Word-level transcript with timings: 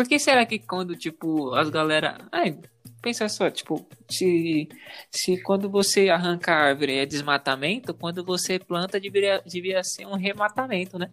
Por 0.00 0.08
que 0.08 0.18
será 0.18 0.46
que 0.46 0.58
quando, 0.58 0.96
tipo, 0.96 1.52
as 1.52 1.68
galera. 1.68 2.26
Ai, 2.32 2.56
pensa 3.02 3.28
só, 3.28 3.50
tipo, 3.50 3.86
se, 4.10 4.66
se 5.10 5.42
quando 5.42 5.68
você 5.68 6.08
arranca 6.08 6.52
a 6.54 6.68
árvore 6.68 6.96
é 6.96 7.04
desmatamento, 7.04 7.92
quando 7.92 8.24
você 8.24 8.58
planta 8.58 8.98
deveria, 8.98 9.42
devia 9.44 9.84
ser 9.84 10.06
um 10.06 10.16
rematamento, 10.16 10.98
né? 10.98 11.10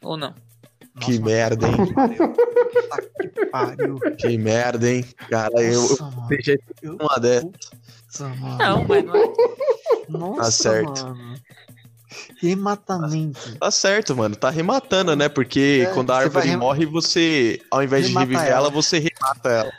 Ou 0.00 0.16
não? 0.16 0.34
que 1.02 1.18
Nossa, 1.18 1.22
merda, 1.22 1.66
hein? 1.68 1.74
Que 3.34 3.46
pariu. 3.50 4.00
Que 4.16 4.38
merda, 4.38 4.90
hein? 4.90 5.04
Cara, 5.28 5.60
eu, 5.62 5.82
Nossa, 5.82 6.02
eu 6.02 6.10
mano. 6.10 6.28
deixei 6.28 6.58
Eu- 6.80 6.96
uma 6.98 7.18
dessa. 7.20 7.50
Não, 8.58 8.84
mas 8.88 9.04
não 9.04 9.16
é. 9.16 9.32
Nossa, 10.08 10.40
Tá 10.40 10.50
certo. 10.50 11.04
mano. 11.04 11.34
Rematamento. 12.40 13.56
Tá 13.58 13.70
certo, 13.70 14.16
mano. 14.16 14.34
Tá 14.36 14.50
rematando, 14.50 15.14
né? 15.16 15.28
Porque 15.28 15.86
É, 15.88 15.92
quando 15.94 16.10
a 16.10 16.18
árvore 16.18 16.48
rem- 16.48 16.56
morre, 16.56 16.86
você, 16.86 17.60
ao 17.70 17.82
invés 17.82 18.04
de 18.06 18.08
Remata 18.12 18.26
reviver 18.26 18.46
ela. 18.48 18.56
ela, 18.66 18.70
você 18.70 18.98
remata 18.98 19.48
ela. 19.48 19.72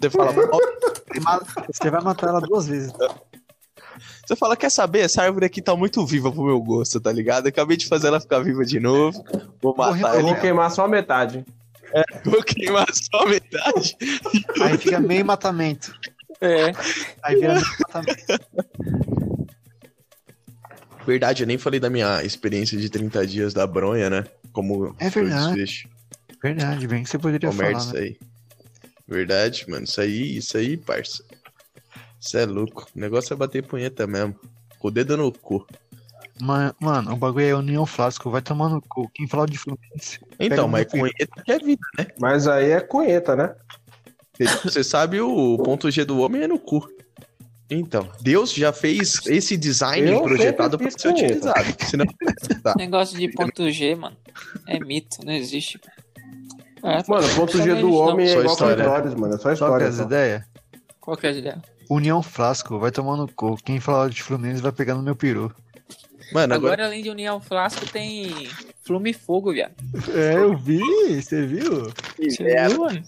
Você 0.00 0.10
fala, 0.10 0.32
É. 0.32 1.72
Você 1.72 1.90
vai 1.90 2.02
matar 2.02 2.28
ela 2.28 2.40
duas 2.40 2.66
vezes. 2.66 2.92
você 4.26 4.36
fala, 4.36 4.56
quer 4.56 4.70
saber? 4.70 5.00
Essa 5.00 5.22
árvore 5.22 5.46
aqui 5.46 5.62
tá 5.62 5.74
muito 5.74 6.04
viva 6.04 6.30
pro 6.30 6.42
meu 6.44 6.60
gosto, 6.60 7.00
tá 7.00 7.10
ligado? 7.10 7.46
Acabei 7.46 7.76
de 7.76 7.86
fazer 7.86 8.08
ela 8.08 8.20
ficar 8.20 8.40
viva 8.40 8.64
de 8.64 8.78
novo. 8.78 9.24
Vou 9.62 9.74
matar 9.76 10.14
Eu 10.14 10.20
ela. 10.20 10.22
vou 10.22 10.34
queimar 10.36 10.70
só 10.70 10.84
a 10.84 10.88
metade. 10.88 11.44
Vou 12.24 12.42
queimar 12.42 12.86
só 12.92 13.22
a 13.22 13.26
metade. 13.26 13.96
Aí 14.60 14.76
fica 14.76 15.00
meio 15.00 15.24
matamento. 15.24 15.94
É. 16.40 16.72
Aí 17.22 17.36
vira 17.36 17.54
meio 17.54 17.66
matamento. 17.80 18.24
Verdade, 21.06 21.42
eu 21.42 21.46
nem 21.46 21.56
falei 21.56 21.78
da 21.78 21.88
minha 21.88 22.22
experiência 22.24 22.76
de 22.76 22.90
30 22.90 23.26
dias 23.26 23.54
da 23.54 23.66
bronha, 23.66 24.10
né? 24.10 24.24
Como 24.52 24.94
É 24.98 25.08
verdade. 25.08 25.88
Verdade, 26.42 26.86
bem 26.88 27.04
que 27.04 27.08
você 27.10 27.18
poderia 27.18 27.48
merda 27.50 27.64
falar, 27.64 27.78
isso 27.78 27.94
né? 27.94 28.00
aí. 28.00 28.18
Verdade, 29.08 29.70
mano. 29.70 29.84
Isso 29.84 30.00
aí, 30.00 30.36
isso 30.36 30.56
aí, 30.58 30.76
parça. 30.76 31.22
Isso 32.20 32.36
é 32.36 32.44
louco. 32.44 32.88
O 32.94 32.98
negócio 32.98 33.32
é 33.32 33.36
bater 33.36 33.62
punheta 33.62 34.06
mesmo. 34.06 34.34
Com 34.78 34.88
o 34.88 34.90
dedo 34.90 35.16
no 35.16 35.30
cu. 35.30 35.66
Ma- 36.40 36.74
Mano, 36.80 37.12
o 37.12 37.16
bagulho 37.16 37.46
é 37.46 37.54
união 37.54 37.86
flasco, 37.86 38.30
vai 38.30 38.42
tomar 38.42 38.68
no 38.68 38.82
cu. 38.82 39.08
Quem 39.14 39.28
falar 39.28 39.46
de 39.46 39.56
Fluminense? 39.58 40.18
Então, 40.38 40.66
mas 40.68 40.86
que 40.86 40.98
é 41.46 41.58
vida, 41.58 41.86
né? 41.96 42.08
Mas 42.18 42.46
aí 42.48 42.72
é 42.72 42.80
cunheta, 42.80 43.36
né? 43.36 43.54
Você 44.64 44.84
sabe 44.84 45.20
o 45.20 45.56
ponto 45.58 45.90
G 45.90 46.04
do 46.04 46.18
homem 46.18 46.42
é 46.42 46.48
no 46.48 46.58
cu. 46.58 46.86
Então, 47.68 48.08
Deus 48.20 48.52
já 48.54 48.72
fez 48.72 49.26
esse 49.26 49.56
design 49.56 50.08
Eu 50.10 50.22
projetado 50.22 50.78
para 50.78 50.90
ser 50.90 51.08
utilizado. 51.08 51.74
Senão, 51.84 52.06
tá. 52.62 52.74
Negócio 52.78 53.18
de 53.18 53.28
ponto 53.32 53.68
G, 53.70 53.94
mano. 53.96 54.16
É 54.68 54.78
mito, 54.78 55.18
não 55.24 55.32
existe. 55.32 55.80
É, 56.82 57.02
Mano, 57.08 57.28
ponto 57.34 57.60
G 57.60 57.74
do 57.74 57.88
não. 57.88 57.94
homem 57.94 58.26
é 58.26 58.32
Só 58.34 58.40
igual 58.40 58.52
história. 58.54 59.16
mano. 59.16 59.34
É 59.34 59.38
só 59.38 59.48
que 59.48 59.54
história. 59.54 59.88
as 59.88 59.94
só. 59.96 60.02
ideias? 60.04 60.42
Qual 61.00 61.16
que 61.16 61.26
é 61.26 61.30
a 61.30 61.32
ideia? 61.32 61.62
União 61.90 62.22
flasco, 62.22 62.78
vai 62.78 62.90
tomar 62.92 63.16
no 63.16 63.26
cu. 63.32 63.56
Quem 63.64 63.80
falar 63.80 64.10
de 64.10 64.22
Fluminense 64.22 64.62
vai 64.62 64.72
pegar 64.72 64.94
no 64.94 65.02
meu 65.02 65.16
peru. 65.16 65.52
Mano, 66.32 66.54
agora, 66.54 66.72
Agora, 66.74 66.86
além 66.86 67.02
de 67.02 67.10
União 67.10 67.40
Flasco, 67.40 67.86
tem 67.86 68.48
Flume 68.84 69.10
e 69.10 69.12
Fogo, 69.14 69.52
viado. 69.52 69.74
É, 70.14 70.34
eu 70.34 70.56
vi, 70.56 70.80
você 71.22 71.46
viu? 71.46 71.92
Você 72.18 72.42
É, 72.42 72.68
viu, 72.68 72.80
mano? 72.80 73.02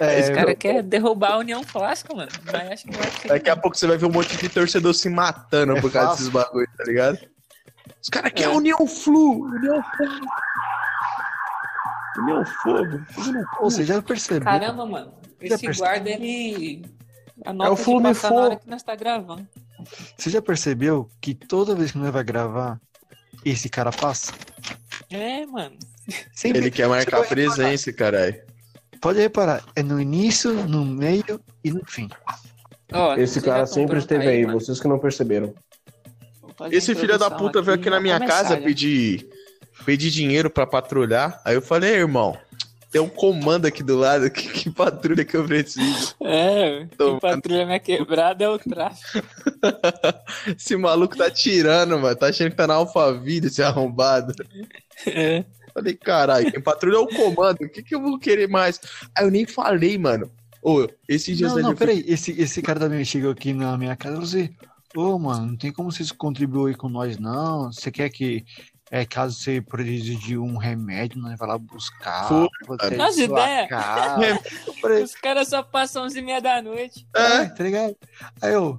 É, 0.00 0.18
Esse 0.20 0.32
cara 0.32 0.54
quer 0.54 0.82
derrubar 0.82 1.32
a 1.34 1.38
União 1.38 1.62
Flasco, 1.62 2.16
mano. 2.16 2.30
Mas 2.52 2.70
acho 2.72 2.84
que 2.86 2.96
vai 2.96 3.06
conseguir. 3.10 3.28
daqui 3.28 3.50
a 3.50 3.56
pouco 3.56 3.76
você 3.76 3.86
vai 3.86 3.96
ver 3.96 4.06
um 4.06 4.10
monte 4.12 4.36
de 4.36 4.48
torcedor 4.48 4.94
se 4.94 5.08
matando 5.08 5.76
É 5.76 5.80
por 5.80 5.90
causa 5.92 6.08
fácil. 6.10 6.24
desses 6.26 6.32
bagulho, 6.32 6.68
tá 6.76 6.84
ligado? 6.84 7.18
Os 8.02 8.08
caras 8.08 8.32
querem 8.32 8.52
É. 8.52 8.56
União 8.56 8.86
Flu, 8.86 9.42
União 9.44 9.82
Fogo. 9.96 10.26
União 12.18 12.44
Fogo. 12.44 13.00
Pô, 13.58 13.70
você 13.70 13.84
já 13.84 14.02
percebeu? 14.02 14.42
Caramba, 14.42 14.84
mano. 14.86 15.14
Esse 15.40 15.66
guarda, 15.72 16.10
ele... 16.10 16.84
É 17.44 17.68
o 17.70 17.76
Flume 17.76 18.12
Fogo. 18.14 18.34
hora 18.34 18.56
que 18.56 18.68
nós 18.68 18.82
tá 18.82 18.94
gravando. 18.94 19.46
Você 20.16 20.30
já 20.30 20.40
percebeu 20.42 21.08
que 21.20 21.34
toda 21.34 21.74
vez 21.74 21.92
que 21.92 21.98
nós 21.98 22.10
vai 22.12 22.24
gravar, 22.24 22.80
esse 23.44 23.68
cara 23.68 23.90
passa? 23.90 24.32
É, 25.10 25.44
mano. 25.46 25.76
Sempre. 26.32 26.58
Ele 26.58 26.70
quer 26.70 26.88
marcar 26.88 27.26
presença, 27.26 27.92
caralho. 27.92 28.40
Pode 29.00 29.18
reparar, 29.18 29.64
é 29.74 29.82
no 29.82 30.00
início, 30.00 30.52
no 30.68 30.84
meio 30.84 31.40
e 31.64 31.70
no 31.70 31.84
fim. 31.86 32.08
Ó, 32.92 33.14
Esse 33.14 33.40
cara 33.40 33.64
sempre 33.66 33.98
esteve 33.98 34.26
aí, 34.28 34.44
mano? 34.44 34.60
vocês 34.60 34.78
que 34.80 34.86
não 34.88 34.98
perceberam. 34.98 35.54
Esse 36.70 36.94
filho 36.94 37.18
da 37.18 37.30
puta 37.30 37.62
veio 37.62 37.76
aqui 37.78 37.88
na 37.88 37.98
minha 38.00 38.18
começar 38.18 38.42
casa 38.42 38.56
já. 38.56 38.60
pedir, 38.62 39.26
pedir 39.86 40.10
dinheiro 40.10 40.50
pra 40.50 40.66
patrulhar. 40.66 41.40
Aí 41.44 41.54
eu 41.54 41.62
falei, 41.62 41.94
irmão, 41.94 42.36
tem 42.90 43.00
um 43.00 43.08
comando 43.08 43.66
aqui 43.66 43.82
do 43.82 43.96
lado, 43.96 44.28
que, 44.30 44.48
que 44.48 44.70
patrulha 44.70 45.24
que 45.24 45.36
eu 45.36 45.44
preciso. 45.44 46.14
É, 46.22 46.86
quem 46.98 47.18
patrulha 47.20 47.64
minha 47.64 47.78
quebrada 47.78 48.44
é 48.44 48.48
o 48.48 48.58
tráfico. 48.58 49.26
Esse 50.58 50.76
maluco 50.76 51.16
tá 51.16 51.30
tirando, 51.30 51.98
mano. 51.98 52.16
Tá 52.16 52.26
achando 52.26 52.50
que 52.50 52.56
tá 52.56 52.66
na 52.66 52.74
Alphaville, 52.74 53.46
esse 53.46 53.62
arrombado. 53.62 54.34
É. 55.06 55.44
Falei, 55.72 55.94
caralho, 55.94 56.50
quem 56.50 56.60
patrulha 56.60 56.96
é 56.96 56.98
o 56.98 57.06
comando. 57.06 57.62
O 57.62 57.68
que, 57.68 57.82
que 57.82 57.94
eu 57.94 58.00
vou 58.02 58.18
querer 58.18 58.48
mais? 58.48 58.80
Aí 59.14 59.24
eu 59.24 59.30
nem 59.30 59.46
falei, 59.46 59.96
mano. 59.96 60.30
Ô, 60.62 60.86
esses 61.08 61.38
dias 61.38 61.54
Não, 61.54 61.62
não, 61.62 61.68
fui- 61.76 61.86
peraí. 61.86 62.04
Esse, 62.06 62.32
esse 62.32 62.60
cara 62.60 62.80
também 62.80 63.04
chegou 63.04 63.30
aqui 63.30 63.52
na 63.52 63.78
minha 63.78 63.96
casa 63.96 64.14
e 64.14 64.16
falou 64.16 64.28
assim: 64.28 64.54
Ô, 64.96 65.18
mano, 65.18 65.46
não 65.46 65.56
tem 65.56 65.72
como 65.72 65.90
vocês 65.90 66.10
contribuir 66.10 66.76
com 66.76 66.88
nós, 66.88 67.18
não. 67.18 67.72
Você 67.72 67.90
quer 67.90 68.10
que, 68.10 68.44
é, 68.90 69.04
caso 69.04 69.38
você 69.38 69.60
precise 69.60 70.16
de 70.16 70.36
um 70.36 70.56
remédio, 70.56 71.20
nós 71.20 71.38
vai 71.38 71.48
lá 71.48 71.56
buscar. 71.56 72.28
Nossa 72.96 73.22
ideia. 73.22 73.68
falei, 74.82 75.04
Os 75.04 75.14
caras 75.14 75.48
só 75.48 75.62
passam 75.62 76.04
11 76.04 76.18
e 76.18 76.22
meia 76.22 76.40
da 76.40 76.60
noite. 76.60 77.06
é, 77.14 77.44
tá 77.46 77.62
ligado? 77.62 77.96
Aí 78.42 78.52
eu, 78.52 78.78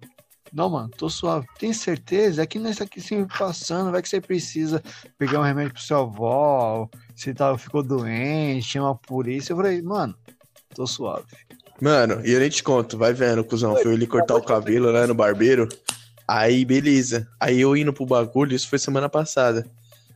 não, 0.51 0.69
mano, 0.69 0.89
tô 0.89 1.09
suave. 1.09 1.47
Tem 1.57 1.71
certeza? 1.71 2.43
É 2.43 2.45
que 2.45 2.59
nós 2.59 2.75
tá 2.75 2.83
aqui 2.83 2.99
sempre 2.99 3.37
passando, 3.37 3.89
vai 3.89 4.01
que 4.01 4.09
você 4.09 4.19
precisa 4.19 4.83
pegar 5.17 5.39
um 5.39 5.43
remédio 5.43 5.73
pro 5.73 5.81
seu 5.81 5.99
avó, 5.99 6.89
você 7.15 7.33
tá, 7.33 7.57
ficou 7.57 7.81
doente, 7.81 8.67
chama 8.67 8.91
a 8.91 8.95
polícia. 8.95 9.53
Eu 9.53 9.57
falei, 9.57 9.81
mano, 9.81 10.13
tô 10.75 10.85
suave. 10.85 11.25
Mano, 11.81 12.21
e 12.25 12.31
eu 12.31 12.39
nem 12.39 12.49
te 12.49 12.61
conto, 12.61 12.97
vai 12.97 13.13
vendo, 13.13 13.45
cuzão. 13.45 13.75
Foi 13.77 13.93
ele 13.93 14.05
cortar 14.05 14.35
o 14.35 14.43
cabelo 14.43 14.91
lá 14.91 15.07
no 15.07 15.15
barbeiro. 15.15 15.69
Aí, 16.27 16.65
beleza. 16.65 17.27
Aí 17.39 17.61
eu 17.61 17.75
indo 17.77 17.93
pro 17.93 18.05
bagulho, 18.05 18.53
isso 18.53 18.67
foi 18.67 18.77
semana 18.77 19.07
passada. 19.07 19.65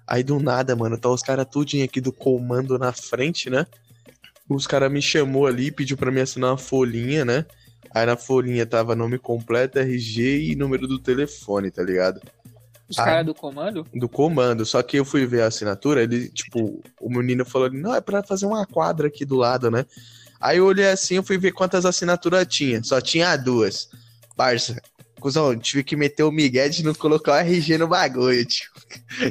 Aí 0.08 0.24
do 0.24 0.40
nada, 0.40 0.76
mano, 0.76 0.98
tá 0.98 1.10
os 1.10 1.22
caras 1.22 1.48
tudinho 1.50 1.84
aqui 1.84 2.00
do 2.00 2.12
comando 2.12 2.78
na 2.78 2.92
frente, 2.92 3.50
né? 3.50 3.66
Os 4.48 4.68
caras 4.68 4.92
me 4.92 5.02
chamou 5.02 5.48
ali, 5.48 5.72
pediu 5.72 5.98
pra 5.98 6.12
mim 6.12 6.22
assinar 6.22 6.52
uma 6.52 6.58
folhinha, 6.58 7.26
né? 7.26 7.46
Aí 7.92 8.06
na 8.06 8.16
folhinha 8.16 8.66
tava 8.66 8.96
nome 8.96 9.18
completo, 9.18 9.80
RG 9.80 10.52
e 10.52 10.56
número 10.56 10.88
do 10.88 11.00
telefone, 11.00 11.72
tá 11.72 11.82
ligado? 11.82 12.22
Os 12.88 12.98
caras 12.98 13.26
do 13.26 13.34
comando? 13.34 13.88
Do 13.94 14.08
comando. 14.08 14.66
Só 14.66 14.84
que 14.84 14.98
eu 14.98 15.06
fui 15.06 15.26
ver 15.26 15.42
a 15.42 15.48
assinatura, 15.48 16.04
ele, 16.04 16.30
tipo, 16.30 16.84
o 17.02 17.10
menino 17.10 17.44
falou 17.44 17.68
ali, 17.68 17.82
não, 17.82 17.96
é 17.96 18.02
pra 18.02 18.22
fazer 18.22 18.46
uma 18.46 18.66
quadra 18.66 19.08
aqui 19.08 19.26
do 19.26 19.36
lado, 19.36 19.72
né? 19.72 19.86
Aí 20.40 20.58
eu 20.58 20.66
olhei 20.66 20.90
assim, 20.90 21.16
eu 21.16 21.24
fui 21.24 21.38
ver 21.38 21.52
quantas 21.52 21.86
assinaturas 21.86 22.46
tinha. 22.48 22.84
Só 22.84 23.02
tinha 23.02 23.36
duas. 23.36 23.90
Parça, 24.36 24.80
cuzão, 25.26 25.58
tive 25.58 25.84
que 25.84 25.96
meter 25.96 26.22
o 26.22 26.32
Miguel 26.32 26.70
de 26.70 26.84
não 26.84 26.94
colocar 26.94 27.32
o 27.32 27.38
RG 27.38 27.80
no 27.80 27.88
bagulho, 27.88 28.46
tio. 28.46 28.70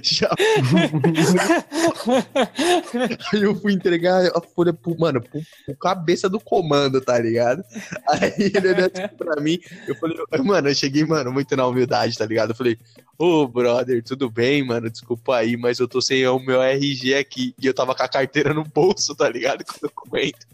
Já... 0.03 0.28
Aí 3.32 3.43
eu 3.43 3.55
fui 3.55 3.75
entregar 3.75 4.27
a 4.37 4.41
folha 4.41 4.72
pro, 4.72 4.99
mano, 4.99 5.22
pro, 5.22 5.41
pro 5.65 5.77
cabeça 5.77 6.28
do 6.28 6.41
comando, 6.41 7.00
tá 7.00 7.16
ligado? 7.16 7.62
Aí 8.09 8.33
ele 8.37 8.71
olhou 8.71 8.91
assim 8.93 9.06
pra 9.16 9.41
mim, 9.41 9.60
eu 9.87 9.94
falei, 9.94 10.16
mano, 10.43 10.69
eu 10.69 10.75
cheguei, 10.75 11.04
mano, 11.04 11.33
muito 11.33 11.54
na 11.54 11.65
humildade, 11.65 12.19
tá 12.19 12.27
ligado? 12.27 12.50
Eu 12.50 12.56
falei, 12.56 12.77
ô, 13.16 13.47
brother, 13.47 14.03
tudo 14.03 14.28
bem, 14.28 14.66
mano? 14.66 14.91
Desculpa 14.91 15.37
aí, 15.37 15.56
mas 15.56 15.78
eu 15.78 15.87
tô 15.87 16.03
sem 16.03 16.27
o 16.27 16.41
meu 16.41 16.60
RG 16.60 17.15
aqui. 17.15 17.54
E 17.56 17.69
eu 17.69 17.75
tava 17.75 17.94
com 17.94 18.03
a 18.03 18.09
carteira 18.09 18.53
no 18.53 18.65
bolso, 18.65 19.15
tá 19.15 19.28
ligado? 19.28 19.65
Com 19.65 19.77
o 19.77 19.88
documento. 19.88 20.44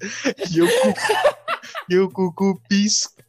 E 0.51 0.59
eu 0.59 0.67
e 1.89 1.95
eu 1.95 2.11
com 2.11 2.27
o 2.27 2.61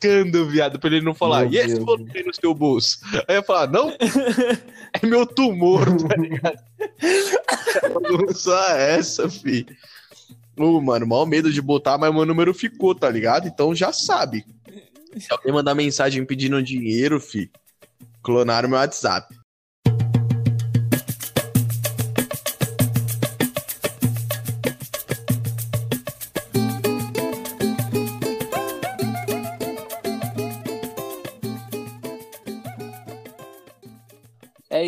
cu 0.02 0.08
piscando, 0.08 0.50
viado, 0.50 0.80
pra 0.80 0.90
ele 0.90 1.06
não 1.06 1.14
falar, 1.14 1.42
Meu 1.42 1.54
e 1.54 1.58
esse 1.58 1.76
Deus. 1.76 1.86
volume 1.86 2.24
no 2.26 2.34
seu 2.34 2.54
bolso? 2.54 3.00
Aí 3.28 3.36
eu 3.36 3.44
falar, 3.44 3.68
não, 3.68 3.92
é 5.02 5.06
meu 5.06 5.26
tumor, 5.26 5.86
tá 6.04 6.16
ligado? 6.16 6.58
Só 8.34 8.70
essa, 8.72 9.30
fi. 9.30 9.66
Ô, 10.58 10.82
mano, 10.82 11.08
mal 11.08 11.26
medo 11.26 11.52
de 11.52 11.62
botar, 11.62 11.98
mas 11.98 12.14
meu 12.14 12.26
número 12.26 12.54
ficou, 12.54 12.94
tá 12.96 13.10
ligado? 13.10 13.48
Então 13.48 13.76
já 13.76 13.94
sabe. 13.94 14.46
Se 15.18 15.32
alguém 15.32 15.54
mandar 15.54 15.76
mensagem 15.76 16.26
pedindo 16.26 16.62
dinheiro, 16.64 17.20
fi, 17.20 17.52
clonaram 18.24 18.70
meu 18.70 18.78
WhatsApp. 18.78 19.36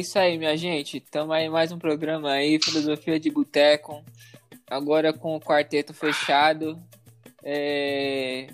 Isso 0.04 0.20
aí, 0.20 0.38
minha 0.38 0.56
gente. 0.58 1.00
Tamo 1.00 1.32
aí 1.32 1.50
mais 1.50 1.72
um 1.72 1.80
programa 1.80 2.30
aí, 2.30 2.60
Filosofia 2.62 3.18
de 3.18 3.32
Boteco. 3.32 4.04
Agora 4.70 5.14
com 5.14 5.34
o 5.34 5.40
quarteto 5.40 5.94
fechado. 5.94 6.78
É... 7.42 8.48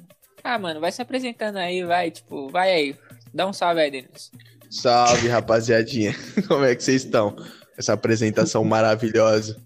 Ah, 0.43 0.59
mano, 0.59 0.79
vai 0.79 0.91
se 0.91 1.01
apresentando 1.01 1.57
aí, 1.57 1.83
vai, 1.83 2.11
tipo, 2.11 2.49
vai 2.49 2.71
aí. 2.71 2.95
Dá 3.33 3.47
um 3.47 3.53
salve 3.53 3.81
aí, 3.81 3.89
Denis. 3.89 4.31
Salve, 4.69 5.27
rapaziadinha. 5.27 6.13
Como 6.47 6.63
é 6.63 6.75
que 6.75 6.83
vocês 6.83 7.03
estão? 7.03 7.35
Essa 7.75 7.93
apresentação 7.93 8.63
maravilhosa. 8.63 9.59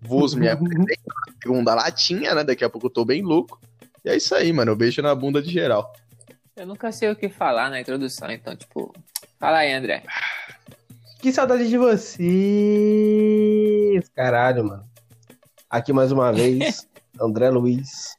Vos 0.00 0.34
me 0.34 0.48
apresento 0.48 1.02
na 1.04 1.32
segunda 1.42 1.74
latinha, 1.74 2.32
né? 2.32 2.44
Daqui 2.44 2.64
a 2.64 2.70
pouco 2.70 2.86
eu 2.86 2.92
tô 2.92 3.04
bem 3.04 3.22
louco. 3.22 3.60
E 4.04 4.10
é 4.10 4.16
isso 4.16 4.36
aí, 4.36 4.52
mano. 4.52 4.76
Beijo 4.76 5.02
na 5.02 5.12
bunda 5.16 5.42
de 5.42 5.50
geral. 5.50 5.92
Eu 6.54 6.64
nunca 6.64 6.92
sei 6.92 7.10
o 7.10 7.16
que 7.16 7.28
falar 7.28 7.70
na 7.70 7.80
introdução, 7.80 8.30
então, 8.30 8.54
tipo. 8.54 8.94
Fala 9.40 9.58
aí, 9.58 9.72
André. 9.72 10.04
Que 11.24 11.32
saudade 11.32 11.66
de 11.70 11.78
vocês! 11.78 12.28
Caralho, 14.14 14.62
mano. 14.62 14.84
Aqui 15.70 15.90
mais 15.90 16.12
uma 16.12 16.30
vez, 16.30 16.86
André 17.18 17.48
Luiz. 17.48 18.14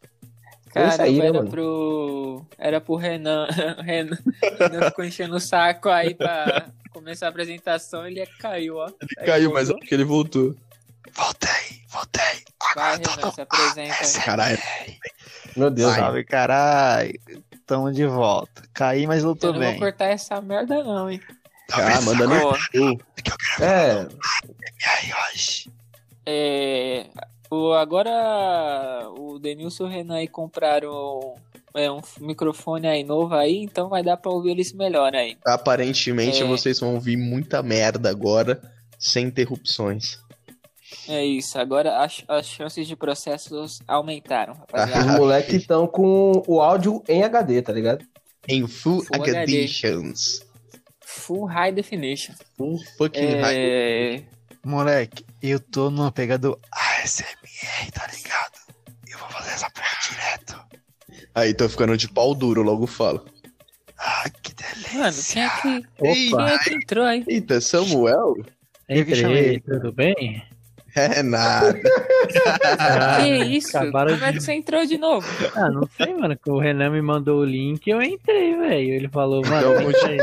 É 0.74 0.90
Cara, 0.90 1.04
aí, 1.04 1.20
né, 1.20 1.28
era 1.28 1.38
mano? 1.38 1.52
pro. 1.52 2.44
Era 2.58 2.82
pro 2.82 2.96
Renan. 2.96 3.46
Renan, 3.86 4.18
Renan 4.60 4.90
ficou 4.90 5.06
enchendo 5.06 5.36
o 5.36 5.40
saco 5.40 5.88
aí 5.88 6.16
pra 6.16 6.66
começar 6.92 7.28
a 7.28 7.30
apresentação, 7.30 8.08
ele 8.08 8.26
caiu, 8.40 8.78
ó. 8.78 8.88
Ele 8.88 8.96
Aí 9.20 9.26
caiu, 9.28 9.54
mas 9.54 9.68
voltou. 9.68 9.84
acho 9.84 9.88
que 9.90 9.94
ele 9.94 10.04
voltou. 10.04 10.56
Voltei, 11.14 11.82
voltei. 11.90 12.44
Vai, 12.74 12.96
Agora 12.96 13.00
tô 13.04 13.10
Renan, 13.12 13.32
se 13.34 13.42
apresenta 13.42 14.04
aí. 14.04 14.14
Caralho. 14.26 14.58
Meu 15.56 15.70
Deus. 15.70 15.92
Vai. 15.92 16.00
Salve, 16.00 16.24
caralho. 16.24 17.14
Tamo 17.68 17.92
de 17.92 18.08
volta. 18.08 18.64
Caí, 18.74 19.06
mas 19.06 19.22
Eu 19.22 19.30
lutou 19.30 19.54
não 19.54 19.60
bem. 19.60 19.74
vou 19.74 19.80
cortar 19.82 20.06
essa 20.06 20.42
merda, 20.42 20.84
não, 20.84 21.08
hein? 21.08 21.22
Ah, 21.72 22.02
manda 22.02 22.28
no. 22.28 22.56
É, 23.60 24.08
é, 26.26 27.06
o, 27.50 27.74
agora 27.74 29.10
o 29.18 29.40
Denilson 29.40 29.86
e 29.86 29.88
o 29.88 29.90
Renan 29.90 30.16
aí 30.16 30.28
compraram 30.28 31.36
é, 31.74 31.92
um 31.92 32.02
microfone 32.20 32.88
aí 32.88 33.04
novo 33.04 33.34
aí, 33.36 33.58
então 33.58 33.90
vai 33.90 34.04
dar 34.04 34.18
pra 34.18 34.32
ouvir 34.32 34.52
eles 34.52 34.74
melhor 34.74 35.14
aí. 35.16 35.38
Aparentemente 35.46 36.42
É. 36.42 36.46
vocês 36.46 36.80
vão 36.80 36.94
ouvir 36.96 37.18
muita 37.18 37.62
merda 37.62 38.10
agora, 38.10 38.62
sem 38.98 39.26
interrupções. 39.28 40.20
É 41.08 41.24
isso, 41.26 41.60
agora 41.60 41.98
as, 42.04 42.24
as 42.28 42.46
chances 42.46 42.88
de 42.88 42.96
processos 42.96 43.80
aumentaram, 43.88 44.54
os 44.54 44.60
rapaziada. 44.60 45.18
moleques 45.18 45.56
estão 45.56 45.88
com 45.88 46.44
o 46.48 46.62
áudio 46.62 47.04
em 47.08 47.24
HD, 47.24 47.62
tá 47.62 47.74
ligado? 47.74 48.06
Em 48.48 48.68
full, 48.68 49.04
Full 49.04 49.16
HD. 49.16 49.34
conditions. 49.40 50.45
Full 51.20 51.46
high 51.48 51.72
definition. 51.72 52.34
Full 52.58 52.80
fucking 52.98 53.42
high. 53.42 53.56
É, 53.58 54.24
Moleque, 54.64 55.26
eu 55.42 55.60
tô 55.60 55.90
numa 55.90 56.12
pegada 56.12 56.50
do 56.50 56.60
ASMR, 56.72 57.92
tá 57.94 58.08
ligado? 58.08 58.54
Eu 59.08 59.18
vou 59.20 59.30
fazer 59.30 59.52
essa 59.52 59.70
porra 59.70 59.88
direto. 60.10 60.60
Aí 61.34 61.54
tô 61.54 61.68
ficando 61.70 61.96
de 61.98 62.08
pau 62.10 62.34
duro, 62.34 62.62
logo 62.64 62.86
falo. 62.88 63.26
Ah, 63.98 64.30
que 64.42 64.54
delícia. 64.54 65.00
mano, 65.00 65.16
quem 65.32 65.44
é 65.44 65.50
que, 65.62 66.06
Ei, 66.06 66.30
quem 66.30 66.48
é 66.48 66.60
que 66.60 66.74
entrou 66.74 67.06
aí? 67.06 67.24
Eita, 67.28 67.62
Samuel? 67.62 68.36
Entrei, 68.90 69.60
tudo 69.62 69.92
bem? 69.92 70.44
É 70.96 71.22
nada. 71.22 71.74
que 73.22 73.28
isso? 73.58 73.78
acabaram 73.78 74.14
Como 74.14 74.24
é 74.26 74.32
que 74.32 74.40
de- 74.40 74.44
você 74.46 74.54
entrou 74.54 74.86
de 74.86 74.98
novo? 74.98 75.28
Ah, 75.56 75.70
não 75.70 75.88
sei, 75.98 76.14
mano. 76.14 76.38
que 76.38 76.50
O 76.50 76.58
Renan 76.60 76.90
me 76.90 77.02
mandou 77.02 77.42
o 77.42 77.46
link 77.46 77.86
e 77.86 77.90
eu 77.90 78.02
entrei, 78.02 78.56
velho. 78.56 78.94
Ele 78.94 79.10
falou, 79.10 79.42
Então, 79.46 79.74
mano, 79.74 79.90
aí. 80.06 80.18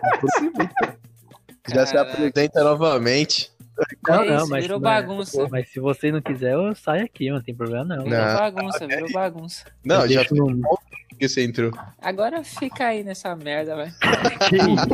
Já 1.72 1.86
se 1.86 1.96
apresenta 1.96 2.64
novamente. 2.64 3.50
Não, 4.06 4.22
é 4.22 4.28
não, 4.28 4.36
isso, 4.38 4.48
mas, 4.50 4.62
virou 4.64 4.80
mano, 4.80 4.94
bagunça. 5.06 5.48
Mas 5.50 5.68
se 5.70 5.80
você 5.80 6.10
não 6.12 6.20
quiser, 6.20 6.52
eu 6.54 6.74
saio 6.74 7.04
aqui, 7.04 7.30
não 7.30 7.40
tem 7.42 7.54
problema 7.54 7.84
não. 7.84 8.04
Virou 8.04 8.18
Não. 8.18 8.36
bagunça, 8.36 8.86
virou 8.86 9.12
bagunça. 9.12 9.64
Não, 9.84 10.02
Eu 10.02 10.08
já 10.08 10.20
deixo 10.20 10.34
no- 10.34 10.78
que 11.18 11.28
você 11.28 11.44
entrou. 11.44 11.70
Agora 12.00 12.42
fica 12.44 12.86
aí 12.86 13.02
nessa 13.04 13.34
merda, 13.36 13.76
vai. 13.76 13.90
Que 14.48 14.56
isso? 14.56 14.88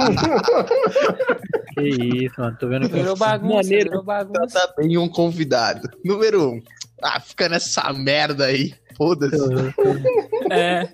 mano. 2.41 2.57
Tô 2.59 2.69
vendo 2.69 2.89
que 2.89 2.95
Virou 2.95 3.17
bagunça, 3.17 3.55
Maneiro. 3.57 3.91
virou 3.91 4.03
bagunça. 4.05 4.59
Tá 4.67 4.75
bem 4.77 4.97
um 4.99 5.09
convidado. 5.09 5.89
Número 6.05 6.51
um. 6.53 6.63
Ah, 7.03 7.21
fica 7.21 7.49
nessa 7.49 7.93
merda 7.93 8.47
aí. 8.47 8.75
Foda-se. 8.97 9.37
tô, 9.37 10.53
É, 10.53 10.89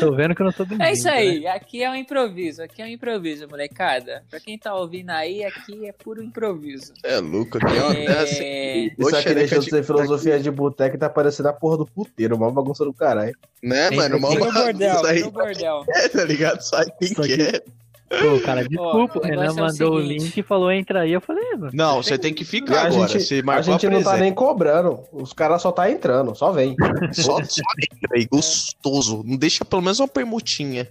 tô 0.00 0.14
vendo 0.14 0.34
que 0.34 0.42
eu 0.42 0.46
não 0.46 0.52
tô 0.52 0.64
dormindo. 0.64 0.82
é 0.82 0.92
isso 0.92 1.04
né? 1.04 1.12
aí, 1.12 1.46
aqui 1.46 1.82
é 1.82 1.90
um 1.90 1.94
improviso, 1.94 2.62
aqui 2.62 2.82
é 2.82 2.84
um 2.84 2.88
improviso, 2.88 3.48
molecada. 3.48 4.22
Pra 4.28 4.40
quem 4.40 4.58
tá 4.58 4.74
ouvindo 4.74 5.10
aí, 5.10 5.44
aqui 5.44 5.86
é 5.86 5.92
puro 5.92 6.22
improviso. 6.22 6.92
É 7.02 7.18
louco, 7.18 7.58
tem 7.58 7.78
uma 7.78 7.94
dessa. 7.94 8.42
É, 8.42 8.90
Isso 8.98 9.16
aqui 9.16 9.34
que 9.34 9.58
de 9.58 9.70
ser 9.70 9.84
filosofia 9.84 10.38
de 10.38 10.50
boteco 10.50 10.96
e 10.96 10.98
tá 10.98 11.08
parecendo 11.08 11.48
a 11.48 11.52
porra 11.52 11.78
do 11.78 11.86
puteiro, 11.86 12.36
uma 12.36 12.50
bagunça 12.50 12.84
do 12.84 12.92
caralho. 12.92 13.36
Né, 13.62 13.90
mano? 13.90 14.20
Mal 14.20 14.30
virou 14.32 14.52
bordel, 14.52 14.88
bagunça 14.94 15.10
aí. 15.10 15.16
virou 15.16 15.30
bordel. 15.32 15.84
É, 15.88 16.08
tá 16.08 16.24
ligado? 16.24 16.60
Sai 16.60 16.86
quem 16.98 17.14
quer. 17.14 17.62
Pô, 18.08 18.40
cara, 18.44 18.66
desculpa, 18.66 19.18
o 19.18 19.22
o 19.22 19.24
Renan 19.26 19.44
é 19.44 19.50
o 19.50 19.54
mandou 19.56 19.94
o 19.96 20.00
seguinte. 20.02 20.22
link 20.24 20.36
e 20.38 20.42
falou, 20.42 20.72
entra 20.72 21.00
aí. 21.02 21.12
Eu 21.12 21.20
falei, 21.20 21.44
"É, 21.52 21.56
mano. 21.56 21.70
Não, 21.74 22.02
você 22.02 22.16
tem 22.18 22.32
que 22.32 22.44
ficar 22.44 22.76
a 22.76 22.86
agora. 22.86 23.08
gente, 23.08 23.20
Você 23.22 23.42
a 23.46 23.60
gente 23.62 23.88
não 23.88 24.02
tá 24.02 24.16
nem 24.16 24.32
cobrando. 24.32 25.00
Os 25.12 25.32
caras 25.34 25.60
só 25.60 25.70
tá 25.70 25.90
entrando, 25.90 26.34
só 26.34 26.50
vem. 26.50 26.74
Só, 27.12 27.42
só 27.44 27.62
entra 27.92 28.16
aí, 28.16 28.24
gostoso. 28.26 29.22
Não 29.26 29.36
deixa 29.36 29.64
pelo 29.64 29.82
menos 29.82 30.00
uma 30.00 30.08
permutinha. 30.08 30.88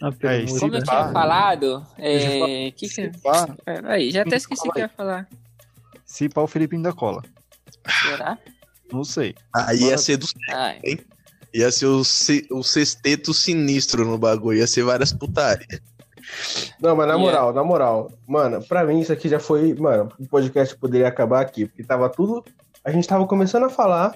Uma 0.00 0.10
isso. 0.10 0.18
permuta. 0.18 0.60
Como 0.60 0.74
eu 0.76 0.82
tinha 0.84 1.08
falado, 1.12 1.86
é, 1.98 2.70
que 2.72 2.86
que... 2.86 2.88
Se 2.88 3.12
Aí, 3.84 4.10
já 4.10 4.22
até 4.22 4.36
esqueci 4.36 4.68
o 4.68 4.72
que 4.72 4.78
eu 4.78 4.82
ia 4.84 4.88
falar. 4.88 5.28
se 6.04 6.28
pá 6.28 6.40
o 6.42 6.46
Felipinho 6.46 6.82
da 6.82 6.92
cola. 6.92 7.22
Será? 8.02 8.38
Não 8.92 9.02
sei. 9.04 9.34
Aí 9.54 9.84
ia 9.84 9.98
ser 9.98 10.16
do 10.18 10.26
Ai, 10.50 10.78
Ia 11.52 11.70
ser 11.70 11.86
o, 11.86 12.04
ce- 12.04 12.46
o 12.50 12.62
sexteto 12.62 13.32
sinistro 13.34 14.04
no 14.04 14.18
bagulho. 14.18 14.58
Ia 14.58 14.66
ser 14.66 14.82
várias 14.84 15.12
putarias. 15.12 15.80
Não, 16.80 16.94
mas 16.96 17.06
na 17.06 17.14
Yeah. 17.14 17.18
moral, 17.24 17.52
na 17.52 17.64
moral, 17.64 18.10
mano, 18.26 18.62
pra 18.66 18.84
mim 18.84 19.00
isso 19.00 19.12
aqui 19.12 19.28
já 19.28 19.38
foi, 19.38 19.74
mano, 19.74 20.10
o 20.18 20.26
podcast 20.28 20.76
poderia 20.76 21.08
acabar 21.08 21.40
aqui, 21.40 21.66
porque 21.66 21.82
tava 21.84 22.08
tudo, 22.08 22.44
a 22.84 22.90
gente 22.90 23.06
tava 23.08 23.26
começando 23.26 23.64
a 23.64 23.70
falar, 23.70 24.14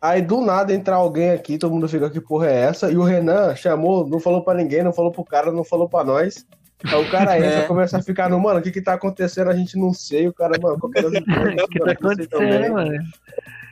aí 0.00 0.20
do 0.22 0.40
nada 0.40 0.72
entrar 0.74 0.96
alguém 0.96 1.30
aqui, 1.30 1.58
todo 1.58 1.72
mundo 1.74 1.88
fica, 1.88 2.08
que 2.10 2.20
porra 2.20 2.48
é 2.48 2.60
essa? 2.62 2.90
E 2.90 2.96
o 2.96 3.02
Renan 3.02 3.54
chamou, 3.54 4.06
não 4.06 4.18
falou 4.20 4.42
pra 4.42 4.54
ninguém, 4.54 4.82
não 4.82 4.92
falou 4.92 5.10
pro 5.12 5.24
cara, 5.24 5.50
não 5.52 5.64
falou 5.64 5.88
pra 5.88 6.04
nós. 6.04 6.46
Aí 6.84 6.94
o 7.04 7.10
cara 7.10 7.36
entra, 7.36 7.60
É. 7.62 7.66
começa 7.66 7.98
a 7.98 8.02
ficar 8.02 8.30
no, 8.30 8.38
mano, 8.38 8.60
o 8.60 8.62
que 8.62 8.70
que 8.70 8.80
tá 8.80 8.92
acontecendo? 8.94 9.50
A 9.50 9.54
gente 9.56 9.76
não 9.76 9.92
sei, 9.92 10.28
o 10.28 10.32
cara, 10.32 10.56
mano, 10.62 10.78
qualquer 10.78 11.02
coisa. 11.02 11.18
O 11.64 11.68
que 11.68 11.78
tá 11.80 11.90
acontecendo, 11.92 12.72
mano? 12.72 12.98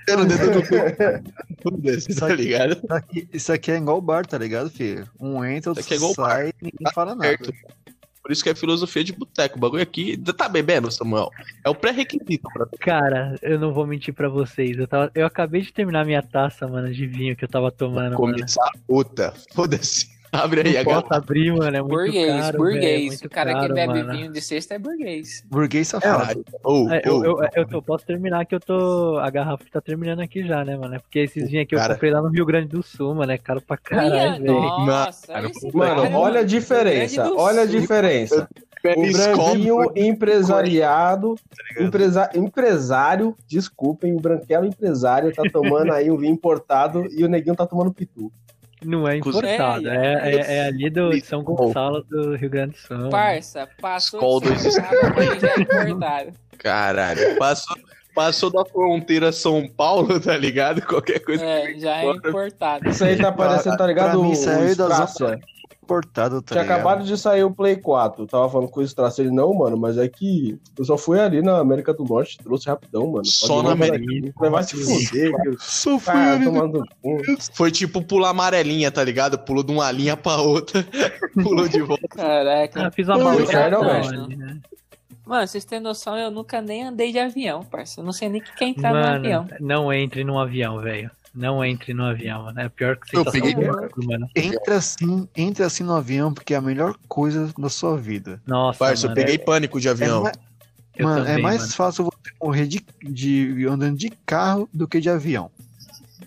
Eu 0.06 0.18
no 0.18 0.26
dedo 0.26 0.50
do 0.50 0.62
cu. 0.62 0.74
Foda-se, 1.62 2.14
tá 2.14 2.28
ligado? 2.28 2.74
Isso 2.74 2.94
aqui, 2.94 3.28
isso 3.32 3.52
aqui 3.52 3.70
é 3.72 3.76
igual 3.76 3.98
o 3.98 4.02
bar, 4.02 4.26
tá 4.26 4.38
ligado, 4.38 4.70
filho? 4.70 5.08
Um 5.18 5.44
entra, 5.44 5.70
outro 5.70 5.82
Isso 5.82 5.94
aqui 5.94 6.04
é 6.04 6.14
sai 6.14 6.48
e 6.48 6.54
ninguém 6.62 6.92
fala 6.94 7.14
nada. 7.14 7.28
Certo. 7.28 7.52
Por 8.26 8.32
isso 8.32 8.42
que 8.42 8.50
é 8.50 8.56
filosofia 8.56 9.04
de 9.04 9.12
boteco. 9.12 9.56
O 9.56 9.60
bagulho 9.60 9.82
aqui. 9.82 10.16
Tá 10.36 10.48
bebendo, 10.48 10.90
Samuel? 10.90 11.30
É 11.64 11.70
o 11.70 11.74
pré-requisito 11.76 12.48
pra 12.52 12.66
Cara, 12.80 13.36
eu 13.40 13.56
não 13.56 13.72
vou 13.72 13.86
mentir 13.86 14.12
pra 14.12 14.28
vocês. 14.28 14.76
Eu, 14.76 14.88
tava, 14.88 15.12
eu 15.14 15.24
acabei 15.24 15.60
de 15.60 15.72
terminar 15.72 16.04
minha 16.04 16.22
taça, 16.22 16.66
mano, 16.66 16.92
de 16.92 17.06
vinho 17.06 17.36
que 17.36 17.44
eu 17.44 17.48
tava 17.48 17.70
tomando, 17.70 18.02
mano. 18.02 18.16
começar 18.16 18.68
outra. 18.88 19.32
Foda-se. 19.54 20.15
Abre 20.42 20.60
aí 20.68 20.76
a 20.76 20.80
Não 20.84 20.90
garrafa. 20.90 21.08
posso 21.08 21.20
abrir, 21.20 21.52
mano. 21.52 21.76
É 21.76 21.80
muito 21.80 21.88
burguês, 21.88 22.40
caro, 22.40 22.58
burguês. 22.58 23.02
é 23.02 23.06
muito 23.06 23.24
o 23.26 23.30
cara 23.30 23.54
que 23.54 23.60
caro, 23.60 23.74
bebe 23.74 23.92
mano. 24.02 24.12
vinho 24.12 24.32
de 24.32 24.40
sexta 24.40 24.74
é 24.74 24.78
burguês. 24.78 25.42
Burguês 25.50 25.88
safado. 25.88 26.44
É, 26.90 27.02
eu, 27.08 27.14
ô, 27.16 27.24
eu, 27.24 27.48
eu, 27.54 27.66
eu 27.70 27.82
posso 27.82 28.04
terminar 28.06 28.44
que 28.46 28.54
eu 28.54 28.60
tô. 28.60 29.18
A 29.18 29.30
garrafa 29.30 29.64
tá 29.72 29.80
terminando 29.80 30.20
aqui 30.20 30.46
já, 30.46 30.64
né, 30.64 30.76
mano? 30.76 30.94
É 30.94 30.98
porque 30.98 31.20
esses 31.20 31.48
vinhos 31.48 31.64
aqui 31.64 31.74
eu 31.74 31.78
Cara. 31.78 31.94
comprei 31.94 32.10
lá 32.10 32.20
no 32.22 32.28
Rio 32.28 32.44
Grande 32.46 32.68
do 32.68 32.82
Sul, 32.82 33.14
mano. 33.14 33.32
É 33.32 33.38
caro 33.38 33.60
pra 33.60 33.76
caralho, 33.76 34.42
velho. 34.42 34.52
nossa, 34.86 35.26
Cara, 35.26 35.46
esse 35.48 35.74
Mano, 35.76 36.02
cara, 36.02 36.16
olha 36.18 36.40
a 36.40 36.44
diferença, 36.44 37.32
olha 37.34 37.62
a 37.62 37.66
diferença. 37.66 38.48
O 38.84 39.12
branquinho 39.12 39.78
empresariado, 39.96 41.34
ligado? 41.68 41.86
empresa- 41.88 42.30
empresário, 42.34 43.34
desculpem, 43.48 44.14
o 44.14 44.20
branquelo 44.20 44.66
empresário 44.66 45.32
tá 45.34 45.42
tomando 45.52 45.92
aí 45.92 46.10
um 46.10 46.16
vinho 46.16 46.32
importado 46.32 47.06
e 47.10 47.24
o 47.24 47.28
neguinho 47.28 47.56
tá 47.56 47.66
tomando 47.66 47.92
pitu. 47.92 48.30
Não 48.84 49.08
é 49.08 49.16
importado. 49.16 49.88
É, 49.88 50.14
É, 50.14 50.34
é, 50.36 50.56
é 50.58 50.66
ali 50.66 50.90
do, 50.90 51.10
de 51.10 51.20
São 51.24 51.42
Gonçalo 51.42 52.02
do 52.04 52.36
Rio 52.36 52.50
Grande 52.50 52.72
do 52.72 52.78
Sul. 52.78 53.08
Parça, 53.10 53.68
passou 53.80 54.40
de 54.40 54.48
dois 54.48 54.60
São 54.60 54.84
é 54.84 55.60
importado. 55.60 56.32
Caralho. 56.58 57.36
Passou, 57.38 57.76
passou 58.14 58.50
da 58.50 58.64
fronteira 58.64 59.32
São 59.32 59.66
Paulo, 59.68 60.20
tá 60.20 60.36
ligado? 60.36 60.82
Qualquer 60.82 61.20
coisa. 61.20 61.44
É, 61.44 61.74
já 61.78 61.96
é 62.02 62.10
importado. 62.10 62.88
Isso 62.88 63.04
aí 63.04 63.16
tá 63.16 63.32
parecendo, 63.32 63.76
tá 63.76 63.84
Pra 63.84 63.86
ligado? 63.86 64.22
mim, 64.22 64.30
O, 64.30 64.32
isso 64.32 64.48
aí 64.48 64.56
o 64.68 64.70
é 64.70 64.74
da 64.74 65.06
zona- 65.06 65.40
Importado, 65.86 66.42
tá 66.42 66.54
Tinha 66.56 66.62
ligado? 66.62 66.78
acabado 66.80 67.04
de 67.04 67.16
sair 67.16 67.44
o 67.44 67.50
Play 67.52 67.76
4. 67.76 68.26
Tava 68.26 68.50
falando 68.50 68.68
com 68.68 68.80
o 68.80 68.82
Stracia. 68.82 69.22
Ele, 69.24 69.32
não, 69.32 69.54
mano, 69.54 69.76
mas 69.76 69.96
é 69.96 70.08
que 70.08 70.58
eu 70.76 70.84
só 70.84 70.98
fui 70.98 71.20
ali 71.20 71.40
na 71.40 71.58
América 71.58 71.94
do 71.94 72.02
Norte, 72.04 72.38
trouxe 72.38 72.66
rapidão, 72.68 73.06
mano. 73.12 73.24
Só 73.24 73.62
Pode 73.62 73.66
na 73.68 73.72
América. 73.72 74.50
Vai 74.50 74.64
se 74.64 74.76
fuder. 74.76 75.32
que- 75.42 75.56
Só 75.60 75.96
fui 75.98 76.12
Ah, 76.12 76.32
ali 76.32 76.44
no- 76.44 76.52
tomando. 76.52 76.82
Foi 77.54 77.70
tipo 77.70 78.02
pular 78.02 78.30
amarelinha, 78.30 78.90
tá 78.90 79.04
ligado? 79.04 79.38
Pulou 79.38 79.62
de 79.62 79.70
uma 79.72 79.90
linha 79.92 80.16
pra 80.16 80.38
outra. 80.38 80.84
Pulou 81.34 81.68
de 81.68 81.80
volta. 81.82 82.08
Caraca. 82.08 82.86
Ah, 82.88 82.90
fiz 82.90 83.06
uma 83.08 83.32
mexe, 83.36 83.54
ali, 83.56 84.36
né? 84.36 84.58
Mano, 85.24 85.46
vocês 85.46 85.64
têm 85.64 85.80
noção, 85.80 86.16
eu 86.16 86.30
nunca 86.30 86.60
nem 86.60 86.84
andei 86.84 87.10
de 87.12 87.18
avião, 87.18 87.62
parça. 87.64 88.00
Eu 88.00 88.04
não 88.04 88.12
sei 88.12 88.28
nem 88.28 88.40
o 88.40 88.44
que 88.44 88.54
quer 88.54 88.66
entrar 88.66 88.92
no 88.92 89.00
Mano, 89.00 89.14
avião. 89.16 89.48
não 89.60 89.92
entre 89.92 90.22
num 90.24 90.38
avião, 90.38 90.80
velho. 90.80 91.10
Não 91.36 91.62
entre 91.62 91.92
no 91.92 92.04
avião, 92.04 92.44
mano. 92.44 92.58
É 92.58 92.64
a 92.64 92.70
pior 92.70 92.96
que 92.96 93.14
Eu 93.14 93.24
sensação 93.24 93.40
peguei- 93.42 93.54
mano. 94.06 94.28
Entra 94.34 94.76
assim, 94.76 95.28
entra 95.36 95.66
assim 95.66 95.84
no 95.84 95.94
avião, 95.94 96.32
porque 96.32 96.54
é 96.54 96.56
a 96.56 96.62
melhor 96.62 96.96
coisa 97.06 97.52
da 97.58 97.68
sua 97.68 97.96
vida. 97.96 98.40
Nossa, 98.46 98.78
Parça, 98.78 99.06
eu 99.06 99.14
peguei 99.14 99.36
pânico 99.38 99.78
de 99.78 99.86
É, 99.86 99.90
avião. 99.90 100.22
mais, 100.22 100.36
eu 100.96 101.04
mano, 101.06 101.20
é 101.24 101.28
também, 101.28 101.42
mais 101.42 101.60
mano. 101.60 101.72
fácil 101.74 102.04
você 102.04 102.30
morrer 102.42 102.66
de, 102.66 102.84
de 103.02 103.66
andando 103.66 103.98
de 103.98 104.08
carro 104.24 104.66
do 104.72 104.88
que 104.88 104.98
de 104.98 105.10
avião. 105.10 105.50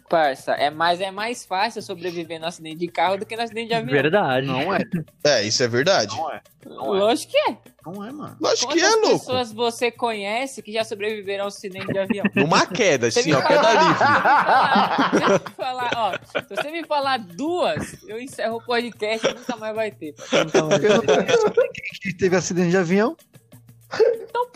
Parça, 0.10 0.54
é 0.54 0.70
mais, 0.70 1.00
é 1.02 1.12
mais 1.12 1.46
fácil 1.46 1.82
sobreviver 1.82 2.40
no 2.40 2.46
acidente 2.48 2.78
de 2.78 2.88
carro 2.88 3.18
do 3.18 3.26
que 3.26 3.36
no 3.36 3.42
acidente 3.44 3.68
de 3.70 3.74
avião. 3.74 3.92
Verdade. 3.92 4.48
Não 4.48 4.74
é, 4.74 4.80
É, 5.24 5.44
isso 5.44 5.64
é 5.64 5.68
verdade. 5.68 6.16
não 6.16 6.32
é. 6.32 6.42
Lógico 6.66 7.32
que 7.32 7.38
é. 7.52 7.58
Não 7.86 8.04
é, 8.06 8.12
mano. 8.12 8.38
Lógico 8.40 8.72
que 8.74 8.80
Quantas 8.80 8.94
é, 8.94 8.96
louco. 8.98 9.20
pessoas 9.20 9.52
você 9.54 9.90
conhece 9.92 10.62
que 10.62 10.72
já 10.72 10.84
sobreviveram 10.84 11.44
ao 11.46 11.48
acidente 11.48 11.88
de 11.88 11.98
avião? 11.98 12.26
Numa 12.36 12.66
queda, 12.68 13.10
Você 13.10 13.22
assim, 13.22 13.34
ó, 13.34 13.42
queda 13.42 13.74
livre. 13.74 13.98
Se 13.98 15.20
você 15.20 15.50
me 15.50 15.56
falar, 15.56 15.92
ó, 15.96 16.14
se 16.26 16.56
você 16.56 16.72
me 16.72 16.84
falar 16.86 17.18
duas, 17.20 18.04
eu 18.08 18.20
encerro 18.20 18.58
o 18.58 18.64
podcast 18.64 19.26
e 19.28 19.34
nunca 19.34 19.56
mais 19.56 19.76
vai 19.76 19.92
ter. 19.92 20.14
Então, 20.34 20.70
Eu 20.72 20.98
não 20.98 21.02
conheço 21.16 21.48
ninguém 21.48 21.72
que 22.02 22.14
teve 22.14 22.36
acidente 22.36 22.70
de 22.72 22.78
avião. 22.78 23.16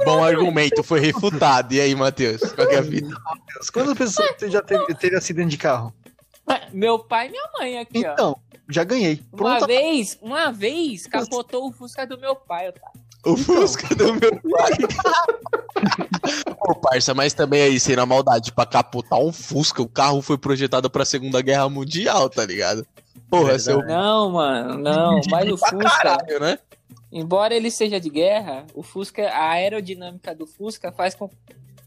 Bom 0.05 0.23
argumento, 0.23 0.83
foi 0.83 0.99
refutado. 0.99 1.73
E 1.73 1.81
aí, 1.81 1.95
Matheus? 1.95 2.41
Qual 2.53 2.67
que 2.67 2.75
é 2.75 2.79
a 2.79 2.81
vida? 2.81 3.15
Quantas 3.71 3.97
pessoas 3.97 4.31
você 4.37 4.49
já 4.49 4.61
teve, 4.61 4.93
teve 4.95 5.15
acidente 5.15 5.49
de 5.49 5.57
carro? 5.57 5.93
Meu 6.71 6.99
pai 6.99 7.27
e 7.27 7.31
minha 7.31 7.49
mãe 7.57 7.79
aqui, 7.79 8.05
ó. 8.05 8.11
Então, 8.11 8.37
já 8.69 8.83
ganhei. 8.83 9.23
Uma 9.31 9.57
Pronto. 9.57 9.67
vez, 9.67 10.17
uma 10.21 10.51
vez, 10.51 11.07
capotou 11.07 11.67
o 11.67 11.71
Fusca 11.71 12.05
do 12.05 12.17
meu 12.17 12.35
pai, 12.35 12.69
Otávio. 12.69 13.01
O 13.25 13.37
Fusca 13.37 13.95
do 13.95 14.13
meu 14.15 14.31
pai. 14.41 14.73
Pô, 16.59 16.75
parça, 16.75 17.13
mas 17.13 17.33
também 17.33 17.61
aí, 17.61 17.79
sem 17.79 17.95
na 17.95 18.05
maldade, 18.05 18.51
pra 18.51 18.65
capotar 18.65 19.19
um 19.19 19.31
Fusca, 19.31 19.81
o 19.81 19.87
carro 19.87 20.21
foi 20.21 20.37
projetado 20.37 20.89
pra 20.89 21.05
Segunda 21.05 21.41
Guerra 21.41 21.69
Mundial, 21.69 22.29
tá 22.29 22.45
ligado? 22.45 22.85
Porra, 23.29 23.57
Verdade. 23.57 23.63
seu 23.63 23.79
Não, 23.85 24.31
mano, 24.31 24.77
não. 24.77 25.21
Mas 25.29 25.49
o 25.49 25.57
Fusca, 25.57 25.77
caralho, 25.77 26.39
né? 26.39 26.59
Embora 27.13 27.53
ele 27.53 27.69
seja 27.69 27.99
de 27.99 28.09
guerra, 28.09 28.65
o 28.73 28.81
Fusca, 28.83 29.29
a 29.29 29.51
aerodinâmica 29.51 30.33
do 30.33 30.47
Fusca 30.47 30.91
faz 30.91 31.15
com 31.15 31.29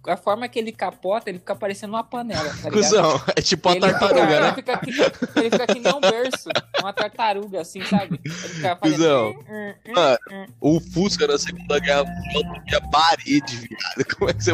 a 0.07 0.17
forma 0.17 0.49
que 0.49 0.59
ele 0.59 0.71
capota, 0.71 1.29
ele 1.29 1.39
fica 1.39 1.57
parecendo 1.57 1.95
uma 1.95 2.05
panela, 2.05 2.49
tá? 2.63 2.71
Cusão, 2.71 3.21
é 3.35 3.43
tipo 3.43 3.69
a 3.69 3.73
ele 3.73 3.81
tartaruga, 3.81 4.21
fica, 4.21 4.41
né? 4.41 4.47
Ele 4.47 4.55
fica, 4.55 4.79
que, 4.79 5.41
ele 5.41 5.51
fica 5.51 5.67
que 5.67 5.81
nem 5.81 5.95
um 5.95 6.01
berço, 6.01 6.49
uma 6.81 6.93
tartaruga, 6.93 7.61
assim, 7.61 7.83
sabe? 7.85 8.21
Ele 8.25 8.33
fazendo... 8.33 8.79
Cusão. 8.81 9.31
hum, 9.31 9.75
hum, 9.89 10.17
hum. 10.31 10.47
O 10.61 10.81
Fusca 10.81 11.27
na 11.27 11.37
Segunda 11.39 11.81
Guerra 11.81 12.05
Mundial 12.05 12.65
tinha 12.67 12.81
parede, 12.83 13.57
viado. 13.57 14.17
Como 14.17 14.31
é 14.31 14.35
que 14.35 14.45
você... 14.45 14.53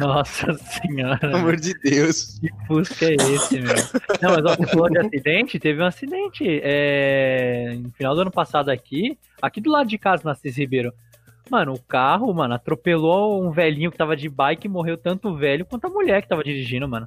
Nossa 0.00 0.52
senhora, 0.54 1.18
Pelo 1.18 1.36
amor 1.36 1.56
de 1.56 1.74
Deus. 1.80 2.38
que 2.40 2.48
Fusca 2.66 3.06
é 3.06 3.14
esse, 3.14 3.60
meu? 3.60 3.74
Não, 4.20 4.30
mas 4.34 4.44
ó, 4.44 4.56
você 4.56 4.66
falou 4.66 4.90
de 4.90 4.98
acidente, 4.98 5.58
teve 5.58 5.82
um 5.82 5.86
acidente 5.86 6.60
é, 6.62 7.76
no 7.80 7.90
final 7.92 8.14
do 8.14 8.22
ano 8.22 8.30
passado 8.30 8.70
aqui, 8.70 9.18
aqui 9.40 9.60
do 9.60 9.70
lado 9.70 9.88
de 9.88 9.98
casa, 9.98 10.22
na 10.24 10.34
Cis 10.34 10.56
Ribeiro. 10.56 10.92
Mano, 11.50 11.72
o 11.74 11.80
carro, 11.82 12.32
mano, 12.32 12.54
atropelou 12.54 13.44
um 13.44 13.50
velhinho 13.50 13.90
que 13.90 13.98
tava 13.98 14.16
de 14.16 14.28
bike 14.28 14.66
e 14.66 14.70
morreu 14.70 14.96
tanto 14.96 15.28
o 15.28 15.36
velho 15.36 15.64
quanto 15.66 15.86
a 15.86 15.90
mulher 15.90 16.22
que 16.22 16.28
tava 16.28 16.44
dirigindo, 16.44 16.88
mano. 16.88 17.06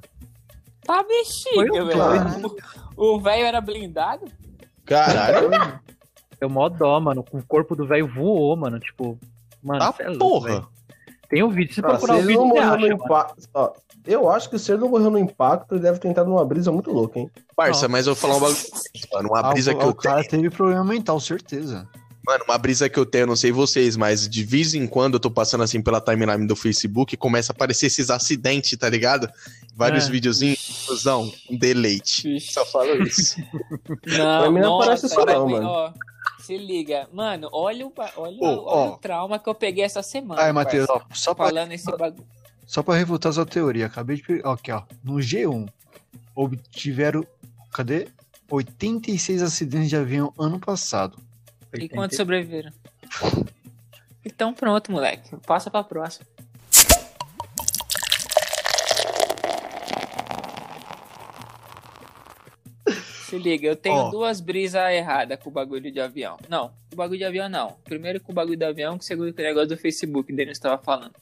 Tá 0.84 1.00
um 1.00 1.06
velho. 1.06 2.56
O 2.96 3.18
velho 3.18 3.46
era 3.46 3.60
blindado? 3.60 4.26
Caralho. 4.84 5.50
Deu 6.38 6.50
mó 6.50 6.68
dó, 6.68 7.00
mano. 7.00 7.24
O 7.32 7.42
corpo 7.42 7.74
do 7.74 7.86
velho 7.86 8.06
voou, 8.06 8.54
mano. 8.54 8.78
Tipo, 8.78 9.18
mano, 9.62 9.78
Tá 9.80 9.92
cê 9.92 10.02
é 10.02 10.08
louco, 10.08 10.18
porra. 10.18 10.68
Tem 11.28 11.42
um 11.42 11.48
vídeo, 11.50 11.74
se 11.74 11.80
você 11.80 11.86
Ah, 11.86 11.90
se 11.90 11.98
procurar 11.98 12.14
o 12.14 12.18
ele 12.18 12.26
vídeo, 12.28 12.40
não 12.42 12.48
você 12.48 12.60
morreu 12.60 12.74
acha, 12.74 13.04
impacto. 13.04 13.48
ó, 13.54 13.72
eu 14.06 14.30
acho 14.30 14.50
que 14.50 14.58
se 14.58 14.72
ele 14.72 14.80
não 14.82 14.88
morreu 14.88 15.10
no 15.10 15.18
impacto, 15.18 15.74
ele 15.74 15.82
deve 15.82 15.98
ter 15.98 16.08
entrado 16.08 16.28
numa 16.28 16.44
brisa 16.44 16.70
muito 16.70 16.90
louca, 16.92 17.18
hein? 17.18 17.30
Parça, 17.56 17.88
mas 17.88 18.06
eu 18.06 18.14
vou 18.14 18.20
falar 18.20 18.36
um 18.36 18.40
bagulho. 18.40 18.58
Mano, 19.12 19.28
uma 19.30 19.40
Ah, 19.40 19.52
brisa 19.52 19.72
o, 19.72 19.78
que 19.78 19.84
eu 19.84 19.88
o 19.90 19.94
cara 19.94 20.22
teve 20.24 20.50
problema 20.50 20.84
mental, 20.84 21.18
certeza. 21.20 21.88
Mano, 22.26 22.44
uma 22.48 22.56
brisa 22.56 22.88
que 22.88 22.98
eu 22.98 23.04
tenho, 23.04 23.26
não 23.26 23.36
sei 23.36 23.52
vocês, 23.52 23.98
mas 23.98 24.26
de 24.26 24.44
vez 24.44 24.72
em 24.72 24.86
quando 24.86 25.14
eu 25.14 25.20
tô 25.20 25.30
passando 25.30 25.62
assim 25.62 25.82
pela 25.82 26.00
timeline 26.00 26.46
do 26.46 26.56
Facebook 26.56 27.12
e 27.14 27.18
começa 27.18 27.52
a 27.52 27.54
aparecer 27.54 27.86
esses 27.86 28.08
acidentes, 28.08 28.78
tá 28.78 28.88
ligado? 28.88 29.28
Vários 29.76 30.08
É. 30.08 30.10
videozinhos, 30.10 30.84
fusão, 30.86 31.30
um 31.50 31.58
deleite. 31.58 32.40
Só 32.40 32.64
falo 32.64 32.96
isso. 33.02 33.36
Não, 34.06 34.40
Pra 34.40 34.50
mim 34.50 34.60
não 34.60 34.70
nossa, 34.70 34.86
parece 34.86 35.06
isso 35.06 35.24
não, 35.26 35.48
mano. 35.48 35.66
ó, 35.68 35.92
se 36.44 36.56
liga. 36.58 37.08
Mano, 37.12 37.48
olha, 37.52 37.86
o, 37.86 37.92
olha, 38.16 38.38
Pô, 38.38 38.46
olha 38.46 38.60
ó. 38.66 38.88
o 38.94 38.96
trauma 38.98 39.38
que 39.38 39.48
eu 39.48 39.54
peguei 39.54 39.84
essa 39.84 40.02
semana. 40.02 40.42
Aí, 40.42 40.52
Matheus, 40.52 40.88
ó, 40.90 41.00
só 41.12 41.34
pra, 41.34 41.46
Falando 41.46 41.72
esse 41.72 41.90
bagulho. 41.96 42.26
só 42.66 42.82
pra 42.82 42.94
refutar 42.94 43.32
sua 43.32 43.46
teoria, 43.46 43.86
acabei 43.86 44.16
de. 44.16 44.22
pe- 44.22 44.42
Aqui, 44.44 44.70
ó. 44.72 44.82
No 45.02 45.14
G1, 45.14 45.68
obtiveram. 46.34 47.26
Cadê? 47.72 48.08
86 48.50 49.42
acidentes 49.42 49.88
de 49.88 49.96
avião 49.96 50.32
ano 50.38 50.60
passado. 50.60 51.18
E 51.72 51.88
quantos 51.88 52.16
sobreviveram? 52.16 52.72
Então 54.26 54.54
pronto, 54.54 54.90
moleque. 54.90 55.36
Passa 55.46 55.70
pra 55.70 55.84
próxima. 55.84 56.24
Se 63.36 63.42
liga, 63.42 63.66
eu 63.66 63.76
tenho 63.76 63.96
Ó. 63.96 64.10
duas 64.10 64.40
brisas 64.40 64.90
erradas 64.92 65.38
com 65.42 65.50
o 65.50 65.52
bagulho 65.52 65.90
de 65.90 66.00
avião. 66.00 66.36
Não, 66.48 66.72
o 66.92 66.96
bagulho 66.96 67.18
de 67.18 67.24
avião 67.24 67.48
não. 67.48 67.76
Primeiro 67.84 68.20
com 68.20 68.32
o 68.32 68.34
bagulho 68.34 68.58
do 68.58 68.64
avião, 68.64 68.96
que 68.98 69.04
segundo 69.04 69.32
com 69.34 69.40
o 69.40 69.44
negócio 69.44 69.68
do 69.68 69.76
Facebook, 69.76 70.26
que 70.26 70.32
o 70.32 70.36
Denis 70.36 70.56
estava 70.58 70.80
falando. 70.82 71.12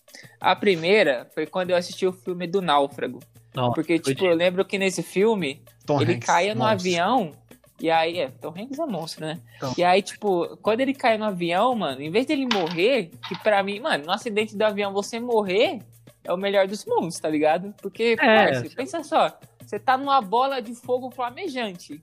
A 0.40 0.54
primeira 0.57 1.28
foi 1.35 1.47
quando 1.47 1.71
eu 1.71 1.76
assisti 1.76 2.07
o 2.07 2.12
filme 2.12 2.47
do 2.47 2.61
Náufrago. 2.62 3.19
Não, 3.54 3.73
Porque, 3.73 3.99
tipo, 3.99 4.25
eu 4.25 4.35
lembro 4.35 4.64
que 4.64 4.78
nesse 4.78 5.02
filme, 5.02 5.62
Tom 5.87 6.00
ele 6.00 6.14
Hanks, 6.14 6.26
caía 6.26 6.54
no 6.54 6.61
monstro. 6.61 6.75
avião 6.78 7.33
e 7.81 7.90
aí, 7.90 8.19
é, 8.21 8.28
Tom 8.40 8.54
Hanks 8.57 8.78
é 8.78 8.87
monstro, 8.87 9.26
né? 9.26 9.40
Então. 9.57 9.75
E 9.76 9.83
aí, 9.85 10.00
tipo, 10.00 10.57
quando 10.62 10.81
ele 10.81 10.95
cai 10.95 11.19
no 11.19 11.25
avião, 11.25 11.75
mano, 11.75 12.00
em 12.00 12.11
vez 12.11 12.25
dele 12.26 12.47
morrer, 12.52 13.11
que 13.28 13.37
pra 13.42 13.62
mim, 13.62 13.81
mano, 13.81 14.04
no 14.07 14.12
acidente 14.12 14.57
do 14.57 14.62
avião 14.62 14.92
você 14.92 15.19
morrer 15.21 15.81
é 16.25 16.33
o 16.33 16.37
melhor 16.37 16.69
dos 16.69 16.85
mundos, 16.87 17.19
tá 17.19 17.28
ligado? 17.28 17.75
Porque, 17.83 18.16
É. 18.21 18.25
parça, 18.47 18.71
pensa 18.76 19.02
só, 19.02 19.37
você 19.73 19.79
tá 19.79 19.97
numa 19.97 20.21
bola 20.21 20.61
de 20.61 20.75
fogo 20.75 21.11
flamejante. 21.11 22.02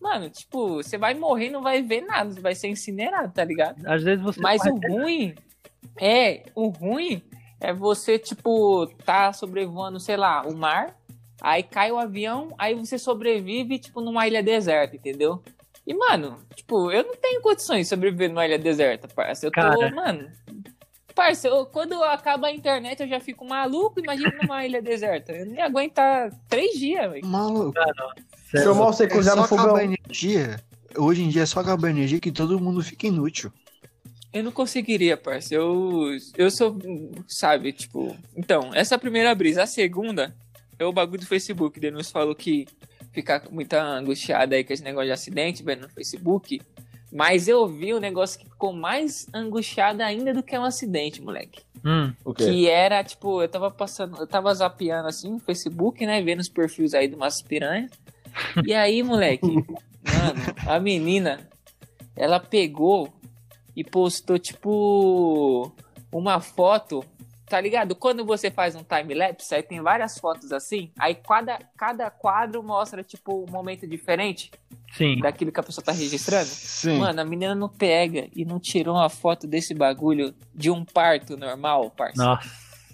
Mano, 0.00 0.30
tipo, 0.30 0.76
você 0.76 0.96
vai 0.96 1.12
morrer 1.12 1.48
e 1.48 1.50
não 1.50 1.60
vai 1.60 1.82
ver 1.82 2.00
nada, 2.00 2.32
você 2.32 2.40
vai 2.40 2.54
ser 2.54 2.68
incinerado, 2.68 3.30
tá 3.34 3.44
ligado? 3.44 3.86
Às 3.86 4.02
vezes 4.02 4.24
você. 4.24 4.40
Mas 4.40 4.64
o 4.64 4.74
ruim 4.74 5.34
é, 6.00 6.44
o 6.54 6.68
ruim 6.68 7.22
é 7.60 7.74
você, 7.74 8.18
tipo, 8.18 8.86
tá 9.04 9.34
sobrevoando, 9.34 10.00
sei 10.00 10.16
lá, 10.16 10.46
o 10.46 10.56
mar, 10.56 10.96
aí 11.42 11.62
cai 11.62 11.92
o 11.92 11.98
avião, 11.98 12.54
aí 12.56 12.74
você 12.74 12.98
sobrevive, 12.98 13.78
tipo, 13.78 14.00
numa 14.00 14.26
ilha 14.26 14.42
deserta, 14.42 14.96
entendeu? 14.96 15.42
E, 15.86 15.92
mano, 15.92 16.38
tipo, 16.54 16.90
eu 16.90 17.04
não 17.04 17.16
tenho 17.16 17.42
condições 17.42 17.80
de 17.80 17.88
sobreviver 17.88 18.30
numa 18.30 18.46
ilha 18.46 18.58
deserta, 18.58 19.08
parça. 19.08 19.44
Eu 19.44 19.50
tô, 19.50 19.60
Cara. 19.60 19.94
mano. 19.94 20.30
Parça, 21.20 21.48
eu- 21.48 21.66
quando 21.66 22.02
acaba 22.02 22.46
a 22.46 22.50
internet 22.50 23.00
eu 23.02 23.08
já 23.08 23.20
fico 23.20 23.44
maluco, 23.46 24.00
imagina 24.00 24.32
numa 24.42 24.64
ilha 24.64 24.80
deserta. 24.80 25.32
Eu 25.32 25.44
não 25.44 25.54
ia 25.54 25.66
aguentar 25.66 26.30
três 26.48 26.78
dias, 26.78 27.10
velho. 27.10 27.26
Maluco. 27.26 27.74
Cê- 28.50 28.62
Seu 28.62 28.74
mal 28.74 28.90
você 28.90 29.04
É 29.04 29.06
cozinhar 29.06 29.36
no 29.36 29.46
fogão. 29.46 29.78
energia. 29.78 30.58
Hoje 30.96 31.22
em 31.22 31.28
dia 31.28 31.42
é 31.42 31.46
só 31.46 31.60
acabar 31.60 31.88
a 31.88 31.90
energia 31.90 32.18
que 32.18 32.32
todo 32.32 32.58
mundo 32.58 32.82
fica 32.82 33.06
inútil. 33.06 33.52
Eu 34.32 34.42
não 34.44 34.50
conseguiria, 34.50 35.14
parça. 35.16 35.54
Eu, 35.54 36.16
eu 36.38 36.50
sou, 36.50 36.78
sabe, 37.28 37.70
tipo. 37.72 38.16
Então, 38.34 38.70
essa 38.74 38.94
é 38.94 38.96
a 38.96 38.98
primeira 38.98 39.34
brisa. 39.34 39.62
A 39.62 39.66
segunda 39.66 40.34
é 40.78 40.84
o 40.86 40.92
bagulho 40.92 41.20
do 41.20 41.26
Facebook. 41.26 41.76
O 41.78 41.80
Denus 41.82 42.10
falou 42.10 42.34
que 42.34 42.66
ficar 43.12 43.42
muito 43.50 43.74
angustiado 43.74 44.54
aí 44.54 44.64
com 44.64 44.72
esse 44.72 44.82
negócio 44.82 45.08
de 45.08 45.12
acidente, 45.12 45.62
vendo 45.62 45.82
no 45.82 45.88
Facebook. 45.90 46.62
Mas 47.12 47.48
eu 47.48 47.66
vi 47.66 47.92
um 47.92 47.98
negócio 47.98 48.38
que 48.38 48.48
ficou 48.48 48.72
mais 48.72 49.26
angustiado 49.34 50.02
ainda 50.02 50.32
do 50.32 50.42
que 50.42 50.56
um 50.56 50.64
acidente, 50.64 51.20
moleque. 51.20 51.62
Hum? 51.84 52.12
Que 52.36 52.68
era, 52.68 53.02
tipo, 53.02 53.42
eu 53.42 53.48
tava 53.48 53.70
passando, 53.70 54.16
eu 54.18 54.26
tava 54.26 54.54
zapeando 54.54 55.08
assim 55.08 55.30
no 55.32 55.38
Facebook, 55.40 56.04
né? 56.06 56.22
Vendo 56.22 56.40
os 56.40 56.48
perfis 56.48 56.94
aí 56.94 57.08
de 57.08 57.14
umas 57.14 57.42
piranhas. 57.42 57.90
E 58.64 58.72
aí, 58.72 59.02
moleque, 59.02 59.48
mano, 59.48 60.54
a 60.68 60.78
menina, 60.78 61.48
ela 62.14 62.38
pegou 62.38 63.12
e 63.74 63.82
postou, 63.82 64.38
tipo, 64.38 65.72
uma 66.12 66.40
foto, 66.40 67.04
tá 67.50 67.60
ligado? 67.60 67.96
Quando 67.96 68.24
você 68.24 68.48
faz 68.48 68.76
um 68.76 68.84
time-lapse, 68.84 69.52
aí 69.52 69.62
tem 69.62 69.82
várias 69.82 70.16
fotos 70.16 70.52
assim, 70.52 70.92
aí 70.96 71.16
cada, 71.16 71.58
cada 71.76 72.08
quadro 72.08 72.62
mostra, 72.62 73.02
tipo, 73.02 73.44
um 73.44 73.50
momento 73.50 73.88
diferente 73.88 74.52
sim. 74.92 75.18
daquilo 75.18 75.50
que 75.50 75.58
a 75.58 75.62
pessoa 75.62 75.84
tá 75.84 75.90
registrando. 75.90 76.46
Sim. 76.46 76.98
Mano, 76.98 77.20
a 77.20 77.24
menina 77.24 77.52
não 77.56 77.68
pega 77.68 78.28
e 78.36 78.44
não 78.44 78.60
tirou 78.60 78.94
uma 78.94 79.08
foto 79.08 79.48
desse 79.48 79.74
bagulho 79.74 80.32
de 80.54 80.70
um 80.70 80.84
parto 80.84 81.36
normal, 81.36 81.90
parceiro. 81.90 82.30
Nossa. 82.30 82.48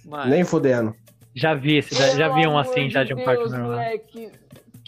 Mano, 0.07 0.31
Nem 0.31 0.43
fudendo. 0.43 0.97
Já 1.35 1.53
vi 1.53 1.77
esse, 1.77 1.95
já, 1.95 2.17
já 2.17 2.29
vi 2.31 2.47
um 2.47 2.59
assim, 2.59 2.89
já 2.89 3.03
de 3.03 3.15
de 3.15 3.21
um 3.21 3.23
parto 3.23 3.51
normal. 3.51 3.73
moleque. 3.73 4.31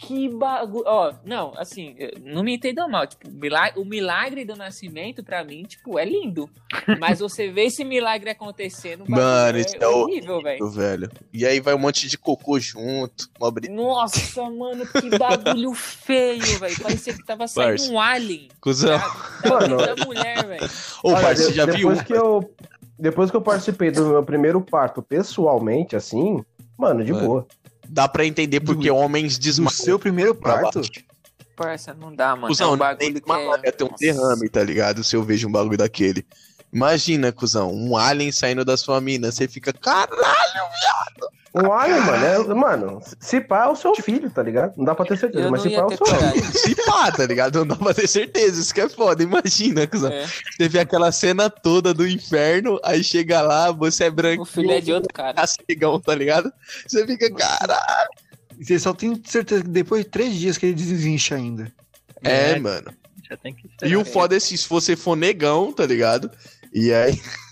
Que 0.01 0.29
bagulho. 0.29 0.85
Ó, 0.87 1.13
não, 1.25 1.53
assim, 1.57 1.97
não 2.23 2.43
me 2.45 2.55
entendam 2.55 2.89
mal. 2.89 3.07
Tipo, 3.07 3.29
milagre, 3.31 3.81
o 3.81 3.85
milagre 3.85 4.45
do 4.45 4.55
nascimento, 4.55 5.25
pra 5.25 5.43
mim, 5.43 5.65
tipo, 5.65 5.99
é 5.99 6.05
lindo. 6.05 6.49
Mas 7.01 7.19
você 7.19 7.51
vê 7.51 7.65
esse 7.65 7.85
milagre 7.85 8.31
acontecendo. 8.31 9.05
Mano, 9.09 9.59
isso 9.59 9.77
é, 9.77 9.85
é 9.85 9.89
horrível, 9.89 10.41
velho. 10.41 10.71
velho. 10.71 11.11
E 11.33 11.45
aí 11.45 11.61
vai 11.61 11.75
um 11.75 11.79
monte 11.79 12.09
de 12.09 12.17
cocô 12.17 12.61
junto. 12.61 13.29
Uma 13.41 13.51
brin... 13.51 13.71
Nossa, 13.71 14.49
mano, 14.49 14.87
que 14.87 15.19
bagulho 15.19 15.75
feio, 15.75 16.59
velho. 16.61 16.81
Parecia 16.81 17.13
que 17.13 17.25
tava 17.25 17.49
saindo 17.49 17.79
Parça. 17.79 17.93
um 17.93 18.01
alien. 18.01 18.49
Cusão. 18.61 18.99
Da, 19.43 19.59
da, 19.59 19.95
da 19.95 20.05
mulher, 20.05 20.47
velho. 20.47 20.71
Ô, 21.03 21.13
parça, 21.13 21.53
já 21.53 21.67
depois 21.67 21.99
viu? 21.99 22.07
Que 22.07 22.15
eu, 22.15 22.55
depois 22.97 23.31
que 23.31 23.37
eu 23.37 23.43
participei 23.43 23.91
do 23.91 24.07
meu 24.07 24.23
primeiro 24.23 24.61
parto 24.61 25.03
pessoalmente, 25.03 25.97
assim, 25.97 26.43
mano, 26.77 27.05
de 27.05 27.13
mano. 27.13 27.27
boa 27.27 27.47
dá 27.89 28.09
para 28.09 28.25
entender 28.25 28.61
porque 28.61 28.89
do, 28.89 28.97
homens 28.97 29.39
desmaiam. 29.39 29.71
O 29.71 29.73
seu 29.73 29.99
primeiro 29.99 30.35
parto? 30.35 30.83
Parça, 31.57 31.93
não 31.93 32.15
dá, 32.15 32.37
mano. 32.37 32.49
Cusão, 32.49 32.71
é 32.71 32.75
um 32.75 32.79
bagulho 32.79 33.21
que 33.21 33.33
é... 33.65 33.73
tem 33.73 33.87
um 33.87 33.95
derrame, 33.99 34.49
tá 34.49 34.63
ligado? 34.63 35.03
Se 35.03 35.17
eu 35.17 35.23
vejo 35.25 35.49
um 35.49 35.53
bagulho 35.53 35.77
daquele. 35.77 36.25
Imagina, 36.73 37.33
cuzão, 37.33 37.73
um 37.73 37.97
alien 37.97 38.31
saindo 38.31 38.65
da 38.65 38.77
sua 38.77 39.01
mina, 39.01 39.33
você 39.33 39.49
fica, 39.49 39.73
caralho, 39.73 40.19
viado! 40.19 41.33
Um 41.55 41.73
alien, 41.73 42.01
mano, 42.01 42.25
é, 42.25 42.55
mano, 42.55 43.01
se 43.19 43.41
pá 43.41 43.65
é 43.65 43.69
o 43.69 43.77
seu 43.77 43.95
filho, 43.95 44.31
tá 44.31 44.43
ligado? 44.43 44.75
Não 44.77 44.85
dá 44.85 44.95
pra 44.95 45.07
ter 45.07 45.17
certeza, 45.17 45.45
eu 45.45 45.51
mas 45.51 45.63
se 45.63 45.71
pá 45.71 45.81
é 45.81 45.85
o 45.85 45.97
seu 45.97 46.07
filho. 46.07 46.45
Se 46.53 46.75
pá, 46.85 47.11
tá 47.11 47.27
ligado? 47.27 47.59
Não 47.61 47.67
dá 47.67 47.77
pra 47.77 47.95
ter 47.95 48.07
certeza, 48.07 48.61
isso 48.61 48.75
que 48.75 48.81
é 48.83 48.89
foda, 48.89 49.23
imagina, 49.23 49.87
cuzão. 49.87 50.13
É. 50.13 50.27
Teve 50.59 50.79
aquela 50.79 51.11
cena 51.11 51.49
toda 51.49 51.95
do 51.95 52.07
inferno, 52.07 52.79
aí 52.85 53.03
chega 53.03 53.41
lá, 53.41 53.73
você 53.73 54.05
é 54.05 54.11
branco. 54.11 54.43
O 54.43 54.47
filho 54.47 54.71
é 54.71 54.81
de 54.81 54.93
outro 54.93 55.13
cara. 55.13 55.35
Castigão, 55.35 55.99
tá 55.99 56.15
ligado? 56.15 56.53
Você 56.87 57.07
fica, 57.07 57.33
caralho. 57.33 58.11
Você 58.61 58.79
só 58.79 58.93
tem 58.93 59.21
certeza 59.25 59.63
que 59.63 59.69
depois 59.69 60.05
de 60.05 60.11
três 60.11 60.35
dias 60.35 60.59
que 60.59 60.67
ele 60.67 60.75
desincha 60.75 61.37
ainda. 61.37 61.73
É, 62.23 62.53
é 62.53 62.59
mano. 62.59 62.93
e 63.83 63.97
o 63.97 64.05
foda 64.05 64.37
é 64.37 64.41
se 64.41 64.57
você 64.69 64.97
for 64.97 65.17
negão, 65.17 65.73
tá 65.73 65.87
ligado? 65.87 66.31
E 66.75 66.93
aí. 66.93 67.19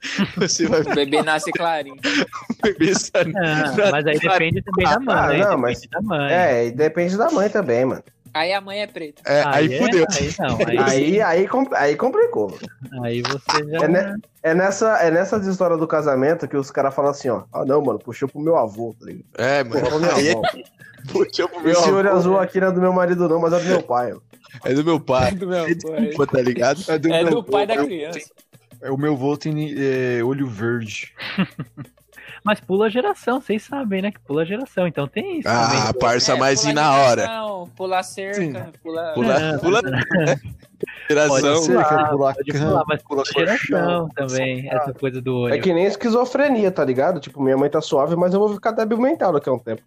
Você 0.36 0.66
vai... 0.66 0.82
O 0.82 0.94
bebê 0.94 1.22
nasce 1.22 1.50
clarinho. 1.52 1.96
o 2.50 2.62
bebê 2.62 2.94
sai... 2.94 3.24
Ah, 3.36 3.90
mas 3.90 4.06
aí 4.06 4.18
depende 4.18 4.62
também 4.62 4.86
da 4.86 5.00
mãe. 5.00 5.42
Ah, 5.42 5.48
não, 5.50 5.58
mas... 5.58 5.80
da 5.90 6.00
mãe. 6.00 6.32
É, 6.32 6.70
depende 6.70 7.16
da 7.16 7.30
mãe 7.30 7.48
também, 7.48 7.84
mano. 7.84 8.02
Aí 8.34 8.52
a 8.52 8.60
mãe 8.60 8.82
é 8.82 8.86
preta. 8.86 9.22
É, 9.26 9.42
aí, 9.46 9.66
aí 9.66 9.74
é, 9.74 9.78
fudeu. 9.78 10.06
Aí, 10.10 10.34
não, 10.38 10.58
aí, 10.58 10.78
aí, 10.78 11.20
aí, 11.20 11.48
aí, 11.76 11.96
complicou. 11.96 12.56
Aí 13.02 13.22
você 13.22 13.66
já. 13.68 13.84
É, 13.84 13.88
ne, 13.88 14.22
é, 14.42 14.54
nessa, 14.54 14.96
é 14.98 15.10
nessas 15.10 15.46
histórias 15.46 15.78
do 15.78 15.86
casamento 15.86 16.46
que 16.46 16.56
os 16.56 16.70
caras 16.70 16.94
falam 16.94 17.10
assim, 17.10 17.28
ó. 17.28 17.44
Ah, 17.52 17.64
não, 17.64 17.82
mano, 17.82 17.98
puxou 17.98 18.28
pro 18.28 18.40
meu 18.40 18.56
avô, 18.56 18.94
tá 18.98 19.06
ligado? 19.06 19.24
É, 19.36 19.64
mano. 19.64 19.86
Aí, 20.14 20.34
puxou 21.10 21.48
pro 21.48 21.60
meu 21.60 21.72
Esse 21.72 21.80
avô. 21.80 21.88
Esse 21.88 21.92
olho 21.92 22.12
azul 22.12 22.38
aqui 22.38 22.60
não 22.60 22.68
é 22.68 22.72
do 22.72 22.80
meu 22.80 22.92
marido, 22.92 23.28
não, 23.28 23.40
mas 23.40 23.52
é 23.52 23.58
do 23.58 23.66
meu 23.66 23.82
pai. 23.82 24.12
Ó. 24.12 24.20
É 24.64 24.74
do 24.74 24.84
meu 24.84 25.00
pai. 25.00 25.28
É 25.28 25.34
do 25.34 25.46
meu 25.48 25.64
pai. 25.64 25.74
Desculpa, 25.74 26.26
tá 26.26 26.42
ligado? 26.42 26.80
É 26.88 26.98
do, 26.98 27.12
é 27.12 27.24
do 27.24 27.44
pai 27.44 27.66
da 27.66 27.76
criança. 27.76 28.18
É 28.18 28.47
o 28.90 28.96
meu 28.96 29.16
voto 29.16 29.48
em 29.48 29.74
é, 29.76 30.22
olho 30.22 30.46
verde. 30.46 31.14
Mas 32.44 32.60
pula 32.60 32.88
geração, 32.88 33.40
vocês 33.40 33.62
sabem, 33.62 34.02
né? 34.02 34.12
Que 34.12 34.20
pula 34.20 34.44
geração, 34.44 34.86
então 34.86 35.06
tem 35.06 35.40
isso. 35.40 35.48
Ah, 35.48 35.86
também. 35.86 36.00
parça 36.00 36.32
é, 36.32 36.36
mais 36.38 36.64
ir 36.64 36.72
na 36.72 36.94
hora. 36.94 37.28
Pular 37.76 38.02
cerca, 38.02 38.40
Sim. 38.40 38.72
pula. 38.82 39.12
Pula. 39.14 39.34
É, 39.34 39.58
pula... 39.58 39.80
geração. 41.08 41.66
Pular, 41.66 42.10
pular, 42.10 42.34
pode 42.34 42.52
pular, 42.52 42.84
mas 42.86 43.02
pula 43.02 43.22
geração 43.24 44.08
também, 44.14 44.68
essa 44.70 44.94
coisa 44.94 45.20
do 45.20 45.36
olho. 45.36 45.54
É 45.54 45.58
que 45.58 45.72
nem 45.72 45.84
esquizofrenia, 45.84 46.70
tá 46.70 46.84
ligado? 46.84 47.20
Tipo, 47.20 47.42
minha 47.42 47.56
mãe 47.56 47.68
tá 47.68 47.80
suave, 47.80 48.14
mas 48.16 48.32
eu 48.32 48.40
vou 48.40 48.54
ficar 48.54 48.72
débil 48.72 48.98
mental 48.98 49.32
daqui 49.32 49.48
a 49.48 49.52
um 49.52 49.58
tempo. 49.58 49.82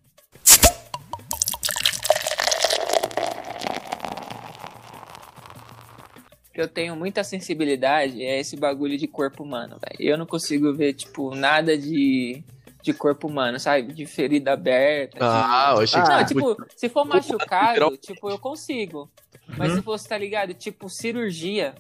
Eu 6.62 6.68
tenho 6.68 6.96
muita 6.96 7.24
sensibilidade 7.24 8.24
é 8.24 8.40
esse 8.40 8.56
bagulho 8.56 8.98
de 8.98 9.08
corpo 9.08 9.44
humano, 9.44 9.78
velho. 9.80 10.12
Eu 10.12 10.18
não 10.18 10.26
consigo 10.26 10.74
ver, 10.74 10.94
tipo, 10.94 11.36
nada 11.36 11.78
de, 11.78 12.44
de 12.82 12.94
corpo 12.94 13.28
humano, 13.28 13.60
sabe? 13.60 13.94
De 13.94 14.06
ferida 14.06 14.54
aberta. 14.54 15.18
Ah, 15.20 15.72
de... 15.74 15.78
eu 15.78 15.84
achei 15.84 16.02
que... 16.02 16.10
Não, 16.10 16.26
tipo, 16.26 16.66
se 16.76 16.90
for 16.90 17.06
machucado, 17.06 17.98
tipo, 17.98 18.30
eu 18.30 18.40
consigo. 18.40 19.10
Mas 19.58 19.72
hum. 19.72 19.76
se 19.78 19.82
fosse, 19.82 20.08
tá 20.08 20.18
ligado? 20.18 20.54
Tipo, 20.54 20.90
cirurgia. 20.90 21.76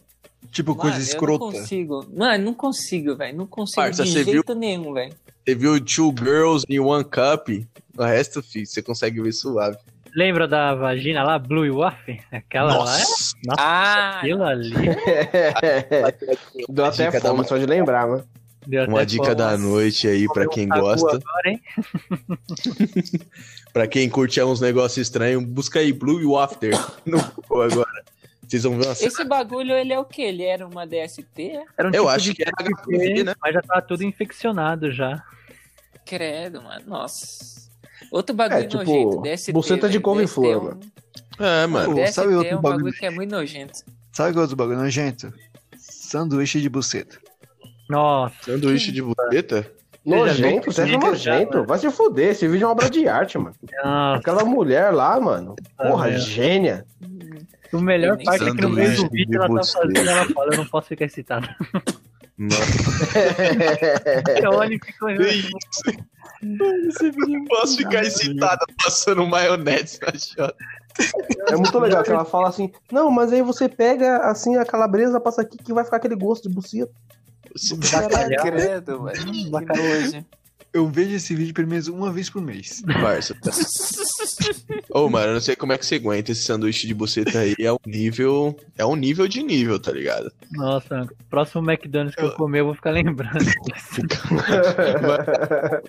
Tipo, 0.49 0.71
mano, 0.71 0.81
coisa 0.81 0.99
escrota. 0.99 1.43
Eu 1.45 1.51
não 1.51 1.59
consigo. 1.59 2.05
Mano, 2.13 2.43
não 2.45 2.53
consigo, 2.53 3.15
velho. 3.15 3.37
Não 3.37 3.47
consigo 3.47 3.81
Parça, 3.81 4.03
de 4.03 4.11
jeito 4.11 4.31
viu... 4.31 4.55
nenhum, 4.55 4.93
velho. 4.93 5.13
Você 5.45 5.55
viu 5.55 5.83
Two 5.83 6.13
Girls 6.17 6.65
in 6.69 6.79
One 6.79 7.03
Cup? 7.03 7.49
O 7.97 8.03
resto, 8.03 8.41
filho, 8.41 8.65
você 8.65 8.81
consegue 8.81 9.21
ver 9.21 9.31
suave. 9.31 9.77
Lembra 10.15 10.47
da 10.47 10.75
vagina 10.75 11.23
lá, 11.23 11.39
Blue 11.39 11.77
Waff? 11.77 12.19
Aquela 12.31 12.73
Nossa. 12.73 12.91
lá 12.91 12.97
é... 12.97 13.47
Nossa, 13.47 13.61
ah, 13.61 14.17
aquilo 14.17 14.43
ali. 14.43 14.73
Deu 16.69 16.85
até 16.85 17.11
fome 17.19 17.45
só 17.45 17.57
de 17.57 17.65
lembrar, 17.65 18.07
mano. 18.07 18.23
Uma 18.87 19.05
dica 19.05 19.23
fome. 19.23 19.35
da 19.35 19.57
noite 19.57 20.07
aí 20.07 20.27
para 20.27 20.47
quem 20.47 20.67
gosta. 20.67 21.19
para 23.73 23.87
quem 23.89 24.07
curte 24.09 24.41
uns 24.43 24.61
negócios 24.61 24.97
estranhos, 24.97 25.43
busca 25.43 25.79
aí 25.79 25.91
Blue 25.91 26.31
Wafter 26.31 26.73
no 27.05 27.17
agora. 27.61 28.03
Vocês 28.47 28.63
vão 28.63 28.77
ver 28.77 28.85
uma... 28.85 28.91
Esse 28.91 29.23
bagulho, 29.23 29.73
ele 29.73 29.93
é 29.93 29.99
o 29.99 30.03
quê? 30.03 30.23
Ele 30.23 30.43
era 30.43 30.67
uma 30.67 30.85
DST? 30.85 31.63
Era 31.77 31.87
um 31.87 31.91
Eu 31.91 32.03
tipo 32.03 32.07
acho 32.09 32.33
que 32.33 32.41
era 32.41 32.51
HPV, 32.51 33.23
né? 33.23 33.33
Mas 33.41 33.53
já 33.53 33.61
tava 33.61 33.81
tudo 33.81 34.03
infeccionado 34.03 34.91
já. 34.91 35.23
Credo, 36.05 36.61
mano. 36.61 36.83
Nossa. 36.85 37.70
Outro 38.11 38.35
bagulho 38.35 38.59
é, 38.59 38.67
tipo, 38.67 38.83
nojento, 38.83 39.21
DST. 39.21 39.51
Buceta 39.51 39.89
de 39.89 39.99
couve-flor, 39.99 40.63
mano. 40.63 40.79
É, 41.39 41.67
mano. 41.67 41.95
DST 41.95 42.13
sabe 42.13 42.33
outro 42.33 42.53
é 42.53 42.57
um 42.57 42.61
bagulho, 42.61 42.85
bagulho 42.85 42.99
que 42.99 43.05
é 43.05 43.09
muito 43.09 43.31
nojento. 43.31 43.79
Sabe 44.11 44.37
outro 44.37 44.55
bagulho 44.55 44.79
nojento? 44.79 45.33
Sanduíche 45.77 46.61
de 46.61 46.69
buceta. 46.69 47.17
Nossa. 47.89 48.35
Sanduíche 48.43 48.91
de 48.91 49.01
buceta? 49.01 49.71
Nojento? 50.05 50.71
Você 50.71 50.81
é 50.81 50.97
nojento? 50.97 51.63
Vai 51.65 51.77
se 51.77 51.91
fuder, 51.91 52.31
esse 52.31 52.47
vídeo 52.47 52.63
é 52.63 52.67
uma 52.67 52.73
obra 52.73 52.89
de 52.89 53.07
arte, 53.07 53.37
mano. 53.37 53.55
Nossa. 53.83 54.19
Aquela 54.19 54.43
mulher 54.43 54.91
lá, 54.91 55.19
mano. 55.19 55.55
Ah, 55.77 55.87
Porra, 55.87 56.07
ah, 56.07 56.17
gênia. 56.17 56.85
O 57.71 57.79
melhor 57.79 58.17
parte 58.23 58.43
é 58.43 58.51
que 58.51 58.61
no 58.61 58.69
meio 58.69 58.95
do 58.95 59.09
vídeo 59.09 59.41
ela 59.41 59.47
tá 59.47 59.63
fazendo, 59.63 60.09
ela 60.09 60.25
fala, 60.25 60.53
eu 60.53 60.57
não 60.57 60.65
posso 60.65 60.87
ficar 60.87 61.05
excitada. 61.05 61.55
Nossa. 62.37 63.19
eu 64.43 64.51
olho 64.51 64.73
e 64.73 64.79
fico 64.83 65.05
olhando. 65.05 65.47
Não 66.41 67.45
posso 67.45 67.77
ficar 67.77 68.01
excitada 68.01 68.65
passando 68.83 69.25
maionese 69.27 69.99
na 70.01 70.17
chota. 70.17 70.55
É 71.47 71.55
muito 71.55 71.79
legal 71.79 72.03
que 72.03 72.11
ela 72.11 72.25
fala 72.25 72.49
assim: 72.49 72.71
Não, 72.91 73.09
mas 73.11 73.31
aí 73.31 73.41
você 73.41 73.69
pega 73.69 74.17
assim 74.29 74.57
a 74.57 74.65
calabresa, 74.65 75.19
passa 75.19 75.41
aqui 75.41 75.57
que 75.57 75.73
vai 75.73 75.83
ficar 75.83 75.97
aquele 75.97 76.15
gosto 76.15 76.49
de 76.49 76.55
buceta. 76.55 76.91
Caralho, 77.91 78.41
credo, 78.41 79.03
velho. 79.03 80.25
Eu 80.73 80.87
vejo 80.87 81.15
esse 81.15 81.35
vídeo 81.35 81.53
pelo 81.53 81.67
menos 81.67 81.87
uma 81.87 82.11
vez 82.13 82.29
por 82.29 82.41
mês. 82.41 82.81
Parça. 83.01 83.35
Ô, 84.89 85.05
oh, 85.05 85.09
mano, 85.09 85.27
eu 85.27 85.33
não 85.33 85.41
sei 85.41 85.55
como 85.55 85.73
é 85.73 85.77
que 85.77 85.85
você 85.85 85.95
aguenta 85.95 86.31
esse 86.31 86.43
sanduíche 86.43 86.87
de 86.87 86.93
buceta 86.93 87.39
aí. 87.39 87.55
É 87.59 87.71
um 87.71 87.77
nível. 87.85 88.57
É 88.77 88.85
um 88.85 88.95
nível 88.95 89.27
de 89.27 89.43
nível, 89.43 89.79
tá 89.79 89.91
ligado? 89.91 90.31
Nossa, 90.51 91.07
próximo 91.29 91.69
McDonald's 91.69 92.15
que 92.15 92.21
eu, 92.21 92.27
eu 92.27 92.35
comer, 92.35 92.61
eu 92.61 92.65
vou 92.65 92.75
ficar 92.75 92.91
lembrando. 92.91 93.45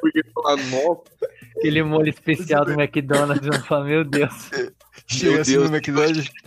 Porque 0.00 0.22
falar, 0.34 0.56
nossa. 0.56 1.02
Aquele 1.56 1.82
molho 1.82 2.08
especial 2.08 2.64
do 2.64 2.72
McDonald's, 2.72 3.46
eu 3.46 3.62
falo, 3.64 3.84
meu 3.84 4.04
Deus. 4.04 4.50
Chega 5.06 5.42
assim 5.42 5.52
Deus, 5.52 5.70
no 5.70 5.76
McDonald's. 5.76 6.30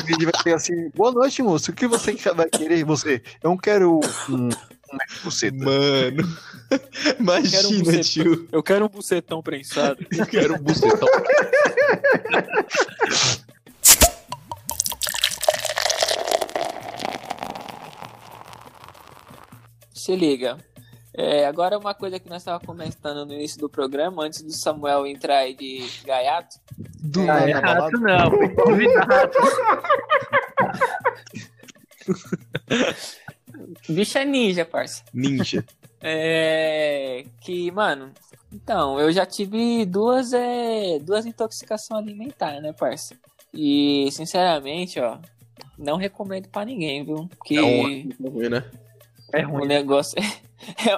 O 0.00 0.04
vídeo 0.04 0.30
vai 0.32 0.42
ser 0.42 0.54
assim: 0.54 0.90
Boa 0.94 1.10
noite, 1.12 1.42
moço. 1.42 1.72
O 1.72 1.74
que 1.74 1.86
você 1.86 2.12
vai 2.32 2.48
querer? 2.48 2.84
Você? 2.84 3.20
Eu 3.42 3.50
não 3.50 3.56
quero 3.56 3.98
um. 4.28 4.48
Mano, 4.92 6.36
imagina, 7.18 7.68
um 7.68 8.00
tio. 8.00 8.48
Eu 8.50 8.62
quero 8.62 8.86
um 8.86 8.88
bucetão 8.88 9.42
prensado. 9.42 10.04
Eu 10.10 10.26
quero 10.26 10.54
um 10.54 10.58
bucetão. 10.58 11.08
Se 19.92 20.16
liga. 20.16 20.58
É, 21.12 21.46
agora 21.46 21.78
uma 21.78 21.94
coisa 21.94 22.18
que 22.18 22.28
nós 22.28 22.42
estávamos 22.42 22.66
comentando 22.66 23.26
no 23.26 23.34
início 23.34 23.60
do 23.60 23.68
programa, 23.68 24.24
antes 24.24 24.42
do 24.42 24.52
Samuel 24.52 25.06
entrar 25.06 25.38
aí 25.38 25.54
de 25.54 25.84
gaiato. 26.04 26.56
Do 27.00 27.22
é, 27.22 27.26
gaiato 27.26 27.98
não, 27.98 28.30
foi 28.30 28.48
convidado. 28.54 29.32
Bicha 33.94 34.24
ninja, 34.24 34.64
parça. 34.64 35.04
Ninja. 35.12 35.64
É. 36.02 37.26
Que, 37.42 37.70
mano. 37.70 38.10
Então, 38.50 38.98
eu 38.98 39.12
já 39.12 39.26
tive 39.26 39.84
duas, 39.84 40.32
é, 40.32 40.98
duas 40.98 41.26
intoxicação 41.26 41.98
alimentar, 41.98 42.58
né, 42.62 42.72
parça? 42.72 43.14
E, 43.52 44.08
sinceramente, 44.10 44.98
ó, 44.98 45.18
não 45.78 45.98
recomendo 45.98 46.48
pra 46.48 46.64
ninguém, 46.64 47.04
viu? 47.04 47.28
Que 47.44 47.58
é 47.58 47.60
ruim, 47.60 48.48
né? 48.48 48.64
É 49.30 49.42
ruim. 49.42 49.62
O 49.62 49.66
negócio 49.66 50.16
é, 50.18 50.90
é, 50.90 50.96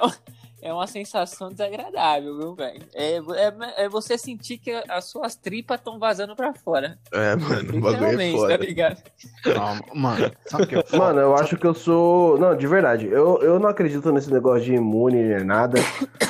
é 0.63 0.73
uma 0.73 0.87
sensação 0.87 1.49
desagradável, 1.49 2.37
viu, 2.37 2.55
velho? 2.55 2.81
É, 2.93 3.17
é, 3.17 3.83
é 3.83 3.89
você 3.89 4.17
sentir 4.17 4.57
que 4.57 4.71
as 4.87 5.03
suas 5.05 5.35
tripas 5.35 5.77
estão 5.77 5.99
vazando 5.99 6.37
pra 6.37 6.53
fora. 6.53 6.97
É, 7.11 7.35
mano, 7.35 7.77
o 7.77 7.81
bagulho 7.81 8.21
é 8.21 8.31
tá 8.31 8.37
foda. 8.37 8.57
ligado? 8.57 9.03
Não, 9.45 9.79
mano, 10.01 10.31
sabe 10.45 10.63
o 10.63 10.67
que 10.67 10.75
foda? 10.83 10.97
Mano, 10.97 11.19
eu 11.19 11.35
acho 11.35 11.57
que 11.57 11.67
eu 11.67 11.73
sou. 11.73 12.37
Não, 12.37 12.55
de 12.55 12.65
verdade. 12.65 13.07
Eu, 13.07 13.39
eu 13.41 13.59
não 13.59 13.67
acredito 13.67 14.09
nesse 14.13 14.31
negócio 14.31 14.63
de 14.63 14.73
imune 14.73 15.21
nem 15.21 15.43
nada. 15.43 15.77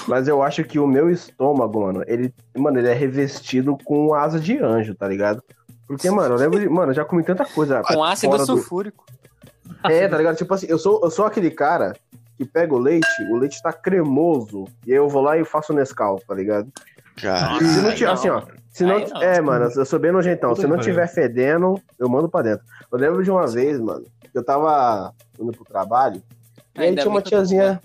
mas 0.08 0.28
eu 0.28 0.42
acho 0.42 0.64
que 0.64 0.80
o 0.80 0.88
meu 0.88 1.12
estômago, 1.12 1.82
mano, 1.82 2.04
ele. 2.08 2.34
Mano, 2.58 2.80
ele 2.80 2.90
é 2.90 2.94
revestido 2.94 3.78
com 3.86 4.16
asa 4.16 4.40
de 4.40 4.58
anjo, 4.58 4.96
tá 4.96 5.08
ligado? 5.08 5.44
Porque, 5.88 6.10
mano, 6.10 6.34
eu 6.34 6.40
lembro 6.40 6.60
de. 6.60 6.68
Mano, 6.68 6.92
eu 6.92 6.96
já 6.96 7.06
comi 7.06 7.24
tanta 7.24 7.46
coisa. 7.46 7.84
Com 7.84 8.04
ácido 8.04 8.36
do- 8.36 8.46
sulfúrico. 8.48 9.06
É, 9.84 10.08
tá 10.08 10.18
ligado? 10.18 10.36
Tipo 10.38 10.54
assim, 10.56 10.66
eu 10.68 10.80
sou, 10.80 11.02
eu 11.04 11.12
sou 11.12 11.26
aquele 11.26 11.52
cara 11.52 11.94
que 12.38 12.46
pega 12.46 12.74
o 12.74 12.80
leite, 12.80 13.08
o 13.32 13.38
leite 13.38 13.62
tá 13.62 13.72
cremoso, 13.72 14.66
e 14.86 14.92
aí 14.92 14.98
eu 14.98 15.08
vou 15.08 15.22
lá 15.22 15.38
e 15.38 15.46
faço 15.46 15.74
Nescau, 15.74 16.20
tá 16.28 16.34
ligado? 16.34 16.72
Cara, 17.22 17.60
Se 17.60 17.82
não 17.82 17.94
tiver, 17.94 18.12
assim, 18.12 18.30
ó. 18.30 18.42
Se 18.72 18.84
não, 18.84 19.00
não. 19.00 19.22
é, 19.22 19.40
mano, 19.40 19.70
eu 19.76 19.86
sou 19.86 20.00
bem 20.00 20.12
nojentão. 20.12 20.56
Se 20.56 20.66
não 20.66 20.80
tiver 20.80 21.08
fedendo, 21.08 21.80
eu 22.00 22.10
mando 22.10 22.28
pra 22.28 22.42
dentro. 22.42 22.66
Eu 22.92 22.98
lembro 22.98 23.24
de 23.24 23.30
uma 23.30 23.46
vez, 23.46 23.80
mano, 23.80 24.06
que 24.32 24.38
eu 24.38 24.44
tava 24.44 25.14
indo 25.40 25.52
pro 25.52 25.64
trabalho, 25.64 26.24
e 26.76 26.82
aí 26.82 26.88
Ainda 26.90 27.02
tinha 27.02 27.12
uma 27.12 27.22
tiazinha. 27.22 27.82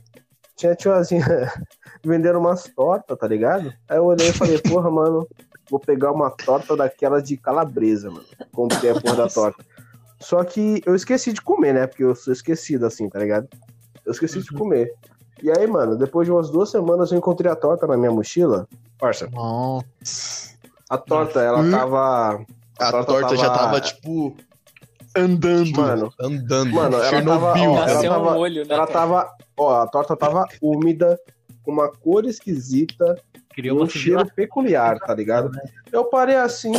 Tinha 0.56 0.74
tiazinha 0.74 1.24
vendendo 2.02 2.38
umas 2.38 2.64
tortas, 2.64 3.18
tá 3.18 3.28
ligado? 3.28 3.72
Aí 3.88 3.98
eu 3.98 4.04
olhei 4.04 4.28
e 4.28 4.32
falei, 4.32 4.58
porra, 4.58 4.90
mano, 4.90 5.28
vou 5.70 5.78
pegar 5.78 6.10
uma 6.10 6.30
torta 6.30 6.74
daquela 6.74 7.20
de 7.20 7.36
calabresa, 7.36 8.10
mano. 8.10 8.24
Comprei 8.52 8.90
a 8.90 9.00
porra 9.00 9.16
da 9.16 9.28
torta. 9.28 9.62
Só 10.20 10.42
que 10.42 10.82
eu 10.84 10.94
esqueci 10.94 11.32
de 11.32 11.40
comer, 11.40 11.74
né? 11.74 11.86
Porque 11.86 12.02
eu 12.02 12.14
sou 12.14 12.32
esquecido 12.32 12.86
assim, 12.86 13.08
tá 13.08 13.18
ligado? 13.18 13.48
Eu 14.08 14.12
esqueci 14.12 14.40
de 14.42 14.50
comer. 14.52 14.90
E 15.42 15.50
aí, 15.50 15.66
mano, 15.66 15.96
depois 15.96 16.26
de 16.26 16.32
umas 16.32 16.48
duas 16.50 16.70
semanas 16.70 17.12
eu 17.12 17.18
encontrei 17.18 17.52
a 17.52 17.54
torta 17.54 17.86
na 17.86 17.94
minha 17.96 18.10
mochila. 18.10 18.66
Parça, 18.98 19.28
Nossa. 19.30 20.54
a 20.88 20.96
torta, 20.98 21.40
ela 21.42 21.60
Hum. 21.60 21.70
tava. 21.70 22.44
a 22.80 22.90
torta 22.90 23.04
torta 23.12 23.36
já 23.36 23.50
tava- 23.50 23.58
tava, 23.58 23.80
tipo, 23.82 24.34
andando. 25.14 25.70
Mano. 25.76 26.12
Andando. 26.20 26.72
Mano, 26.72 26.96
ela 26.96 27.22
tava, 27.22 27.46
ó, 27.52 27.56
ela 27.56 27.86
Nasceu 27.86 28.10
tava- 28.10 28.32
um 28.32 28.38
olho, 28.38 28.62
né? 28.66 28.74
Ela 28.74 28.86
cara? 28.86 28.98
tava. 28.98 29.30
Ó, 29.56 29.82
a 29.82 29.86
torta 29.86 30.16
tava 30.16 30.44
úmida, 30.62 31.20
com 31.62 31.72
uma 31.72 31.88
cor 31.90 32.24
esquisita 32.24 33.20
Criou 33.50 33.82
um 33.82 33.88
cheiro 33.88 34.24
peculiar, 34.34 34.98
tá 35.00 35.12
ligado? 35.14 35.50
Eu 35.92 36.04
parei 36.04 36.36
assim, 36.36 36.72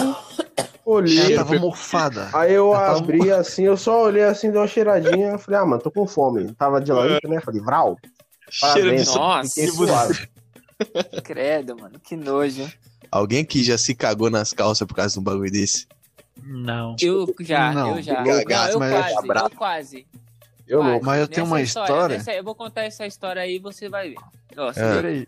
Ela 0.90 0.98
olhei. 0.98 1.36
tava 1.36 1.56
mofada. 1.60 2.30
Aí 2.34 2.54
eu 2.54 2.74
Ela 2.74 2.86
tava 2.88 3.00
abri 3.00 3.32
assim, 3.32 3.64
eu 3.64 3.78
só 3.78 4.04
olhei 4.04 4.24
assim, 4.24 4.50
dei 4.52 4.60
uma 4.60 4.68
cheiradinha. 4.68 5.30
Eu 5.32 5.40
falei, 5.40 5.60
ah, 5.60 5.66
mano, 5.66 5.82
tô 5.82 5.92
com 5.92 6.08
fome. 6.08 6.54
Tava 6.56 6.82
de 6.82 6.92
larica, 6.92 7.28
né? 7.28 7.40
Falei, 7.42 7.62
Vral. 7.62 7.98
Cheiro 8.50 8.96
de. 8.96 9.06
Nossa, 9.06 9.68
suave. 9.72 10.30
credo, 11.24 11.78
mano, 11.78 12.00
que 12.00 12.16
nojo. 12.16 12.68
Alguém 13.12 13.42
aqui 13.42 13.64
já 13.64 13.78
se 13.78 13.94
cagou 13.96 14.30
nas 14.30 14.54
calças 14.54 14.88
por 14.88 14.96
causa 14.96 15.14
de 15.14 15.20
um 15.20 15.24
bagulho 15.24 15.52
desse? 15.52 15.88
Não. 16.44 16.96
Eu 17.02 17.34
já, 17.42 17.72
Não, 17.74 17.98
eu 17.98 18.02
já. 18.02 18.24
eu 18.26 18.80
mas 18.80 18.92
quase, 18.94 19.14
tá 19.16 19.22
bravo. 19.22 19.48
eu 19.48 19.58
quase. 19.58 20.08
Eu 20.68 20.84
não. 20.84 20.92
quase. 21.00 21.06
Mas 21.06 21.20
eu 21.22 21.28
tenho 21.28 21.42
Nessa 21.46 21.54
uma 21.56 21.62
história. 21.62 22.18
nessa- 22.18 22.34
eu 22.34 22.44
vou 22.44 22.56
contar 22.56 22.84
essa 22.84 23.06
história 23.06 23.42
aí 23.42 23.56
e 23.56 23.60
você 23.60 23.90
vai 23.90 24.10
ver. 24.10 24.16
Ó, 24.58 24.72
se 24.72 24.80
É. 24.80 24.94
Peraí. 24.94 25.28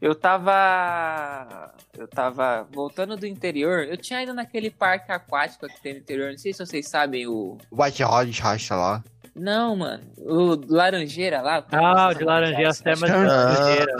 Eu 0.00 0.14
tava. 0.14 1.72
Eu 1.96 2.06
tava 2.06 2.66
voltando 2.72 3.16
do 3.16 3.26
interior. 3.26 3.84
Eu 3.84 3.96
tinha 3.96 4.22
ido 4.22 4.32
naquele 4.32 4.70
parque 4.70 5.10
aquático 5.10 5.66
que 5.66 5.80
tem 5.80 5.94
no 5.94 5.98
interior. 6.00 6.30
Não 6.30 6.38
sei 6.38 6.52
se 6.52 6.64
vocês 6.64 6.86
sabem 6.88 7.26
o. 7.26 7.58
White 7.72 8.04
Hot 8.04 8.40
Racha 8.40 8.76
lá. 8.76 9.02
Não, 9.34 9.76
mano. 9.76 10.04
O 10.18 10.56
Laranjeira 10.68 11.40
lá. 11.40 11.64
Ah, 11.72 12.08
o 12.08 12.14
de 12.14 12.24
Laranjeira, 12.24 12.68
as 12.70 12.80
termas 12.80 13.10
de 13.10 13.16
Ah. 13.16 13.22
Laranjeira. 13.24 13.96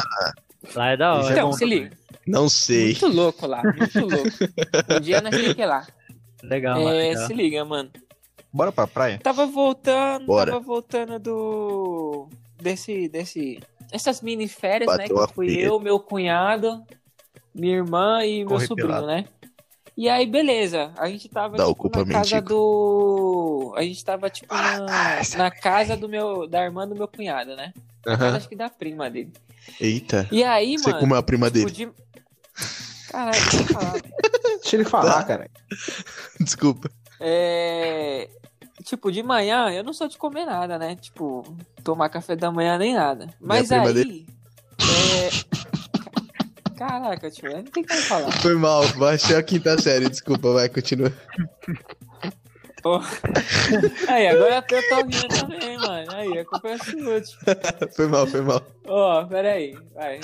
Lá 0.75 0.89
é 0.91 0.97
da 0.97 1.15
hora. 1.15 1.33
Então, 1.33 1.51
bom 1.51 1.53
se 1.57 1.65
liga. 1.65 1.91
Não 2.27 2.49
sei. 2.49 2.87
Muito 2.91 3.09
louco 3.09 3.47
lá, 3.47 3.63
muito 3.63 4.01
louco. 4.01 4.29
Um 4.99 5.01
dia 5.01 5.21
nós 5.21 5.35
ir 5.35 5.65
lá. 5.65 5.87
Legal, 6.43 6.79
É, 6.79 6.93
legal. 6.93 7.27
se 7.27 7.33
liga, 7.35 7.65
mano. 7.65 7.91
Bora 8.53 8.71
pra 8.73 8.87
praia? 8.87 9.19
Tava 9.23 9.47
voltando, 9.47 10.27
Bora. 10.27 10.53
tava 10.53 10.63
voltando 10.65 11.19
do. 11.19 12.29
Desse. 12.61 13.09
desse 13.09 13.61
essas 13.91 14.21
mini 14.21 14.47
férias, 14.49 14.91
né? 14.97 14.99
Bateu 15.05 15.17
Que 15.17 15.23
a 15.25 15.29
fui 15.29 15.47
pia. 15.47 15.63
eu, 15.63 15.81
meu 15.81 15.99
cunhado, 15.99 16.85
minha 17.55 17.77
irmã 17.77 18.23
e 18.25 18.41
meu 18.41 18.49
Corre 18.49 18.67
sobrinho, 18.67 18.89
pelado. 18.89 19.07
né? 19.07 19.25
E 19.97 20.09
aí, 20.09 20.27
beleza. 20.27 20.93
A 20.97 21.09
gente 21.09 21.29
tava 21.29 21.57
Dá 21.57 21.67
tipo, 21.67 21.89
na 21.89 22.05
casa 22.07 22.37
mendigo. 22.37 22.49
do. 22.49 23.75
A 23.77 23.83
gente 23.83 24.05
tava, 24.05 24.31
tipo, 24.31 24.55
na, 24.55 25.21
na 25.37 25.51
casa 25.51 25.97
do 25.97 26.09
meu. 26.09 26.47
Da 26.47 26.63
irmã 26.63 26.87
do 26.87 26.95
meu 26.95 27.09
cunhado, 27.09 27.57
né? 27.57 27.73
Aham. 28.07 28.37
Acho 28.37 28.49
que 28.49 28.55
da 28.55 28.69
prima 28.71 29.11
dele. 29.11 29.33
Eita. 29.81 30.29
E 30.31 30.45
aí, 30.45 30.79
Você 30.79 30.91
mano. 30.91 31.01
comeu 31.01 31.17
a 31.19 31.23
prima 31.23 31.51
tipo, 31.51 31.71
dele. 31.71 31.93
de... 31.93 31.93
Caralho, 33.11 33.41
deixa 33.41 33.57
eu 33.57 33.65
falar. 33.67 33.93
Deixa 34.61 34.77
ele 34.77 34.85
falar, 34.85 35.25
cara. 35.25 35.51
Desculpa. 36.41 36.91
É. 37.21 38.29
Tipo, 38.89 39.13
de 39.13 39.23
manhã 39.23 39.69
eu 39.69 39.85
não 39.85 39.93
sou 39.93 40.09
de 40.09 40.17
comer 40.17 40.47
nada, 40.47 40.79
né? 40.79 40.97
Tipo, 40.97 41.45
tomar 41.85 42.09
café 42.09 42.35
da 42.35 42.51
manhã 42.51 42.79
nem 42.79 42.95
nada. 42.95 43.29
Mas 43.39 43.71
aí. 43.71 44.27
É... 44.81 45.29
Caraca, 46.75 47.31
tio, 47.31 47.53
não 47.53 47.65
tem 47.65 47.85
como 47.85 48.01
falar. 48.01 48.33
Foi 48.41 48.55
mal, 48.55 48.89
baixei 48.97 49.37
a 49.37 49.43
quinta 49.43 49.79
série, 49.79 50.09
desculpa, 50.09 50.55
vai, 50.55 50.71
continua. 50.71 51.13
Pô. 52.83 53.01
Aí, 54.09 54.29
agora 54.29 54.65
eu 54.71 54.89
tô 54.89 54.97
rindo 55.03 55.29
também, 55.29 55.79
mano. 55.79 56.13
Aí, 56.15 56.39
a 56.39 56.45
culpa 56.45 56.69
é 56.71 56.79
sua, 56.79 57.21
tio. 57.21 57.39
Foi 57.95 58.07
mal, 58.07 58.27
foi 58.27 58.41
mal. 58.41 58.63
Ó, 58.87 59.25
peraí. 59.27 59.77
Vai. 59.95 60.21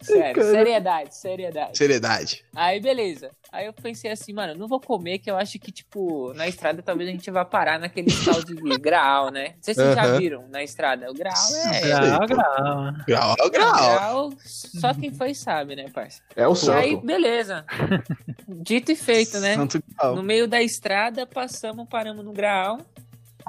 Sério, 0.00 0.42
seriedade, 0.42 1.14
seriedade. 1.14 1.76
Seriedade. 1.76 2.44
Aí, 2.54 2.80
beleza. 2.80 3.30
Aí 3.50 3.66
eu 3.66 3.72
pensei 3.74 4.10
assim, 4.10 4.32
mano, 4.32 4.54
não 4.54 4.66
vou 4.66 4.80
comer, 4.80 5.18
que 5.18 5.30
eu 5.30 5.36
acho 5.36 5.58
que, 5.58 5.70
tipo, 5.70 6.32
na 6.34 6.48
estrada 6.48 6.82
talvez 6.82 7.06
a 7.10 7.12
gente 7.12 7.30
vá 7.30 7.44
parar 7.44 7.78
naquele 7.78 8.10
tal 8.24 8.42
de 8.42 8.54
graal, 8.78 9.30
né? 9.30 9.48
Não 9.56 9.62
sei 9.62 9.74
se 9.74 9.80
vocês 9.82 9.94
já 9.94 10.04
Aham. 10.04 10.18
viram 10.18 10.48
na 10.48 10.62
estrada. 10.62 11.10
O 11.10 11.14
graal 11.14 11.36
é. 11.66 11.80
Grau, 11.80 12.20
pô. 12.20 12.26
grau. 12.26 12.92
Grau, 13.06 13.36
Não, 13.38 13.50
grau. 13.50 13.74
grau, 13.76 14.32
só 14.46 14.94
quem 14.94 15.12
foi 15.12 15.34
sabe, 15.34 15.76
né, 15.76 15.84
parça? 15.92 16.22
É 16.34 16.48
o 16.48 16.54
E 16.54 16.70
aí, 16.70 16.96
beleza. 16.96 17.66
Dito 18.48 18.90
e 18.90 18.96
feito, 18.96 19.38
né? 19.38 19.54
Santo 19.54 19.82
Grau. 19.98 20.16
No 20.16 20.22
meio 20.22 20.48
da 20.48 20.62
estrada, 20.62 21.26
passamos, 21.26 21.81
paramos 21.86 22.24
no 22.24 22.32
graal. 22.32 22.78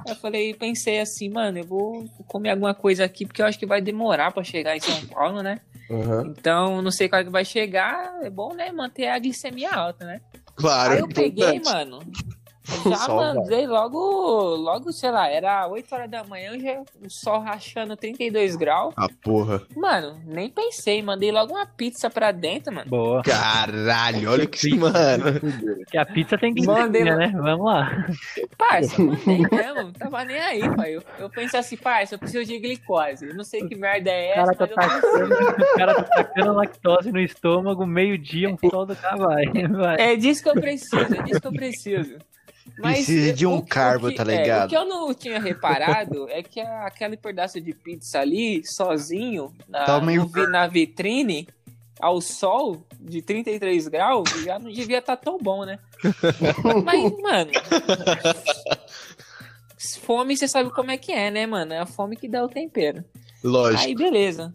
Eu 0.07 0.15
falei, 0.15 0.53
pensei 0.53 0.99
assim, 0.99 1.29
mano, 1.29 1.59
eu 1.59 1.65
vou 1.65 2.05
comer 2.27 2.49
alguma 2.49 2.73
coisa 2.73 3.05
aqui, 3.05 3.25
porque 3.25 3.41
eu 3.41 3.45
acho 3.45 3.59
que 3.59 3.65
vai 3.65 3.79
demorar 3.79 4.31
pra 4.31 4.43
chegar 4.43 4.75
em 4.75 4.79
São 4.79 5.05
Paulo, 5.07 5.43
né? 5.43 5.59
Aham. 5.89 6.33
Então, 6.37 6.81
não 6.81 6.91
sei 6.91 7.07
qual 7.07 7.23
que 7.23 7.29
vai 7.29 7.45
chegar. 7.45 8.19
É 8.23 8.29
bom, 8.29 8.53
né? 8.53 8.71
Manter 8.71 9.07
a 9.07 9.19
glicemia 9.19 9.71
alta, 9.71 10.05
né? 10.05 10.21
Claro. 10.55 10.93
Aí 10.93 10.99
eu 10.99 11.07
peguei, 11.07 11.55
importante. 11.55 11.65
mano. 11.65 11.99
Já 12.89 12.95
sol, 12.95 13.17
mandei 13.17 13.67
logo, 13.67 13.97
logo, 14.55 14.91
sei 14.93 15.11
lá, 15.11 15.27
era 15.29 15.67
8 15.67 15.93
horas 15.93 16.09
da 16.09 16.23
manhã, 16.23 16.57
já 16.59 16.81
o 17.05 17.09
sol 17.09 17.39
rachando 17.41 17.97
32 17.97 18.55
graus. 18.55 18.93
Ah, 18.97 19.09
porra. 19.21 19.61
Mano, 19.75 20.17
nem 20.25 20.49
pensei, 20.49 21.01
mandei 21.01 21.31
logo 21.31 21.53
uma 21.53 21.65
pizza 21.65 22.09
pra 22.09 22.31
dentro, 22.31 22.73
mano. 22.73 22.89
Boa. 22.89 23.21
Caralho, 23.23 24.31
olha 24.31 24.45
o 24.45 24.47
que, 24.47 24.73
mano. 24.79 25.25
Que 25.89 25.97
a 25.97 26.05
pizza 26.05 26.37
tem 26.37 26.53
que 26.53 26.65
Mandei, 26.65 27.03
ser, 27.03 27.17
né? 27.17 27.33
Vamos 27.35 27.65
lá. 27.65 28.05
Parça, 28.57 29.01
mandei 29.01 29.39
mesmo, 29.39 29.83
não 29.83 29.91
tava 29.91 30.23
nem 30.23 30.39
aí, 30.39 30.75
pai. 30.75 30.95
Eu, 30.95 31.03
eu 31.19 31.29
pensei 31.29 31.59
assim, 31.59 31.75
parça, 31.75 32.15
eu 32.15 32.19
preciso 32.19 32.45
de 32.45 32.57
glicose. 32.59 33.27
Eu 33.27 33.35
não 33.35 33.43
sei 33.43 33.67
que 33.67 33.75
merda 33.75 34.09
é 34.09 34.39
O 34.39 34.41
essa, 34.41 34.55
cara 34.55 34.67
tá 34.67 34.75
mas 34.77 34.93
eu 34.93 35.01
preciso. 35.01 35.29
tacando, 35.29 35.63
o 35.63 35.75
cara 35.77 35.95
tá 35.95 36.03
tacando 36.03 36.53
lactose 36.53 37.11
no 37.11 37.19
estômago, 37.19 37.85
meio-dia, 37.85 38.49
um 38.49 38.69
sol 38.69 38.85
do 38.85 38.95
cavalo. 38.95 39.41
É 39.97 40.15
disso 40.15 40.41
que 40.41 40.49
eu 40.49 40.53
preciso, 40.55 40.95
é 41.13 41.21
disso 41.23 41.41
que 41.41 41.47
eu 41.47 41.53
preciso. 41.53 42.17
Precisa 42.75 43.33
de 43.33 43.45
um 43.45 43.57
o 43.57 43.65
carbo, 43.65 44.07
o 44.07 44.09
que- 44.09 44.15
tá 44.15 44.23
é, 44.31 44.41
ligado? 44.41 44.65
o 44.65 44.69
que 44.69 44.77
eu 44.77 44.85
não 44.85 45.13
tinha 45.13 45.39
reparado 45.39 46.27
é 46.29 46.41
que 46.41 46.59
aquele 46.59 47.17
pedaço 47.17 47.59
de 47.59 47.73
pizza 47.73 48.19
ali, 48.19 48.65
sozinho, 48.65 49.53
na, 49.67 49.83
Tá 49.85 49.99
meio 50.01 50.21
no 50.23 50.27
vi- 50.27 50.47
na 50.47 50.67
vitrine, 50.67 51.47
ao 51.99 52.19
sol 52.21 52.85
de 52.99 53.21
33 53.21 53.87
graus, 53.87 54.29
já 54.43 54.57
não 54.59 54.71
devia 54.71 54.99
estar 54.99 55.17
tão 55.17 55.37
bom, 55.37 55.65
né? 55.65 55.77
Mas, 56.83 57.21
mano. 57.21 57.51
Fome, 60.01 60.35
você 60.37 60.47
sabe 60.47 60.69
como 60.71 60.91
é 60.91 60.97
que 60.97 61.11
é, 61.11 61.29
né, 61.29 61.45
mano? 61.45 61.73
É 61.73 61.79
a 61.79 61.85
fome 61.85 62.15
que 62.15 62.27
dá 62.27 62.43
o 62.43 62.47
tempero. 62.49 63.03
Lógico. 63.43 63.83
Aí, 63.83 63.95
beleza. 63.95 64.53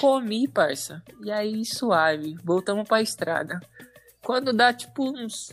Comi, 0.00 0.48
parça. 0.48 1.02
E 1.22 1.30
aí, 1.30 1.64
suave. 1.64 2.36
Voltamos 2.44 2.88
pra 2.88 3.00
estrada. 3.02 3.60
Quando 4.22 4.52
dá, 4.52 4.72
tipo, 4.72 5.04
uns... 5.08 5.52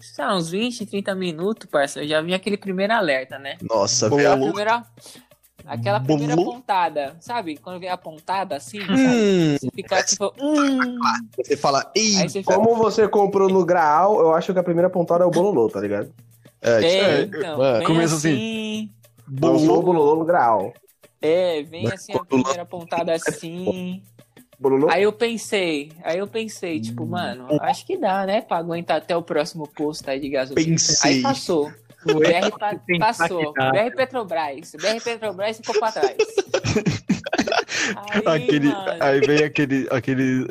Sei 0.00 0.24
lá, 0.24 0.36
uns 0.36 0.50
20, 0.50 0.86
30 0.86 1.14
minutos, 1.14 1.68
parça, 1.70 2.02
eu 2.02 2.08
já 2.08 2.20
vi 2.20 2.34
aquele 2.34 2.56
primeiro 2.56 2.92
alerta, 2.92 3.38
né? 3.38 3.56
Nossa, 3.62 4.06
Aquela 4.06 4.36
primeira... 4.36 4.86
Aquela 5.66 6.00
primeira 6.00 6.34
Bolo. 6.34 6.52
pontada, 6.54 7.16
sabe? 7.20 7.56
Quando 7.58 7.78
vem 7.78 7.90
a 7.90 7.96
pontada 7.96 8.56
assim, 8.56 8.80
sabe? 8.80 8.98
Hum, 8.98 9.56
Você 9.60 9.70
fica 9.74 10.02
tipo... 10.02 10.32
Hum... 10.40 10.98
você 11.36 11.56
fala, 11.56 11.90
ei, 11.94 12.28
você. 12.28 12.42
Como 12.42 12.74
você 12.74 13.06
comprou 13.06 13.48
no 13.48 13.64
Graal, 13.64 14.20
eu 14.20 14.34
acho 14.34 14.52
que 14.52 14.58
a 14.58 14.62
primeira 14.64 14.88
pontada 14.90 15.22
é 15.22 15.26
o 15.26 15.30
bololô, 15.30 15.68
tá 15.68 15.78
ligado? 15.80 16.12
É, 16.62 16.84
É, 16.84 17.22
então, 17.22 17.58
começa 17.86 18.16
assim. 18.16 18.32
assim. 18.32 18.90
O 19.28 19.32
Bololô 19.32 20.16
no 20.16 20.24
grau. 20.24 20.74
É, 21.22 21.62
vem 21.62 21.86
assim 21.86 22.12
a 22.14 22.24
primeira 22.24 22.64
pontada 22.64 23.12
assim. 23.14 24.02
Bololô? 24.60 24.90
Aí 24.90 25.04
eu 25.04 25.12
pensei, 25.12 25.90
aí 26.04 26.18
eu 26.18 26.26
pensei, 26.26 26.78
tipo, 26.78 27.06
mano, 27.06 27.46
acho 27.62 27.86
que 27.86 27.96
dá, 27.96 28.26
né? 28.26 28.42
Pra 28.42 28.58
aguentar 28.58 28.98
até 28.98 29.16
o 29.16 29.22
próximo 29.22 29.66
posto 29.66 30.06
aí 30.10 30.20
de 30.20 30.28
gasolina. 30.28 30.70
Pensei. 30.72 31.10
Aí 31.16 31.22
passou. 31.22 31.72
O 32.02 32.14
BR 32.18 32.50
pa- 32.58 32.80
passou. 32.98 33.52
BR 33.52 33.94
Petrobras. 33.94 34.72
BR 34.72 35.04
Petrobras 35.04 35.58
ficou 35.58 35.78
pra 35.78 35.92
trás. 35.92 36.16
Aí, 38.26 38.44
aquele, 38.44 38.68
mano, 38.68 39.02
aí 39.02 39.20
vem 39.20 39.44
aquele, 39.44 39.88
aquele. 39.90 40.46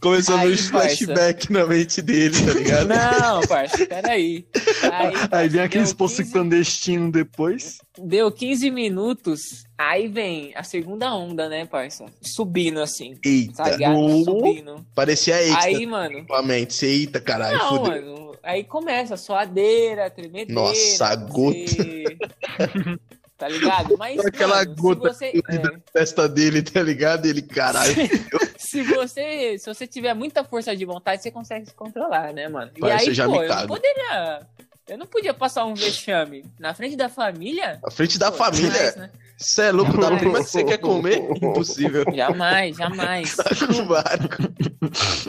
Começou 0.00 0.36
Aí, 0.36 0.50
no 0.50 0.56
flashback 0.58 1.52
na 1.52 1.66
mente 1.66 2.00
dele, 2.00 2.34
tá 2.46 2.52
ligado? 2.54 2.88
Não, 2.88 3.40
parça, 3.42 3.84
peraí. 3.86 4.46
Aí, 4.82 5.12
Aí 5.30 5.48
vem 5.48 5.50
deu 5.58 5.64
aqueles 5.64 5.92
postos 5.92 6.20
15 6.20 6.32
clandestinos 6.32 7.10
depois. 7.12 7.78
Deu 7.98 8.30
15 8.30 8.70
minutos, 8.70 9.64
aí 9.76 10.06
vem 10.08 10.52
a 10.54 10.62
segunda 10.62 11.12
onda, 11.14 11.48
né, 11.48 11.66
parça? 11.66 12.06
Subindo 12.22 12.80
assim, 12.80 13.18
Eita, 13.24 13.64
tá 13.64 13.70
ligado? 13.70 14.24
Subindo. 14.24 14.86
parecia 14.94 15.42
extra 15.42 15.64
Aí, 15.64 15.84
mano, 15.86 16.24
a 16.30 16.42
mente. 16.42 16.86
Eita, 16.86 17.20
caralho, 17.20 17.58
não, 17.58 17.68
fudeu. 17.68 17.84
mano, 17.90 18.36
aí 18.42 18.64
começa 18.64 19.14
a 19.14 19.16
suadeira, 19.16 20.08
tremedeira. 20.10 20.52
Nossa, 20.52 21.06
a 21.08 21.16
você- 21.16 22.04
tá 23.42 23.48
ligado? 23.48 23.98
Mas, 23.98 24.24
Aquela 24.24 24.58
mano, 24.58 24.76
gota 24.76 25.12
se 25.12 25.18
você... 25.18 25.32
de 25.32 25.56
é. 25.56 25.76
testa 25.92 26.28
dele, 26.28 26.62
tá 26.62 26.80
ligado? 26.80 27.26
Ele, 27.26 27.42
caralho. 27.42 27.92
se 28.56 28.82
você 28.82 29.58
se 29.58 29.66
você 29.66 29.84
tiver 29.84 30.14
muita 30.14 30.44
força 30.44 30.76
de 30.76 30.84
vontade, 30.84 31.20
você 31.22 31.30
consegue 31.32 31.66
se 31.66 31.74
controlar, 31.74 32.32
né, 32.32 32.48
mano? 32.48 32.70
E 32.76 32.88
aí, 32.88 33.12
já 33.12 33.26
pô, 33.26 33.40
me 33.40 33.46
eu 33.46 33.48
não 33.48 33.66
poderia. 33.66 34.46
Eu 34.88 34.98
não 34.98 35.06
podia 35.06 35.34
passar 35.34 35.64
um 35.64 35.74
vexame 35.74 36.44
na 36.58 36.74
frente 36.74 36.96
da 36.96 37.08
família. 37.08 37.80
À 37.84 37.90
frente 37.90 38.18
da 38.18 38.30
Pô, 38.30 38.38
família. 38.38 38.68
demais, 38.70 38.96
né? 38.96 39.10
Você 39.36 39.62
é 39.62 39.72
louco 39.72 39.98
da 39.98 40.16
prima 40.16 40.38
que 40.38 40.50
você 40.50 40.64
quer 40.64 40.78
comer? 40.78 41.18
Impossível. 41.42 42.04
Jamais, 42.14 42.76
jamais. 42.76 43.36
Tá 43.36 43.66
no 43.66 43.86
barco. 43.86 44.42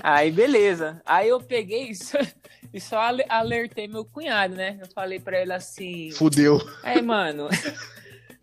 Aí, 0.04 0.32
beleza. 0.32 1.02
Aí 1.06 1.30
eu 1.30 1.40
peguei 1.40 1.90
isso 1.90 2.18
e 2.74 2.82
só 2.82 2.98
ale- 2.98 3.26
alertei 3.30 3.88
meu 3.88 4.04
cunhado, 4.04 4.56
né? 4.56 4.78
Eu 4.82 4.88
falei 4.94 5.20
pra 5.20 5.40
ele 5.40 5.54
assim: 5.54 6.12
Fudeu. 6.12 6.60
Aí, 6.82 7.02
mano. 7.02 7.48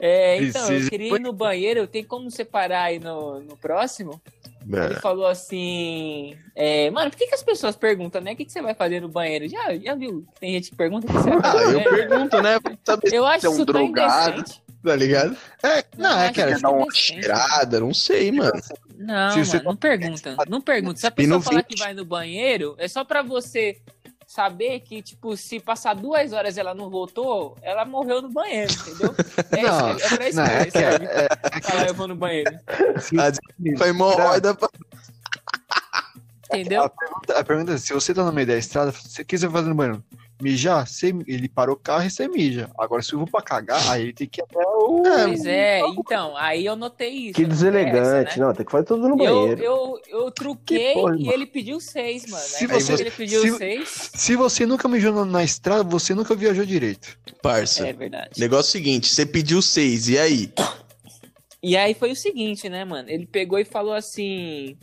É, 0.01 0.37
então, 0.43 0.67
Precisa- 0.67 0.87
eu 0.87 0.91
queria 0.91 1.15
ir 1.17 1.21
no 1.21 1.33
banheiro, 1.33 1.87
tem 1.87 2.03
como 2.03 2.31
separar 2.31 2.85
aí 2.85 2.99
no, 2.99 3.41
no 3.41 3.57
próximo? 3.57 4.21
Ele 4.67 4.95
É. 4.95 5.01
falou 5.01 5.27
assim: 5.27 6.37
é, 6.57 6.91
Mano, 6.91 7.11
por 7.11 7.17
que, 7.19 7.27
que 7.27 7.35
as 7.35 7.43
pessoas 7.43 7.77
perguntam, 7.77 8.21
né? 8.21 8.33
O 8.33 8.37
que, 8.37 8.45
que 8.45 8.53
você 8.53 8.63
vai 8.63 8.75
fazer 8.75 9.01
no 9.01 9.09
banheiro? 9.09 9.49
Já, 9.49 9.77
já 9.77 9.95
viu? 9.95 10.25
Tem 10.39 10.53
gente 10.55 10.71
que 10.71 10.77
pergunta 10.77 11.07
o 11.07 11.11
que 11.11 11.15
você 11.17 11.31
vai 11.31 11.39
Ah, 11.39 11.43
fazer. 11.53 11.65
no 11.67 11.71
eu 11.73 11.85
banheiro? 11.85 12.09
pergunto, 12.09 12.43
né? 12.43 12.59
Saber 12.85 13.13
Eu 13.15 13.27
acho 13.27 13.41
se 13.41 13.47
é 13.47 13.51
um 13.51 13.65
drogado, 13.65 14.39
indecente. 14.41 14.63
tá 14.85 14.97
ligado? 14.97 15.37
É, 15.63 15.85
não, 15.99 16.19
é 16.19 16.25
acho 16.29 16.33
que 16.35 16.41
isso 16.51 16.63
Dar 16.63 16.71
uma 16.71 16.87
cheirada, 16.95 17.81
não 17.81 17.93
sei, 17.95 18.33
mano. 18.33 18.53
Não, 18.97 19.45
Se 19.45 19.57
mano, 19.57 19.65
não 19.65 19.77
pergunta. 19.77 20.37
Não 20.49 20.61
pergunta. 20.61 21.01
Se 21.01 21.07
a 21.07 21.11
pessoa 21.11 21.41
falar 21.41 21.57
20. 21.63 21.67
que 21.67 21.79
vai 21.79 21.95
no 21.95 22.05
banheiro, 22.05 22.75
é 22.79 22.87
só 22.87 23.03
pra 23.05 23.23
você 23.23 23.79
saber 24.31 24.79
que, 24.79 25.03
tipo, 25.03 25.37
se 25.37 25.59
passar 25.59 25.93
duas 25.93 26.33
horas 26.33 26.57
e 26.57 26.61
ela 26.61 26.73
não 26.73 26.89
voltou, 26.89 27.59
ela 27.63 27.85
morreu 27.85 28.23
no 28.23 28.31
banheiro, 28.31 28.73
entendeu? 28.73 29.13
É, 29.51 29.63
Não, 29.63 29.97
isso, 29.97 30.07
é 30.07 30.17
pra 30.17 30.29
isso 30.29 30.37
não, 30.37 30.45
é 30.45 30.65
que 30.67 30.71
serve. 30.71 31.07
é, 31.07 31.29
é, 31.53 31.61
Falar, 31.61 31.89
eu 31.89 31.95
vou 31.95 32.07
no 32.07 32.15
banheiro. 32.15 32.57
Foi 33.77 33.89
hemorroida 33.89 34.55
pra... 34.55 34.69
Entendeu? 36.53 36.85
A 36.85 36.89
pergunta, 36.89 37.39
a 37.41 37.45
pergunta 37.45 37.73
é: 37.73 37.79
se 37.79 37.93
você 37.93 38.15
tá 38.15 38.23
no 38.23 38.33
meio 38.33 38.47
da 38.47 38.57
estrada, 38.57 38.93
você 38.93 39.25
quiser 39.25 39.51
fazer 39.51 39.69
no 39.69 39.75
banheiro, 39.75 40.05
mijar, 40.41 40.87
você, 40.87 41.15
ele 41.27 41.49
parou 41.49 41.75
o 41.75 41.79
carro 41.79 42.05
e 42.05 42.11
você 42.11 42.27
mija. 42.29 42.71
Agora, 42.79 43.03
se 43.03 43.13
eu 43.13 43.19
vou 43.19 43.29
pra 43.29 43.43
cagar, 43.43 43.91
aí 43.91 44.03
ele 44.03 44.13
tem 44.13 44.27
que 44.29 44.41
ir 44.41 44.45
até 44.45 44.59
o. 44.59 45.03
Pois 45.03 45.45
é, 45.47 45.81
então, 45.81 46.37
aí 46.37 46.67
eu 46.67 46.77
notei 46.77 47.11
isso. 47.11 47.35
Que 47.35 47.45
deselegante. 47.45 48.39
né? 48.39 48.47
Não, 48.47 48.55
tem 48.55 48.65
que 48.65 48.73
fazer 48.73 48.85
tudo 48.85 49.09
no 49.09 49.23
Eu, 49.23 49.41
banheiro. 49.41 49.63
eu, 49.63 50.01
eu 50.09 50.31
truquei 50.31 50.89
Que 50.89 50.93
porra, 50.95 51.17
e 51.17 51.21
mano. 51.25 51.33
ele 51.33 51.47
pediu 51.47 51.81
seis, 51.81 52.27
mano. 52.31 52.43
Se 52.45 52.65
Aí 52.65 52.67
você- 52.71 52.93
ele 52.95 53.11
pediu 53.11 53.41
se- 53.43 53.57
seis. 53.59 54.11
Se 54.15 54.37
você 54.37 54.67
nunca 54.67 54.89
mijou 54.89 55.13
na, 55.13 55.25
na 55.25 55.45
estrada, 55.45 55.83
você 55.85 56.15
nunca 56.15 56.35
viajou 56.35 56.65
direito. 56.65 57.19
Parça. 57.43 57.87
É 57.87 57.93
verdade. 57.93 58.31
Negócio 58.39 58.71
seguinte, 58.73 59.09
você 59.09 59.25
pediu 59.27 59.61
seis, 59.63 60.09
e 60.09 60.19
aí? 60.19 60.53
E 61.63 61.77
aí 61.77 61.93
foi 61.95 62.11
o 62.13 62.17
seguinte, 62.17 62.69
né, 62.69 62.85
mano? 62.85 63.09
Ele 63.11 63.27
pegou 63.27 63.59
e 63.59 63.65
falou 63.65 63.93
assim: 63.93 64.77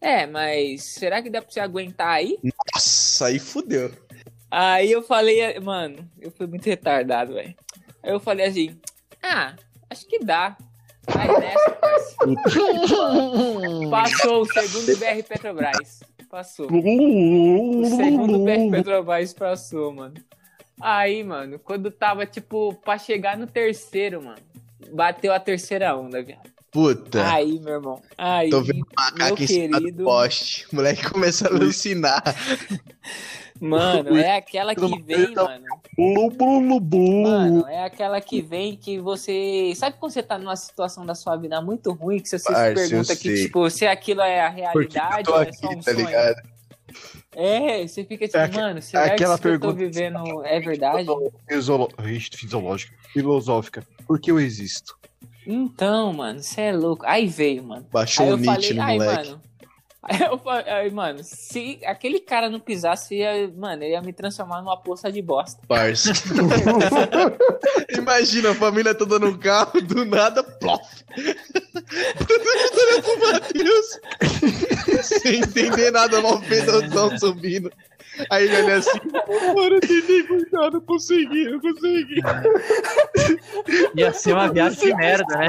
É, 0.00 0.26
mas 0.26 0.82
será 0.82 1.22
que 1.22 1.30
dá 1.30 1.40
pra 1.40 1.50
você 1.50 1.60
aguentar 1.60 2.08
aí? 2.08 2.36
Nossa, 2.74 3.26
aí 3.26 3.38
fudeu. 3.38 3.90
Aí 4.56 4.92
eu 4.92 5.02
falei, 5.02 5.58
mano, 5.58 6.08
eu 6.20 6.30
fui 6.30 6.46
muito 6.46 6.64
retardado, 6.64 7.34
velho. 7.34 7.52
Aí 8.00 8.12
eu 8.12 8.20
falei 8.20 8.46
assim: 8.46 8.78
Ah, 9.20 9.56
acho 9.90 10.06
que 10.06 10.20
dá. 10.20 10.56
Aí 11.08 11.26
nessa, 11.40 11.70
parça, 13.90 13.90
passou 13.90 14.42
o 14.42 14.46
segundo 14.46 14.96
BR 14.96 15.22
Petrobras. 15.28 16.00
Passou. 16.30 16.66
O 16.66 17.84
segundo 17.96 18.44
BR 18.44 18.70
Petrobras 18.70 19.34
passou, 19.34 19.92
mano. 19.92 20.14
Aí, 20.80 21.24
mano, 21.24 21.58
quando 21.58 21.90
tava, 21.90 22.24
tipo, 22.24 22.74
pra 22.74 22.96
chegar 22.96 23.36
no 23.36 23.48
terceiro, 23.48 24.22
mano, 24.22 24.38
bateu 24.92 25.32
a 25.32 25.40
terceira 25.40 25.96
onda, 25.96 26.22
viado. 26.22 26.48
Puta. 26.70 27.28
Aí, 27.32 27.58
meu 27.60 27.74
irmão. 27.74 28.00
Aí, 28.16 28.50
Tô 28.50 28.60
vendo 28.60 28.76
meu 28.76 28.86
Macaco 28.96 29.42
em 29.42 29.46
cima 29.48 29.78
do 29.78 29.84
querido. 29.84 30.04
poste. 30.04 30.66
O 30.72 30.76
moleque 30.76 31.10
começa 31.10 31.48
a 31.48 31.50
alucinar. 31.50 32.22
Mano, 33.60 34.16
é 34.16 34.36
aquela 34.36 34.74
que 34.74 35.02
vem, 35.02 35.32
mano. 35.34 35.64
Lubu, 35.96 36.58
lubu. 36.58 37.22
Mano, 37.22 37.66
é 37.68 37.84
aquela 37.84 38.20
que 38.20 38.42
vem 38.42 38.76
que 38.76 38.98
você. 38.98 39.72
Sabe 39.76 39.96
quando 39.98 40.12
você 40.12 40.22
tá 40.22 40.36
numa 40.36 40.56
situação 40.56 41.06
da 41.06 41.14
sua 41.14 41.36
vida 41.36 41.60
muito 41.62 41.92
ruim, 41.92 42.18
que 42.20 42.28
você 42.28 42.38
se 42.38 42.52
Parça, 42.52 42.74
pergunta 42.74 43.14
que, 43.16 43.34
tipo, 43.44 43.70
se 43.70 43.86
aquilo 43.86 44.20
é 44.22 44.40
a 44.40 44.48
realidade 44.48 45.30
ou 45.30 45.40
é 45.42 45.52
só 45.52 45.68
um 45.68 45.76
tá 45.76 45.92
sonho? 45.92 46.06
ligado? 46.06 46.36
É, 47.36 47.86
você 47.86 48.04
fica 48.04 48.26
tipo, 48.26 48.38
É 48.38 48.42
aque- 48.44 48.56
mano, 48.56 48.82
será 48.82 49.04
aquela 49.06 49.36
que 49.36 49.42
que 49.42 49.48
eu 49.48 49.60
tô 49.60 49.68
pergunta- 49.74 49.74
vivendo 50.00 50.44
é 50.44 50.60
verdade? 50.60 51.06
Ixi, 52.04 52.30
Fisiológica. 52.36 52.94
Filosófica. 53.12 53.82
Por 54.06 54.20
que 54.20 54.30
eu 54.30 54.38
existo? 54.40 54.96
Então, 55.46 56.12
mano, 56.12 56.40
você 56.42 56.60
é 56.62 56.72
louco. 56.72 57.04
Aí 57.06 57.26
veio, 57.26 57.62
mano. 57.64 57.86
Baixou 57.92 58.26
Aí 58.26 58.32
o 58.32 58.36
Nietzsche 58.36 58.74
falei, 58.74 58.98
moleque. 58.98 59.28
mano. 59.30 59.42
Aí 60.06 60.20
eu 60.20 60.36
falei, 60.36 60.64
ai, 60.68 60.90
mano, 60.90 61.20
se 61.22 61.80
aquele 61.86 62.20
cara 62.20 62.50
não 62.50 62.60
pisasse, 62.60 63.14
ia, 63.14 63.50
mano, 63.56 63.82
ele 63.82 63.92
ia 63.92 64.02
me 64.02 64.12
transformar 64.12 64.60
numa 64.60 64.76
poça 64.76 65.10
de 65.10 65.22
bosta. 65.22 65.62
Parça. 65.66 66.12
Imagina 67.96 68.50
a 68.50 68.54
família 68.54 68.94
toda 68.94 69.18
no 69.18 69.38
carro, 69.38 69.80
do 69.80 70.04
nada, 70.04 70.42
plof. 70.42 70.82
Olha 72.76 73.02
pro 73.02 73.32
Matheus. 73.32 74.00
Sem 75.02 75.40
entender 75.40 75.90
nada, 75.90 76.20
mal 76.20 76.38
pedozão 76.42 77.18
subindo. 77.18 77.72
Aí 78.30 78.44
ele 78.44 78.56
olha 78.56 78.76
assim, 78.76 79.00
mano, 79.54 79.74
eu 79.76 79.80
tentei 79.80 80.22
cuidar, 80.24 80.70
não 80.70 80.80
consegui, 80.82 81.50
não 81.50 81.60
consegui. 81.60 82.20
Ia 83.96 84.12
ser 84.12 84.34
uma 84.34 84.52
viagem 84.52 84.78
de 84.80 84.94
merda, 84.94 85.36
né? 85.36 85.48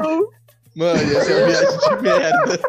Mano, 0.76 1.12
ia 1.12 1.22
ser 1.22 1.36
uma 1.36 1.48
viagem 1.48 1.78
de 1.78 2.02
merda. 2.02 2.60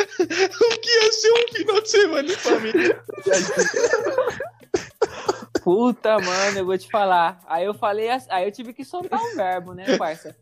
O 0.60 0.80
que 0.80 0.88
ia 1.04 1.12
ser 1.12 1.32
um 1.32 1.52
final 1.54 1.80
de 1.80 1.90
semana 1.90 2.22
de 2.28 2.36
família? 2.36 3.02
Puta, 5.62 6.18
mano, 6.18 6.58
eu 6.58 6.64
vou 6.64 6.78
te 6.78 6.88
falar. 6.90 7.38
Aí 7.46 7.64
eu 7.64 7.74
falei, 7.74 8.08
assim- 8.10 8.28
aí 8.30 8.46
eu 8.46 8.52
tive 8.52 8.72
que 8.72 8.84
soltar 8.84 9.20
um 9.20 9.36
verbo, 9.36 9.74
né, 9.74 9.96
parça? 9.98 10.34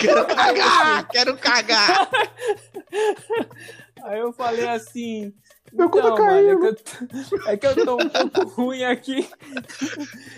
Quero 0.00 0.26
cagar, 0.26 1.08
quero 1.08 1.36
cagar. 1.36 2.08
Aí 4.04 4.18
eu 4.18 4.32
falei 4.32 4.66
assim. 4.68 5.32
Meu 5.72 5.88
cu 5.88 6.02
tá 6.02 6.08
Então, 6.08 6.26
mano, 6.26 6.38
é 6.38 6.56
que, 6.56 6.66
eu 6.66 6.76
tô, 6.76 7.48
é 7.48 7.56
que 7.56 7.66
eu 7.66 7.84
tô 7.84 7.96
um 7.96 8.08
pouco 8.28 8.62
ruim 8.62 8.84
aqui. 8.84 9.28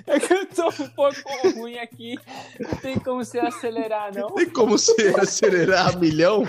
É 0.07 0.21
que 0.21 0.33
eu 0.33 0.47
tô 0.47 0.69
um 0.69 0.89
pouco 0.89 1.19
ruim 1.57 1.79
aqui. 1.79 2.19
Não 2.61 2.71
tem 2.77 2.99
como 2.99 3.25
você 3.25 3.41
acelerar, 3.41 4.15
não. 4.15 4.29
Tem 4.31 4.49
como 4.49 4.79
você 4.79 5.15
acelerar 5.19 5.89
a 5.89 5.93
milhão? 5.99 6.45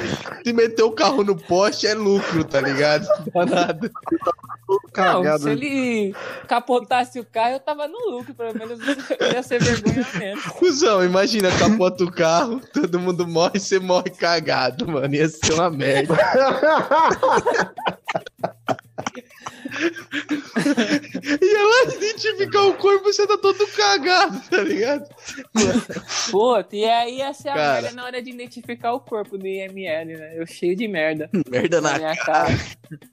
Se 0.46 0.54
meter 0.54 0.84
o 0.84 0.92
carro 0.92 1.24
no 1.24 1.36
poste 1.36 1.88
é 1.88 1.94
lucro, 1.94 2.44
tá 2.44 2.62
ligado? 2.62 3.08
Não 3.34 3.46
dá 3.46 3.66
nada. 3.66 3.92
Não, 4.68 4.80
Cagado. 4.92 5.44
se 5.44 5.50
ele 5.50 6.16
capotasse 6.48 7.20
o 7.20 7.26
carro, 7.26 7.54
eu 7.54 7.60
tava 7.60 7.88
no 7.88 8.10
lucro. 8.10 8.34
Pelo 8.34 8.58
menos 8.58 8.80
ia 9.34 9.44
ser 9.44 9.62
vergonha 9.62 10.06
mesmo. 10.18 10.54
Cusão, 10.54 11.04
imagina, 11.04 11.50
capota 11.58 12.04
o 12.04 12.12
carro, 12.12 12.60
todo 12.74 13.00
mundo 13.00 13.28
morre, 13.28 13.60
você 13.60 13.80
morre 13.80 14.10
cagado, 14.10 14.88
mano. 14.88 15.14
Ia 15.14 15.30
ser 15.30 15.54
uma 15.54 15.70
merda. 15.70 16.16
E 21.42 21.56
ela 21.56 21.94
identificar 21.96 22.62
o 22.64 22.74
corpo, 22.76 23.06
você 23.06 23.26
tá 23.28 23.38
todo 23.38 23.66
cagado, 23.68 24.42
tá 24.50 24.62
ligado? 24.62 25.10
Pô, 26.32 26.64
e 26.72 26.86
aí 26.86 27.18
ia 27.18 27.34
ser 27.34 27.50
a 27.50 27.54
Cara. 27.54 27.82
merda 27.82 27.96
na 27.96 28.06
hora 28.06 28.22
de 28.22 28.30
identificar 28.30 28.94
o 28.94 29.00
corpo 29.00 29.38
do 29.38 29.46
IML, 29.48 30.18
né? 30.18 30.34
Eu 30.40 30.46
cheio 30.46 30.76
de 30.76 30.88
merda 30.88 31.30
Merda 31.50 31.82
na 31.82 31.92
na 31.94 31.98
minha 31.98 32.16
cara. 32.16 32.52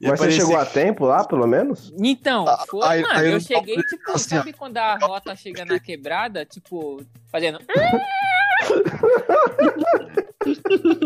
Ia 0.01 0.11
Mas 0.11 0.21
você 0.21 0.31
chegou 0.33 0.57
a 0.57 0.65
tempo 0.67 1.05
lá, 1.07 1.25
pelo 1.25 1.47
menos? 1.47 1.93
Então, 1.99 2.45
foi, 2.69 2.87
aí- 2.87 3.03
mano, 3.03 3.15
aí 3.15 3.27
eu 3.27 3.33
eu- 3.35 3.41
cheguei, 3.41 3.77
tipo, 3.77 4.11
assim, 4.13 4.35
ó. 4.35 4.39
sabe 4.39 4.53
quando 4.53 4.77
a 4.79 4.97
rota 4.97 5.35
chega 5.37 5.65
na 5.65 5.79
quebrada, 5.79 6.45
tipo, 6.45 7.03
fazendo. 7.31 7.59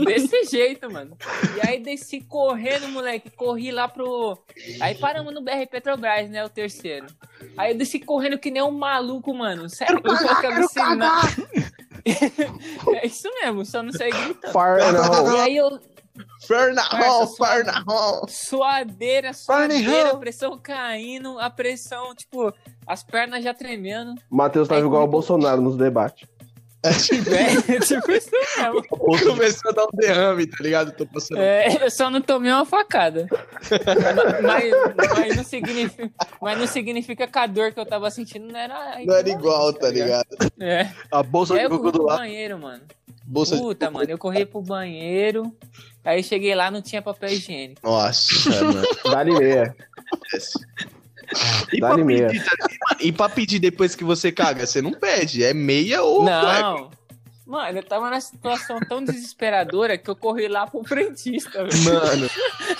Desse 0.04 0.44
jeito, 0.44 0.90
mano. 0.90 1.16
E 1.56 1.66
aí 1.66 1.80
desci 1.80 2.20
correndo, 2.20 2.88
moleque. 2.88 3.30
Corri 3.30 3.70
lá 3.70 3.88
pro. 3.88 4.38
Aí 4.80 4.94
paramos 4.94 5.34
no 5.34 5.42
BR 5.42 5.66
Petrobras, 5.70 6.28
né? 6.30 6.44
O 6.44 6.48
terceiro. 6.48 7.06
Aí 7.56 7.72
eu 7.72 7.78
desci 7.78 7.98
correndo 7.98 8.38
que 8.38 8.50
nem 8.50 8.62
um 8.62 8.70
maluco, 8.70 9.34
mano. 9.34 9.68
Sério, 9.68 10.00
eu 10.02 10.16
vou 10.16 10.50
alucinar. 10.50 11.36
é 13.02 13.06
isso 13.06 13.28
mesmo, 13.42 13.64
só 13.64 13.82
não 13.82 13.92
sei 13.92 14.10
gritando. 14.10 14.52
Far 14.52 14.78
E 14.78 15.40
aí 15.40 15.56
eu. 15.56 15.78
Fernahol, 16.46 17.26
Fernahol. 17.26 18.26
Suadeira, 18.28 19.34
suadeira, 19.34 20.16
pressão 20.16 20.58
caindo, 20.58 21.38
a 21.38 21.50
pressão, 21.50 22.14
tipo, 22.14 22.54
as 22.86 23.02
pernas 23.02 23.44
já 23.44 23.52
tremendo. 23.52 24.14
Matheus 24.30 24.66
tava 24.66 24.80
Aí 24.80 24.86
igual 24.86 25.04
o 25.04 25.08
Bolsonaro 25.08 25.60
nos 25.60 25.76
debates. 25.76 26.26
É, 27.68 27.80
tipo 27.80 28.10
isso 28.12 28.30
mesmo. 28.30 28.82
Começou 28.88 29.70
a 29.70 29.74
dar 29.74 29.84
um 29.84 29.90
derrame, 29.94 30.46
tá 30.46 30.56
ligado? 30.60 30.92
Tô 30.92 31.06
passando. 31.06 31.40
É, 31.40 31.84
eu 31.84 31.90
só 31.90 32.10
não 32.10 32.20
tomei 32.20 32.50
uma 32.52 32.64
facada. 32.64 33.26
mas, 34.42 34.72
mas 35.16 35.36
não 35.36 35.44
significa, 35.44 36.10
mas 36.40 36.58
não 36.58 36.66
significa 36.66 37.26
que 37.26 37.38
a 37.38 37.46
dor 37.46 37.72
que 37.72 37.80
eu 37.80 37.86
tava 37.86 38.10
sentindo 38.10 38.46
não 38.52 38.58
era. 38.58 38.98
Não 39.04 39.14
era 39.14 39.28
igual, 39.28 39.72
tá 39.72 39.90
ligado? 39.90 40.26
É. 40.60 40.90
A 41.10 41.22
bolsa 41.22 41.54
Aí 41.54 41.68
de 41.68 41.68
do 41.68 42.02
lado. 42.02 42.18
banheiro, 42.18 42.58
mano. 42.58 42.82
Bolsa 43.24 43.56
de... 43.56 43.62
Puta, 43.62 43.90
mano, 43.90 44.08
eu 44.10 44.18
corri 44.18 44.46
pro 44.46 44.62
banheiro. 44.62 45.52
Aí 46.04 46.22
cheguei 46.22 46.54
lá, 46.54 46.70
não 46.70 46.80
tinha 46.80 47.02
papel 47.02 47.30
higiênico. 47.30 47.80
Nossa, 47.82 48.64
mano. 48.64 48.86
Dá-lhe 49.10 49.32
meia. 49.32 49.74
E 51.72 51.78
pra, 51.80 51.88
Dá-lhe 51.90 52.04
meia. 52.04 52.26
pedir, 52.28 52.44
tá- 52.44 52.96
e 53.00 53.12
pra 53.12 53.28
pedir 53.28 53.58
depois 53.58 53.94
que 53.94 54.04
você 54.04 54.30
caga, 54.32 54.66
você 54.66 54.80
não 54.82 54.92
pede. 54.92 55.42
É 55.44 55.52
meia 55.54 56.02
ou 56.02 56.20
cueca. 56.24 56.62
Não. 56.62 56.90
Mano, 57.46 57.78
eu 57.78 57.82
tava 57.84 58.06
numa 58.10 58.20
situação 58.20 58.80
tão 58.80 59.04
desesperadora 59.04 59.96
que 59.96 60.10
eu 60.10 60.16
corri 60.16 60.48
lá 60.48 60.66
pro 60.66 60.82
frentista, 60.82 61.64
velho. 61.64 61.84
Mano. 61.84 62.28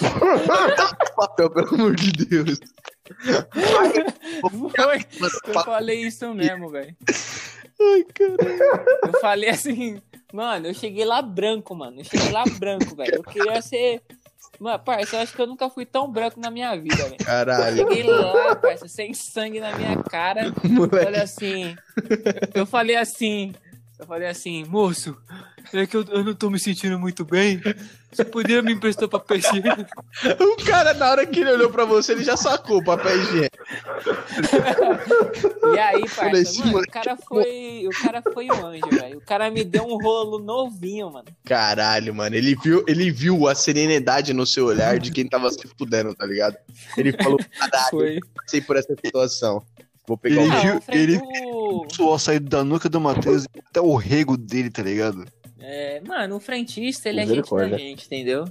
Papel, 1.16 1.50
pelo 1.50 1.68
amor 1.74 1.94
de 1.94 2.10
Deus. 2.12 2.58
Foi. 4.74 5.06
Eu 5.54 5.62
falei 5.62 6.00
isso 6.02 6.32
mesmo, 6.34 6.68
velho. 6.70 6.96
Ai, 7.80 8.04
caralho. 8.12 9.02
Eu 9.06 9.20
falei 9.20 9.50
assim, 9.50 10.02
mano, 10.32 10.66
eu 10.66 10.74
cheguei 10.74 11.04
lá 11.04 11.22
branco, 11.22 11.74
mano. 11.74 12.00
Eu 12.00 12.04
cheguei 12.04 12.32
lá 12.32 12.42
branco, 12.58 12.96
velho. 12.96 13.14
Eu 13.16 13.22
queria 13.22 13.62
ser. 13.62 14.02
Mano, 14.58 14.78
parça, 14.78 15.16
eu 15.16 15.20
acho 15.20 15.34
que 15.34 15.40
eu 15.40 15.46
nunca 15.46 15.68
fui 15.68 15.84
tão 15.84 16.10
branco 16.10 16.40
na 16.40 16.50
minha 16.50 16.74
vida, 16.76 16.96
velho. 16.96 17.16
Caralho. 17.18 17.76
Cheguei 17.76 18.02
lá, 18.04 18.56
parça, 18.56 18.88
sem 18.88 19.12
sangue 19.14 19.60
na 19.60 19.76
minha 19.76 20.02
cara. 20.04 20.52
Moleque. 20.64 21.06
Olha 21.06 21.22
assim. 21.22 21.76
Eu 22.54 22.66
falei 22.66 22.96
assim. 22.96 23.54
Eu 23.98 24.06
falei 24.06 24.28
assim, 24.28 24.64
moço, 24.64 25.16
é 25.72 25.86
que 25.86 25.96
eu, 25.96 26.04
eu 26.10 26.22
não 26.22 26.34
tô 26.34 26.50
me 26.50 26.58
sentindo 26.58 26.98
muito 26.98 27.24
bem. 27.24 27.60
Você 28.12 28.24
poderia 28.24 28.62
me 28.62 28.72
emprestar 28.72 29.08
papel 29.08 29.38
higiênico? 29.38 29.90
O 30.40 30.56
cara, 30.64 30.94
na 30.94 31.10
hora 31.10 31.26
que 31.26 31.40
ele 31.40 31.50
olhou 31.50 31.70
pra 31.70 31.84
você, 31.84 32.12
ele 32.12 32.22
já 32.22 32.36
sacou 32.36 32.78
o 32.78 32.84
papel 32.84 33.18
higiênico. 33.20 33.56
E 35.74 35.78
aí, 35.78 36.08
parça, 36.08 36.64
mano, 36.66 36.78
o 36.78 36.90
cara 36.90 37.16
foi. 37.16 37.86
O 37.86 38.02
cara 38.02 38.22
foi 38.32 38.46
um 38.46 38.66
anjo, 38.66 38.88
velho. 38.90 39.18
O 39.18 39.20
cara 39.22 39.50
me 39.50 39.64
deu 39.64 39.84
um 39.84 39.96
rolo 39.96 40.38
novinho, 40.38 41.10
mano. 41.10 41.26
Caralho, 41.44 42.14
mano. 42.14 42.36
Ele 42.36 42.54
viu, 42.54 42.84
ele 42.86 43.10
viu 43.10 43.48
a 43.48 43.54
serenidade 43.54 44.32
no 44.32 44.46
seu 44.46 44.66
olhar 44.66 44.98
de 44.98 45.10
quem 45.10 45.26
tava 45.26 45.50
se 45.50 45.66
fudendo, 45.78 46.14
tá 46.14 46.26
ligado? 46.26 46.56
Ele 46.96 47.12
falou, 47.12 47.38
caralho, 47.58 47.90
Foi. 47.90 48.20
passei 48.34 48.60
por 48.60 48.76
essa 48.76 48.94
situação. 48.94 49.62
Vou 50.06 50.16
pegar 50.16 50.42
Ele 50.42 50.56
viu- 50.60 50.76
o 50.76 50.80
Fred- 50.80 51.02
ele- 51.02 51.18
o- 51.22 51.86
O 51.86 51.94
suor 51.94 52.18
saiu 52.20 52.40
da 52.40 52.62
nuca 52.62 52.88
do 52.88 53.00
Matheus 53.00 53.44
e 53.44 53.58
até 53.68 53.80
o 53.80 53.94
rego 53.96 54.36
dele, 54.36 54.70
tá 54.70 54.82
ligado? 54.82 55.24
É, 55.58 56.00
mano, 56.06 56.36
o 56.36 56.40
frentista, 56.40 57.08
ele 57.08 57.20
é 57.20 57.26
gente 57.26 57.50
da 57.50 57.76
gente, 57.76 58.06
entendeu? 58.06 58.44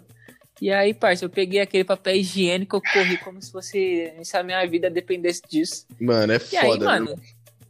E 0.61 0.71
aí, 0.71 0.93
parça, 0.93 1.23
eu 1.25 1.29
peguei 1.29 1.59
aquele 1.61 1.83
papel 1.83 2.15
higiênico, 2.15 2.75
eu 2.77 2.81
corri 2.81 3.17
como 3.17 3.41
se 3.41 3.51
fosse. 3.51 4.13
Se 4.23 4.37
a 4.37 4.43
minha 4.43 4.65
vida 4.67 4.89
dependesse 4.89 5.41
disso. 5.49 5.85
Mano, 5.99 6.33
é 6.33 6.39
E 6.51 6.57
aí, 6.57 6.65
foda, 6.67 6.85
mano, 6.85 7.05
né? 7.11 7.15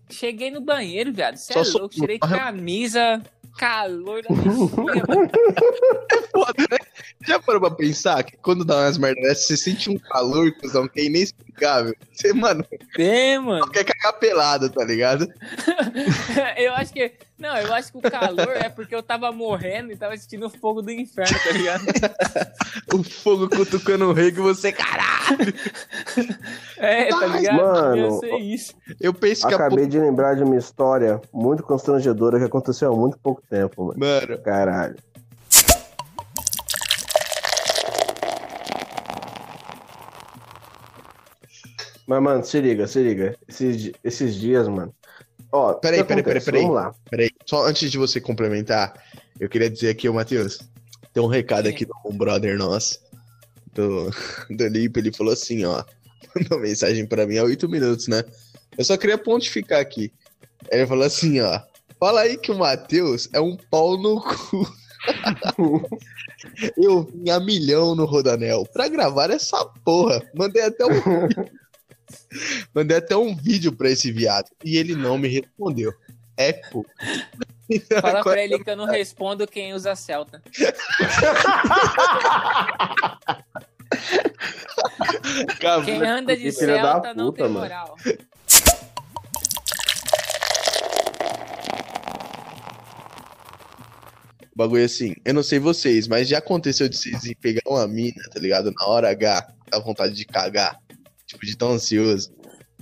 cheguei 0.10 0.52
no 0.52 0.62
banheiro, 0.62 1.12
viado. 1.14 1.36
Você 1.38 1.54
Só 1.54 1.62
é 1.62 1.64
sou- 1.64 1.82
louco, 1.82 1.96
tirei 1.96 2.18
camisa, 2.54 3.22
calor 3.58 4.22
da 4.24 4.30
bexiga, 4.36 5.04
mano. 5.08 5.30
foda, 6.32 6.64
né? 6.72 6.78
Já 7.22 7.40
parou 7.40 7.62
pra 7.62 7.72
pensar 7.72 8.24
que 8.24 8.38
quando 8.38 8.66
dá 8.66 8.82
umas 8.82 8.98
merdas 8.98 9.24
dessas, 9.24 9.48
você 9.48 9.58
sente 9.58 9.90
um 9.90 9.98
calor, 9.98 10.52
cuzão, 10.54 10.88
que 10.88 11.00
é 11.00 11.06
inexplicável. 11.06 11.96
Você, 12.12 12.34
mano, 12.34 12.66
Bem, 12.96 13.40
mano. 13.40 13.68
quer 13.70 13.84
cagar 13.84 14.20
pelado, 14.20 14.70
tá 14.70 14.84
ligado? 14.84 15.28
eu 16.58 16.74
acho 16.74 16.94
que. 16.94 17.14
Não, 17.38 17.56
eu 17.58 17.74
acho 17.74 17.92
que 17.92 17.98
o 17.98 18.02
calor 18.02 18.56
é 18.56 18.70
porque 18.70 18.96
eu 18.96 19.04
tava 19.04 19.32
morrendo 19.32 19.92
e 19.92 19.98
tava 19.98 20.16
sentindo 20.18 20.46
o 20.46 20.50
fogo 20.50 20.82
do 20.82 20.92
inferno, 20.92 21.38
tá 21.44 21.52
ligado? 21.52 21.86
O 22.94 23.04
fogo 23.04 23.50
cutucando 23.50 24.06
o 24.06 24.14
rei 24.14 24.32
que 24.32 24.40
você, 24.40 24.72
caralho. 24.72 25.54
É, 26.78 27.06
tá 27.06 27.26
ligado? 27.26 27.58
Mano, 27.58 27.98
Ia 27.98 28.12
ser 28.12 28.38
isso. 28.38 28.76
Eu 29.02 29.14
penso 29.14 29.48
que 29.48 29.54
a 29.54 29.58
Acabei 29.58 29.88
de 29.88 30.00
lembrar 30.00 30.36
de 30.36 30.44
uma 30.44 30.56
história 30.56 31.20
muito 31.34 31.64
constrangedora 31.64 32.38
que 32.38 32.46
aconteceu 32.46 32.94
há 32.94 32.96
muito 32.96 33.18
pouco 33.18 33.42
tempo, 33.50 33.86
mano. 33.86 34.00
Mano, 34.00 34.38
Caralho. 34.44 34.96
Mas, 42.08 42.22
mano, 42.22 42.44
se 42.44 42.62
liga, 42.62 42.88
se 42.88 43.02
liga. 43.02 43.36
Esses, 43.48 43.92
esses 44.04 44.36
dias, 44.36 44.68
mano. 44.68 44.94
Ó, 45.52 45.72
o 45.72 45.74
Peraí, 45.76 46.04
peraí, 46.04 46.24
peraí, 46.24 46.44
peraí. 46.44 46.62
Vamos 46.62 46.76
lá. 46.76 46.96
peraí. 47.10 47.30
Só 47.46 47.66
antes 47.66 47.92
de 47.92 47.98
você 47.98 48.22
complementar, 48.22 48.94
eu 49.40 49.50
queria 49.50 49.70
dizer 49.70 49.90
aqui, 49.90 50.08
ô 50.08 50.14
Matheus, 50.14 50.60
tem 51.14 51.24
um 51.24 51.28
recado 51.28 51.68
aqui 51.68 51.86
de 51.86 51.92
um 52.06 52.16
brother 52.16 52.58
nosso, 52.58 53.00
do, 53.74 54.10
do 54.50 54.68
Lipe, 54.68 55.00
ele 55.00 55.14
falou 55.14 55.34
assim, 55.34 55.66
ó, 55.66 55.84
mandou 56.36 56.60
mensagem 56.60 57.06
pra 57.06 57.26
mim 57.26 57.38
há 57.38 57.44
oito 57.44 57.70
minutos, 57.70 58.08
né? 58.08 58.24
Eu 58.78 58.84
só 58.84 58.98
queria 58.98 59.18
pontificar 59.18 59.80
aqui. 59.80 60.12
Ele 60.70 60.86
falou 60.86 61.06
assim, 61.06 61.40
ó, 61.40 61.60
fala 62.00 62.22
aí 62.22 62.38
que 62.38 62.52
o 62.52 62.58
Matheus 62.58 63.30
é 63.34 63.40
um 63.40 63.56
pau 63.56 63.98
no 63.98 64.22
cu. 64.22 64.68
Eu 66.78 67.04
vim 67.04 67.30
a 67.30 67.40
milhão 67.40 67.96
no 67.96 68.06
Rodanel 68.06 68.66
pra 68.72 68.88
gravar 68.88 69.30
essa 69.32 69.66
porra. 69.84 70.22
Mandei 70.36 70.62
até 70.62 70.86
um 70.86 70.90
Mandei 72.74 72.98
até 72.98 73.16
um 73.16 73.36
vídeo 73.36 73.72
pra 73.72 73.90
esse 73.90 74.12
viado 74.12 74.50
e 74.64 74.78
ele 74.78 74.96
não 74.96 75.18
me 75.18 75.28
respondeu. 75.28 75.94
É 76.38 76.54
pô. 76.54 76.86
Fala 78.02 78.22
pra 78.22 78.44
ele 78.44 78.64
que 78.64 78.70
eu 78.70 78.76
não 78.76 78.86
respondo 78.86 79.48
quem 79.48 79.74
usa 79.74 79.96
Celta. 79.96 80.42
Quem 85.86 86.06
anda 86.06 86.36
de 86.36 86.52
Celta 86.52 87.14
não 87.14 87.28
puta, 87.28 87.44
tem 87.44 87.52
mano. 87.52 87.60
moral. 87.60 87.96
o 94.56 94.58
bagulho 94.58 94.82
é 94.82 94.86
assim, 94.86 95.14
eu 95.26 95.34
não 95.34 95.44
sei 95.44 95.60
vocês, 95.60 96.08
mas 96.08 96.30
já 96.30 96.38
aconteceu 96.38 96.88
de 96.88 96.96
vocês 96.96 97.34
pegar 97.42 97.62
uma 97.68 97.86
mina, 97.88 98.24
tá 98.34 98.40
ligado? 98.40 98.72
Na 98.72 98.86
hora 98.86 99.10
H, 99.12 99.48
dá 99.70 99.80
vontade 99.80 100.14
de 100.14 100.26
cagar. 100.26 100.80
Tipo, 101.36 101.46
de 101.46 101.58
tão 101.58 101.72
ansioso. 101.74 102.32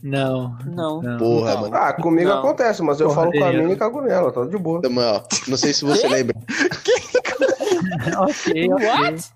Não. 0.02 0.58
Não. 0.66 1.02
Porra, 1.18 1.54
Não. 1.56 1.62
mano. 1.62 1.76
Ah, 1.76 1.94
comigo 1.94 2.30
Não. 2.30 2.40
acontece, 2.40 2.82
mas 2.82 3.00
eu 3.00 3.08
Porra, 3.08 3.22
falo 3.22 3.32
com 3.32 3.44
a 3.46 3.52
mina 3.54 3.72
e 3.72 3.76
cago 3.78 4.02
nela, 4.02 4.32
tá 4.34 4.44
de 4.46 4.58
boa. 4.58 4.82
Também, 4.82 5.04
ó, 5.04 5.22
não 5.48 5.56
sei 5.58 5.74
se 5.74 5.86
você 5.86 6.08
lembra. 6.10 6.36
ok, 8.20 8.70
ok. 8.74 8.88
What? 8.88 9.34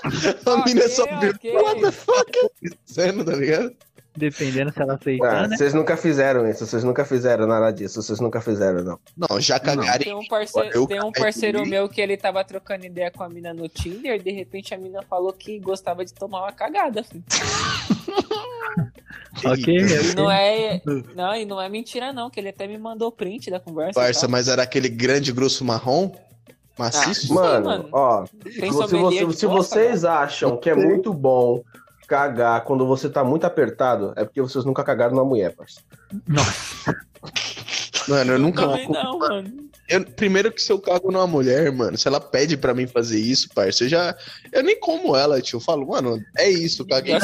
A 0.46 0.64
mina 0.64 0.80
Ok, 0.84 0.88
só 0.88 1.04
viu 1.20 1.30
ok. 1.30 1.54
what 1.56 1.80
the 1.80 1.90
fuck 1.92 2.38
acontecendo, 2.38 3.24
tá 3.24 3.32
ligado? 3.36 3.72
Dependendo 4.16 4.72
se 4.72 4.82
ela 4.82 4.94
aceitar, 4.94 5.44
Ah, 5.44 5.48
né? 5.48 5.56
vocês 5.56 5.72
nunca 5.72 5.96
fizeram 5.96 6.48
isso, 6.48 6.66
vocês 6.66 6.82
nunca 6.82 7.04
fizeram 7.04 7.46
nada 7.46 7.70
disso, 7.70 8.02
vocês 8.02 8.18
nunca 8.20 8.40
fizeram, 8.40 8.82
não. 8.82 8.98
Não, 9.16 9.40
já 9.40 9.58
cagaram. 9.60 9.98
Tem 10.02 10.14
um 10.14 10.26
parceiro, 10.26 10.70
Eu 10.74 10.86
tem 10.86 11.02
um 11.02 11.12
parceiro 11.12 11.64
meu 11.66 11.88
que 11.88 12.00
ele 12.00 12.16
tava 12.16 12.42
trocando 12.44 12.84
ideia 12.84 13.10
com 13.10 13.22
a 13.22 13.28
mina 13.28 13.54
no 13.54 13.68
Tinder, 13.68 14.20
de 14.22 14.32
repente 14.32 14.74
a 14.74 14.78
mina 14.78 15.00
falou 15.08 15.32
que 15.32 15.58
gostava 15.60 16.04
de 16.04 16.12
tomar 16.12 16.42
uma 16.42 16.52
cagada, 16.52 17.02
filho. 17.04 17.22
Ok, 19.44 19.76
E 19.78 20.14
não 20.16 20.30
é. 20.30 20.82
Não, 21.14 21.34
e 21.34 21.44
não 21.46 21.60
é 21.60 21.68
mentira, 21.68 22.12
não, 22.12 22.28
que 22.28 22.40
ele 22.40 22.48
até 22.48 22.66
me 22.66 22.76
mandou 22.78 23.10
print 23.12 23.50
da 23.50 23.60
conversa. 23.60 23.98
Parça, 23.98 24.22
tal. 24.22 24.30
mas 24.30 24.48
era 24.48 24.62
aquele 24.62 24.88
grande 24.88 25.32
grosso 25.32 25.64
marrom? 25.64 26.10
Maciço? 26.78 27.28
Sim, 27.28 27.34
Mano, 27.34 27.64
mano. 27.66 27.88
ó, 27.92 28.24
se, 28.26 28.68
você- 28.70 29.32
se 29.32 29.46
vocês 29.46 30.04
acham 30.04 30.56
que 30.56 30.68
é 30.70 30.74
muito 30.74 31.12
bom 31.12 31.62
cagar 32.10 32.64
quando 32.64 32.84
você 32.84 33.08
tá 33.08 33.22
muito 33.22 33.44
apertado, 33.44 34.12
é 34.16 34.24
porque 34.24 34.42
vocês 34.42 34.64
nunca 34.64 34.82
cagaram 34.82 35.14
numa 35.14 35.24
mulher, 35.24 35.54
parceiro. 35.54 35.86
Mano, 38.08 38.32
eu 38.32 38.38
nunca. 38.38 38.62
Também 38.66 38.88
não, 38.88 39.18
mano. 39.20 39.70
Eu- 39.88 40.04
primeiro 40.04 40.50
que 40.50 40.60
se 40.60 40.72
eu 40.72 40.80
cago 40.80 41.12
numa 41.12 41.26
mulher, 41.26 41.70
mano, 41.72 41.96
se 41.96 42.08
ela 42.08 42.20
pede 42.20 42.56
pra 42.56 42.74
mim 42.74 42.86
fazer 42.88 43.20
isso, 43.20 43.48
parça, 43.54 43.84
eu 43.84 43.88
já. 43.88 44.16
Eu 44.52 44.64
nem 44.64 44.78
como 44.80 45.14
ela, 45.14 45.40
tio. 45.40 45.56
Eu 45.58 45.60
falo, 45.60 45.86
mano, 45.86 46.20
é 46.36 46.50
isso, 46.50 46.84
caguei. 46.84 47.16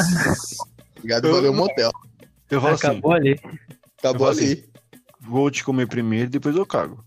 Obrigado, 0.97 1.31
valeu, 1.31 1.53
motel. 1.53 1.91
Eu 2.49 2.61
falo 2.61 2.75
assim, 2.75 2.87
Acabou 2.87 3.11
ali. 3.11 3.33
Acabou 3.99 4.27
Eu 4.29 4.33
falo 4.35 4.45
ali. 4.47 4.69
vou 5.19 5.51
te 5.51 5.63
comer 5.65 5.87
primeiro, 5.87 6.29
depois 6.29 6.55
eu 6.55 6.65
cago. 6.65 7.03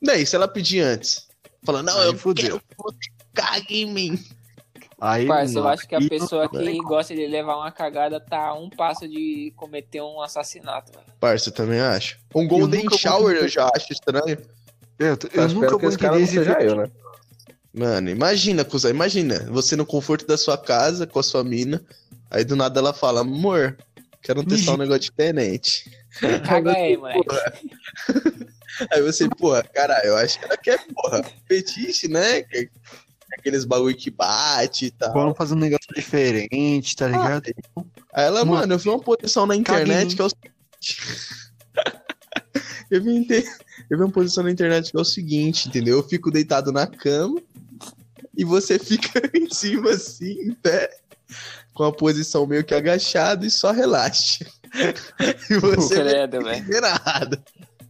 Daí, 0.00 0.24
se 0.24 0.36
ela 0.36 0.46
pedir 0.46 0.80
antes, 0.80 1.26
fala, 1.64 1.82
não, 1.82 1.98
Aí 1.98 2.06
eu 2.08 2.16
fudeu. 2.16 2.44
quero 2.44 2.60
que 2.60 2.76
você 2.78 3.10
cague 3.34 3.82
em 3.82 3.92
mim. 3.92 4.24
Aí, 5.00 5.26
Parça, 5.26 5.58
eu 5.58 5.68
acho 5.68 5.86
que 5.86 5.94
a 5.94 6.00
pessoa 6.00 6.48
que 6.48 6.78
gosta 6.78 7.14
de 7.14 7.24
levar 7.26 7.56
uma 7.56 7.70
cagada 7.70 8.18
tá 8.18 8.48
a 8.48 8.54
um 8.54 8.68
passo 8.68 9.08
de 9.08 9.52
cometer 9.56 10.02
um 10.02 10.20
assassinato, 10.20 10.92
velho. 10.92 11.04
Parça, 11.20 11.50
eu 11.50 11.54
também 11.54 11.78
acho. 11.78 12.18
Um 12.34 12.48
Golden 12.48 12.84
vou 12.88 12.98
Shower 12.98 13.36
eu 13.36 13.48
já 13.48 13.70
acho 13.76 13.92
estranho. 13.92 14.36
Eu, 14.98 15.16
eu 15.32 15.42
Eu 15.42 15.48
nunca 15.50 15.78
vou 15.78 15.88
esse 15.88 15.98
cara 15.98 16.20
entender 16.20 16.44
não 16.44 16.52
esse 16.52 16.52
seja 16.52 16.60
eu, 16.62 16.76
né? 16.76 16.90
Mano, 17.72 18.10
imagina, 18.10 18.64
cuzão, 18.64 18.90
imagina. 18.90 19.46
Você 19.50 19.76
no 19.76 19.86
conforto 19.86 20.26
da 20.26 20.36
sua 20.36 20.58
casa, 20.58 21.06
com 21.06 21.20
a 21.20 21.22
sua 21.22 21.44
mina, 21.44 21.80
aí 22.28 22.44
do 22.44 22.56
nada 22.56 22.80
ela 22.80 22.92
fala, 22.92 23.20
amor, 23.20 23.78
quero 24.20 24.44
testar 24.44 24.72
um 24.72 24.78
negócio 24.78 25.02
diferente. 25.02 25.88
Caga 26.44 26.72
aí, 26.72 26.96
moleque. 26.96 27.20
Aí 28.92 29.02
você, 29.02 29.28
porra, 29.28 29.64
caralho, 29.64 30.06
eu 30.06 30.16
acho 30.16 30.38
que 30.38 30.44
ela 30.44 30.56
quer, 30.56 30.78
porra, 30.94 31.20
fetiche, 31.48 32.06
né? 32.06 32.44
Que- 33.28 33.40
Aqueles 33.40 33.64
bagulho 33.64 33.96
que 33.96 34.10
bate 34.10 34.86
e 34.86 34.90
tal. 34.90 35.12
Vamos 35.12 35.36
fazer 35.36 35.54
um 35.54 35.58
negócio 35.58 35.88
diferente, 35.94 36.96
tá 36.96 37.06
ligado? 37.06 37.42
Aí 38.12 38.24
ela, 38.24 38.44
Mano, 38.44 38.60
mano, 38.60 38.74
eu 38.74 38.78
vi 38.78 38.88
uma 38.88 39.00
posição 39.00 39.46
na 39.46 39.54
internet 39.56 40.16
que 40.16 40.22
é 40.22 40.24
o 40.24 40.28
seguinte. 40.28 41.48
eu, 42.90 43.02
vi, 43.02 43.16
inte- 43.16 43.44
eu 43.90 43.98
vi 43.98 44.04
uma 44.04 44.10
posição 44.12 44.44
na 44.44 44.50
internet 44.50 44.90
que 44.90 44.96
é 44.96 45.00
o 45.00 45.04
seguinte, 45.04 45.68
entendeu? 45.68 45.98
Eu 45.98 46.02
fico 46.08 46.30
deitado 46.30 46.72
na 46.72 46.86
cama 46.86 47.40
e 48.36 48.44
você 48.44 48.78
fica 48.80 49.20
em 49.34 49.48
cima 49.52 49.90
assim, 49.90 50.32
em 50.42 50.52
pé, 50.52 50.90
com 51.74 51.84
a 51.84 51.92
posição 51.92 52.46
meio 52.46 52.64
que 52.64 52.74
agachado 52.74 53.44
e 53.46 53.50
só 53.50 53.70
relaxa. 53.72 54.46
e 55.50 55.54
você 55.58 56.02
não 56.02 56.10
Credo, 56.64 56.80
nada. 56.80 57.42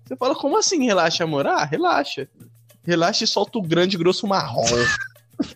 Você 0.07 0.16
fala, 0.16 0.34
como 0.34 0.57
assim 0.59 0.84
relaxa, 0.84 1.24
amor? 1.24 1.47
Ah, 1.47 1.64
relaxa. 1.64 2.28
Relaxa 2.84 3.24
e 3.24 3.26
solta 3.26 3.59
o 3.59 3.62
grande 3.62 3.97
grosso 3.99 4.26
marrom. 4.26 4.64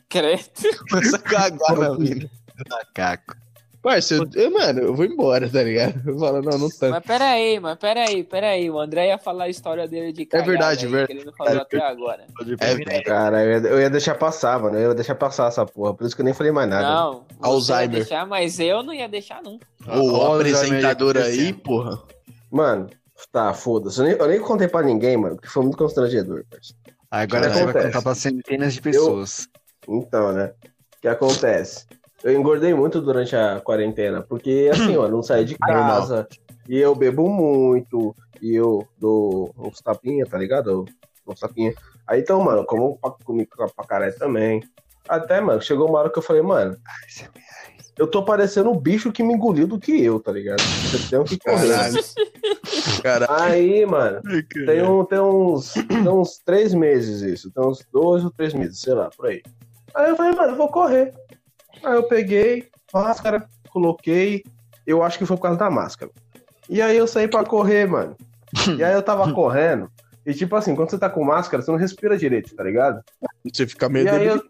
Credo. 0.09 0.43
Começa 0.91 1.17
a 1.17 1.21
cagar 1.21 1.77
na 1.79 1.99
mina. 1.99 2.31
Caco. 2.95 3.35
Parça, 3.83 4.15
eu, 4.15 4.29
eu- 4.35 4.51
mano, 4.53 4.79
eu 4.79 4.95
vou 4.95 5.05
embora, 5.05 5.51
tá 5.51 5.61
ligado? 5.61 6.01
Eu 6.09 6.17
falo, 6.17 6.41
não, 6.41 6.57
não 6.57 6.69
tanto. 6.69 6.93
Mas 6.93 7.05
peraí, 7.05 7.59
mas 7.59 7.77
peraí, 7.77 8.23
peraí. 8.23 8.71
O 8.71 8.79
André 8.79 9.09
ia 9.09 9.19
falar 9.19 9.45
a 9.45 9.49
história 9.49 9.89
dele 9.89 10.13
de 10.13 10.25
cagada 10.25 10.49
verdade, 10.49 10.87
aí, 10.87 10.93
verdade. 10.93 11.13
que 11.13 11.19
ele 11.19 11.25
não 11.25 11.33
falou 11.33 11.61
até 11.61 11.83
agora. 11.83 12.25
É, 12.61 12.75
velho. 12.77 13.05
Cara, 13.05 13.43
eu 13.45 13.51
ia, 13.51 13.69
eu 13.71 13.81
ia 13.81 13.91
deixar 13.91 14.15
passar, 14.15 14.61
mano. 14.61 14.79
Eu 14.79 14.91
ia 14.91 14.95
deixar 14.95 15.17
passar 15.17 15.49
essa 15.49 15.67
porra. 15.67 15.95
Por 15.95 16.07
isso 16.07 16.15
que 16.15 16.23
eu 16.23 16.25
nem 16.25 16.33
falei 16.33 16.53
mais 16.53 16.71
nada. 16.71 16.89
Não, 16.89 17.13
você 17.13 17.25
ia 17.33 17.37
Alzheimer. 17.49 17.89
deixar, 17.97 18.25
mas 18.25 18.61
eu 18.61 18.85
não 18.85 18.95
ia 18.95 19.09
deixar 19.09 19.43
nunca. 19.43 19.67
O 19.89 20.13
Olha 20.13 20.53
os 20.53 20.55
apresentador 20.63 21.17
aí, 21.17 21.53
porra. 21.53 22.01
Mano, 22.53 22.89
tá, 23.33 23.53
foda-se. 23.53 23.99
Eu 23.99 24.05
nem, 24.05 24.15
eu 24.15 24.29
nem 24.29 24.41
contei 24.41 24.69
pra 24.69 24.83
ninguém, 24.83 25.17
mano, 25.17 25.35
porque 25.35 25.49
foi 25.49 25.65
muito 25.65 25.77
constrangedor, 25.77 26.45
parceiro. 26.49 26.79
Agora 27.11 27.53
você 27.53 27.65
vai 27.65 27.83
contar 27.87 28.01
pra 28.01 28.15
centenas 28.15 28.75
de 28.75 28.81
pessoas. 28.81 29.49
Então, 29.89 30.33
né? 30.33 30.53
O 30.97 31.01
que 31.01 31.09
acontece? 31.09 31.87
Eu 32.23 32.33
engordei 32.33 32.73
muito 32.73 33.01
durante 33.01 33.35
a 33.35 33.61
quarentena, 33.61 34.23
porque 34.23 34.71
assim, 34.73 34.97
ó, 34.97 35.09
não 35.09 35.23
saí 35.23 35.45
de 35.45 35.59
casa, 35.59 36.27
e 36.69 36.79
eu 36.79 36.95
bebo 36.95 37.29
muito, 37.29 38.15
e 38.41 38.55
eu 38.55 38.87
dou 38.97 39.53
uns 39.59 39.81
tapinha, 39.81 40.25
tá 40.25 40.39
ligado? 40.39 40.85
Uns 41.27 41.41
tapinha. 41.41 41.75
Aí 42.07 42.21
então, 42.21 42.41
mano, 42.41 42.65
como 42.65 42.97
pra, 42.99 43.11
comi 43.25 43.47
pra, 43.47 43.67
pra 43.69 43.85
caralho 43.85 44.17
também. 44.17 44.63
Até, 45.09 45.41
mano, 45.41 45.61
chegou 45.61 45.89
uma 45.89 45.99
hora 45.99 46.11
que 46.11 46.19
eu 46.19 46.23
falei, 46.23 46.43
mano, 46.43 46.77
eu 47.99 48.07
tô 48.07 48.25
parecendo 48.25 48.71
um 48.71 48.79
bicho 48.79 49.13
que 49.13 49.23
me 49.23 49.35
engoliu 49.35 49.67
do 49.67 49.79
que 49.79 50.03
eu, 50.03 50.21
tá 50.21 50.31
ligado? 50.31 50.63
Eu 50.93 51.09
tenho 51.11 51.25
que 51.25 51.39
correr. 51.39 51.69
Caralho. 51.69 52.05
Caralho. 53.03 53.43
Aí, 53.43 53.85
mano, 53.85 54.21
tem, 54.65 54.83
um, 54.83 55.05
tem, 55.05 55.19
uns, 55.19 55.73
tem 55.73 56.09
uns 56.09 56.39
três 56.45 56.73
meses 56.73 57.21
isso. 57.21 57.51
Tem 57.51 57.65
uns 57.65 57.85
dois 57.93 58.25
ou 58.25 58.31
três 58.31 58.55
meses, 58.55 58.81
sei 58.81 58.95
lá, 58.95 59.11
por 59.11 59.27
aí. 59.27 59.43
Aí 59.95 60.11
eu 60.11 60.17
falei, 60.17 60.33
mano, 60.33 60.53
eu 60.53 60.57
vou 60.57 60.69
correr. 60.69 61.13
Aí 61.83 61.95
eu 61.95 62.05
peguei, 62.05 62.69
máscara, 62.93 63.49
coloquei. 63.71 64.45
Eu 64.87 65.03
acho 65.03 65.19
que 65.19 65.27
foi 65.27 65.37
por 65.37 65.43
causa 65.43 65.59
da 65.59 65.71
máscara. 65.71 66.11
E 66.69 66.81
aí 66.81 66.97
eu 66.97 67.07
saí 67.07 67.29
pra 67.29 67.45
correr, 67.45 67.87
mano. 67.87 68.17
E 68.79 68.85
aí 68.85 68.93
eu 68.93 69.03
tava 69.03 69.33
correndo. 69.33 69.91
E 70.27 70.35
tipo 70.35 70.55
assim, 70.55 70.75
quando 70.77 70.91
você 70.91 70.99
tá 70.99 71.09
com 71.09 71.25
máscara, 71.25 71.63
você 71.63 71.71
não 71.71 71.79
respira 71.79 72.19
direito, 72.19 72.55
tá 72.55 72.63
ligado? 72.63 73.03
Você 73.45 73.67
fica 73.67 73.89
meio 73.89 74.07
E 74.07 74.27
eu, 74.27 74.43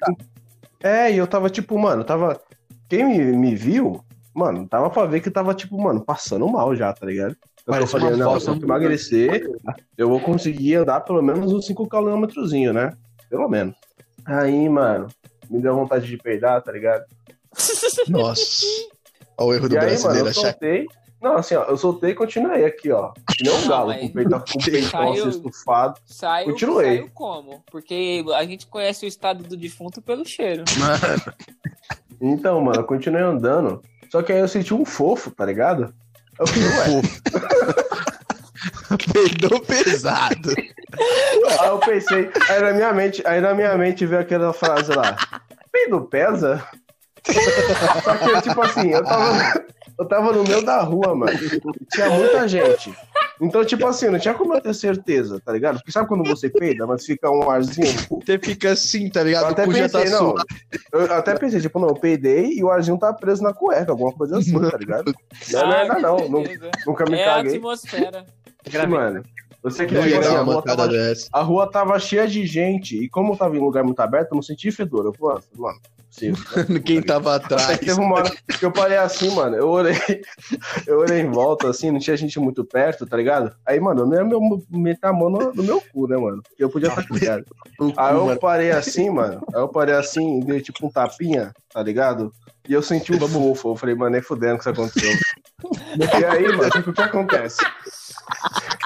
é, 0.83 1.13
e 1.13 1.17
eu 1.17 1.27
tava 1.27 1.49
tipo, 1.49 1.79
mano, 1.79 2.05
tava. 2.05 2.41
Quem 2.89 3.07
me, 3.07 3.19
me 3.37 3.55
viu, 3.55 4.05
mano, 4.35 4.67
tava 4.69 4.91
pra 4.91 5.07
ver 5.07 5.21
que 5.21 5.31
tava, 5.31 5.55
tipo, 5.55 5.81
mano, 5.81 6.05
passando 6.05 6.47
mal 6.49 6.75
já, 6.77 6.93
tá 6.93 7.07
ligado? 7.07 7.37
Eu 7.65 7.73
Parece 7.73 7.93
falei, 7.93 8.17
não, 8.17 8.39
se 8.41 8.49
eu 8.49 8.57
emagrecer, 8.57 9.49
eu 9.97 10.09
vou 10.09 10.21
conseguir 10.21 10.75
andar 10.75 11.01
pelo 11.01 11.23
menos 11.23 11.53
uns 11.53 11.65
5 11.67 11.89
quilômetrozinho, 11.89 12.73
né? 12.73 12.93
Pelo 13.31 13.49
menos. 13.49 13.75
Aí, 14.27 14.69
mano, 14.69 15.07
me 15.53 15.61
deu 15.63 15.75
vontade 15.75 16.07
de 16.07 16.17
peidar, 16.17 16.61
tá 16.63 16.73
ligado? 16.73 17.05
Nossa. 18.09 18.65
Olha 19.39 19.49
o 19.49 19.55
erro 19.55 19.69
do 19.69 19.75
E 19.75 19.79
aí, 19.79 19.85
mano, 19.85 20.01
brasileiro, 20.03 20.29
eu 20.29 20.35
soltei. 20.35 20.87
Não, 21.21 21.37
assim, 21.37 21.55
ó, 21.55 21.65
eu 21.65 21.77
soltei 21.77 22.11
e 22.11 22.15
continuei 22.15 22.65
aqui, 22.65 22.91
ó. 22.91 23.13
Que 23.37 23.45
nem 23.45 23.53
um 23.53 23.61
Não, 23.61 23.69
galo, 23.69 23.95
com 23.95 24.07
o 24.07 24.13
peitão, 24.13 24.41
com 24.41 24.59
o 24.59 24.65
peitão 24.65 25.03
assim, 25.03 25.19
Saiu- 25.21 25.29
estufado. 25.29 26.01
Saiu, 26.05 26.47
Continuei. 26.51 26.97
saiu 26.97 27.11
como? 27.15 27.63
Porque 27.71 28.25
a 28.35 28.45
gente 28.45 28.67
conhece 28.67 29.05
o 29.05 29.09
estado 29.09 29.45
do 29.45 29.57
defunto 29.57 30.03
pelo 30.03 30.25
cheiro. 30.27 30.65
Mano, 30.79 31.35
Então, 32.21 32.61
mano, 32.61 32.81
eu 32.81 32.85
continuei 32.85 33.23
andando. 33.23 33.81
Só 34.11 34.21
que 34.23 34.33
aí 34.33 34.41
eu 34.41 34.49
senti 34.49 34.75
um 34.75 34.85
fofo, 34.85 35.31
tá 35.31 35.45
ligado? 35.47 35.95
Eu 36.39 36.47
falei, 36.47 36.69
ué. 36.69 37.82
Peidou 39.13 39.61
pesado. 39.61 40.51
Aí 41.61 41.69
eu 41.69 41.79
pensei, 41.79 42.31
aí 42.49 42.61
na 42.61 42.73
minha 42.73 42.93
mente, 42.93 43.23
aí 43.27 43.41
na 43.41 43.55
minha 43.55 43.77
mente 43.77 44.05
veio 44.07 44.21
aquela 44.21 44.53
frase 44.53 44.93
lá, 44.93 45.17
peido 45.73 46.03
pesa? 46.03 46.63
Só 48.05 48.19
que, 48.19 48.41
tipo 48.43 48.61
assim, 48.63 48.91
eu 48.91 49.05
tava, 49.05 49.65
eu 49.99 50.09
tava 50.09 50.33
no 50.33 50.45
meio 50.45 50.63
da 50.63 50.81
rua, 50.83 51.15
mano. 51.15 51.39
Tinha 51.93 52.11
muita 52.11 52.47
gente. 52.49 52.93
Então, 53.41 53.65
tipo 53.65 53.85
assim, 53.87 54.09
não 54.09 54.19
tinha 54.21 54.35
como 54.35 54.55
eu 54.55 54.61
ter 54.61 54.75
certeza, 54.75 55.41
tá 55.45 55.53
ligado? 55.53 55.77
Porque 55.79 55.91
sabe 55.91 56.07
quando 56.07 56.23
você 56.29 56.49
peida, 56.49 56.87
mas 56.87 57.05
fica 57.05 57.29
um 57.31 57.51
arzinho? 57.51 57.93
Você 58.25 58.39
fica 58.39 58.71
assim, 58.73 59.09
tá 59.09 59.21
Eu 59.21 59.25
ligado? 59.27 59.47
até 59.47 59.63
o 59.65 59.67
cu 59.67 59.73
já 59.75 59.89
tá 59.89 59.99
pensei, 60.01 60.17
não. 60.19 60.35
Eu 60.93 61.13
até 61.15 61.35
pensei, 61.35 61.61
tipo, 61.61 61.81
não, 61.81 61.89
eu 61.89 61.95
peidei 61.95 62.53
e 62.53 62.63
o 62.63 62.71
arzinho 62.71 62.99
tá 62.99 63.13
preso 63.13 63.43
na 63.43 63.53
cueca, 63.53 63.91
alguma 63.91 64.13
coisa 64.13 64.39
assim, 64.39 64.61
tá 64.71 64.77
ligado? 64.77 65.13
Não 65.51 65.73
é 65.73 65.89
Ah, 65.89 65.99
não. 65.99 66.29
nu- 66.29 66.43
beleza. 66.43 66.71
Nunca 66.87 67.05
me 67.11 67.19
É 67.19 67.25
a 67.29 67.35
caguei. 67.35 67.61
Atmosfera. 68.67 68.87
Mano, 68.89 69.25
eu 69.63 69.71
sei 69.71 69.87
que 69.87 69.97
uma 69.97 70.41
rua 70.43 70.63
tava 70.63 70.89
a 71.33 71.43
rua 71.43 71.71
tava 71.71 71.99
cheia 71.99 72.27
de 72.27 72.45
gente. 72.47 72.97
E 72.97 73.09
como 73.09 73.33
eu 73.33 73.37
tava 73.37 73.57
em 73.57 73.61
um 73.61 73.65
lugar 73.65 73.85
muito 73.85 74.01
aberto, 74.01 74.33
eu 74.33 74.37
não 74.37 74.43
senti 74.43 74.73
fedor. 74.73 75.05
Eu 75.07 75.13
falei, 75.13 75.37
"Ah, 75.39 75.43
mano, 75.57 75.79
sim. 76.11 76.33
Quem 76.85 77.01
tava 77.01 77.37
Até 77.37 77.55
atrás. 77.55 77.79
que 77.79 77.87
teve 77.87 78.01
uma 78.01 78.17
hora 78.17 78.31
que 78.59 78.65
eu 78.65 78.73
parei 78.73 78.99
assim, 78.99 79.33
mano. 79.33 79.55
Eu 79.55 79.69
olhei, 79.69 79.95
eu 80.87 80.99
olhei 80.99 81.21
em 81.21 81.31
volta, 81.31 81.71
assim, 81.71 81.93
não 81.93 82.01
tinha 82.01 82.17
gente 82.17 82.41
muito 82.41 82.65
perto, 82.65 83.07
tá 83.07 83.17
ligado? 83.17 83.55
Aí, 83.65 83.79
mano, 83.79 84.01
eu 84.03 84.27
meu- 84.27 84.65
meter 84.69 85.07
a 85.07 85.13
mão 85.13 85.31
no, 85.31 85.53
no 85.55 85.63
meu 85.63 85.81
cu, 85.93 86.09
né, 86.09 86.17
mano? 86.17 86.43
Porque 86.43 86.65
eu 86.65 86.69
podia 86.71 86.89
estar 86.89 87.07
ligado. 87.09 87.45
Aí 87.97 88.15
eu 88.17 88.37
parei 88.39 88.73
assim, 88.73 89.11
mano. 89.11 89.41
Aí 89.55 89.61
eu 89.61 89.69
parei 89.69 89.95
assim, 89.95 90.41
dei 90.41 90.61
tipo 90.61 90.85
um 90.85 90.91
tapinha, 90.91 91.53
tá 91.73 91.81
ligado? 91.81 92.33
E 92.69 92.73
eu 92.73 92.83
senti 92.83 93.13
um 93.13 93.19
fofo. 93.55 93.71
Eu 93.71 93.77
falei, 93.77 93.95
mano, 93.95 94.11
nem 94.11 94.23
fudendo 94.23 94.55
que 94.55 94.61
isso 94.61 94.71
aconteceu. 94.71 95.11
e 96.21 96.25
aí, 96.25 96.57
mano, 96.57 96.71
tipo, 96.71 96.91
o 96.91 96.93
que 96.93 97.03
acontece? 97.03 97.59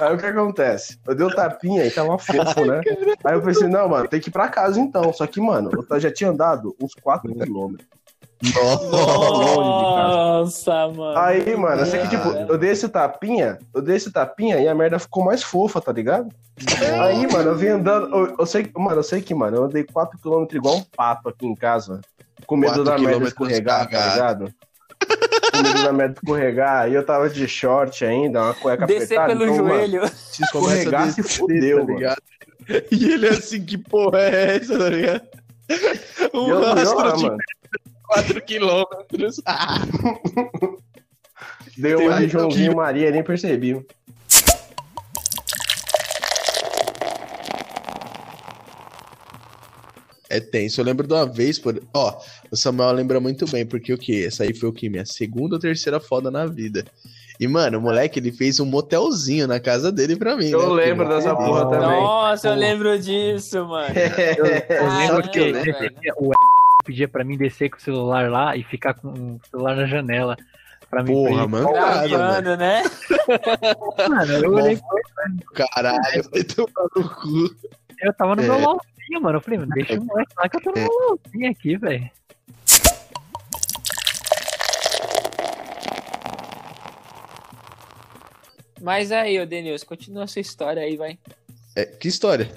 Aí 0.01 0.15
o 0.15 0.19
que 0.19 0.27
acontece? 0.27 0.99
Eu 1.07 1.15
dei 1.15 1.27
o 1.27 1.35
tapinha 1.35 1.85
e 1.85 1.91
tava 1.91 2.19
fofo, 2.19 2.65
né? 2.65 2.81
Aí 3.25 3.35
eu 3.35 3.43
pensei, 3.43 3.69
não, 3.69 3.89
mano, 3.89 4.09
tem 4.09 4.21
que 4.21 4.29
ir 4.29 4.33
pra 4.33 4.49
casa 4.49 4.79
então. 4.79 5.13
Só 5.13 5.27
que, 5.27 5.41
mano, 5.41 5.71
eu 5.89 6.01
já 6.01 6.13
tinha 6.13 6.31
andado 6.31 6.77
uns 6.81 6.95
4 6.95 7.35
quilômetros. 7.35 7.89
Nossa, 8.55 10.89
mano. 10.89 11.19
Aí, 11.19 11.57
mano, 11.57 11.81
eu 11.81 11.87
sei 11.87 12.01
que, 12.01 12.11
tipo, 12.11 12.29
eu 12.29 12.59
dei 12.59 12.71
esse 12.71 12.89
tapinha, 12.89 13.59
eu 13.75 13.81
dei 13.81 13.97
esse 13.97 14.13
tapinha 14.13 14.59
e 14.59 14.69
a 14.69 14.75
merda 14.75 14.99
ficou 14.99 15.25
mais 15.25 15.43
fofa, 15.43 15.81
tá 15.81 15.91
ligado? 15.91 16.29
Aí, 17.03 17.27
mano, 17.27 17.51
eu 17.51 17.57
vim 17.57 17.69
andando. 17.69 18.15
Eu, 18.15 18.37
eu 18.39 18.47
sei, 18.47 18.71
mano, 18.77 18.99
eu 18.99 19.03
sei 19.03 19.23
que, 19.23 19.35
mano, 19.35 19.57
eu 19.57 19.65
andei 19.65 19.85
4km 19.85 20.55
igual 20.55 20.77
um 20.77 20.83
pato 20.83 21.31
aqui 21.31 21.47
em 21.47 21.55
casa. 21.55 22.03
Com 22.47 22.57
medo 22.57 22.85
da 22.85 22.99
merda 22.99 23.27
escorregar, 23.27 23.89
tá 23.89 24.13
ligado? 24.13 24.53
Com 25.53 25.63
medo 25.63 25.83
da 25.85 25.93
merda 25.93 26.15
escorregar. 26.15 26.91
E 26.91 26.95
eu 26.95 27.05
tava 27.05 27.29
de 27.31 27.47
short 27.49 28.05
ainda, 28.05 28.43
uma 28.43 28.55
cueca 28.55 28.87
Descer 28.87 29.19
apertada. 29.19 29.29
pelo 29.39 29.45
então, 29.53 29.65
mano, 29.65 29.77
joelho. 29.87 30.09
se 30.09 30.43
escorregar, 30.43 31.11
se 31.13 31.23
fudeu, 31.23 31.79
tá 31.79 31.85
mano. 31.85 31.97
ligado? 31.99 32.23
E 32.91 33.13
ele 33.13 33.29
assim, 33.29 33.65
que 33.65 33.79
porra 33.79 34.21
é 34.21 34.57
essa, 34.57 34.77
tá 34.79 34.89
ligado? 34.89 35.23
Um 36.35 36.49
eu, 36.49 36.61
rastro 36.63 37.17
de 37.17 37.25
mano. 37.25 37.39
4 38.09 38.43
quilômetros. 38.43 39.41
Ah, 39.47 39.83
Deu 41.77 42.01
uma 42.01 42.19
de 42.19 42.27
um 42.27 42.29
Joãozinho 42.29 42.77
Maria, 42.77 43.11
nem 43.11 43.23
percebi. 43.23 43.85
É 50.37 50.41
tenso. 50.41 50.81
Eu 50.81 50.85
lembro 50.85 51.07
de 51.07 51.15
uma 51.15 51.27
vez, 51.27 51.59
por... 51.59 51.81
ó, 51.95 52.19
o 52.51 52.57
Samuel 52.57 52.93
lembra 52.93 53.19
muito 53.21 53.47
bem, 53.51 53.65
porque 53.67 53.93
o 53.93 53.99
que? 53.99 54.27
Essa 54.27 54.45
aí 54.45 54.53
foi 54.55 54.69
o 54.69 54.73
que? 54.73 54.89
Minha 54.89 55.07
segunda 55.07 55.57
ou 55.57 55.61
terceira 55.61 55.99
foda 56.01 56.31
na 56.31 56.47
vida. 56.47 56.85
E, 57.39 57.47
mano, 57.47 57.79
o 57.79 57.81
moleque, 57.83 58.19
ele 58.19 58.33
fez 58.33 58.59
um 58.61 58.65
motelzinho 58.67 59.47
na 59.47 59.61
casa 59.61 59.93
dele 59.93 60.17
pra 60.17 60.37
mim. 60.37 60.49
Eu 60.49 60.75
né? 60.75 60.85
lembro 60.87 61.07
Porque- 61.07 61.23
dessa 61.23 61.37
porra 61.37 61.69
também. 61.69 62.01
Nossa, 62.01 62.49
eu 62.49 62.55
lembro 62.55 62.99
disso, 62.99 63.65
mano. 63.67 63.95
Eu 64.39 64.45
lembro 64.45 65.23
Caramba, 65.23 65.29
que 65.29 65.53
velho. 65.53 66.15
o 66.19 66.33
pedia 66.85 67.09
pra 67.09 67.25
mim 67.25 67.37
descer 67.37 67.69
com 67.69 67.77
o 67.77 67.81
celular 67.81 68.31
lá 68.31 68.57
e 68.57 68.63
ficar 68.63 68.95
com 68.95 69.09
o 69.09 69.41
celular 69.51 69.75
na 69.77 69.87
janela. 69.87 70.37
Pra 70.89 71.03
mim 71.03 71.13
Porra, 71.13 71.49
mano. 71.49 71.73
Gravando, 71.73 72.57
né? 72.57 72.83
Mano, 74.09 74.33
eu, 74.33 74.53
olhei, 74.53 74.79
Caralho, 75.53 76.23
vai 76.31 76.45
tomar 76.45 76.89
no 76.95 77.09
cu. 77.11 77.55
eu 78.01 78.13
tava 78.15 78.37
no 78.37 78.43
É. 78.43 78.47
meu 78.47 78.61
LOLzinho, 79.09 79.23
mano. 79.23 79.39
Eu 79.39 79.43
falei, 79.43 79.59
mano, 79.59 79.73
deixa 79.75 79.99
o 80.01 80.05
moleque 80.05 80.33
lá 80.37 80.49
que 80.49 80.57
eu 80.57 80.63
tô 80.63 80.71
no 80.71 80.79
É. 80.79 80.81
meu 80.83 80.91
LOLzinho 80.91 81.51
aqui, 81.51 81.77
velho. 81.77 82.11
Mas 88.81 89.11
aí, 89.11 89.41
ô 89.41 89.47
Denilson, 89.47 89.87
continua 89.87 90.25
a 90.25 90.27
sua 90.27 90.41
história 90.41 90.83
aí, 90.83 90.97
vai. 90.97 91.19
É, 91.75 91.87
que 91.87 92.09
história? 92.09 92.51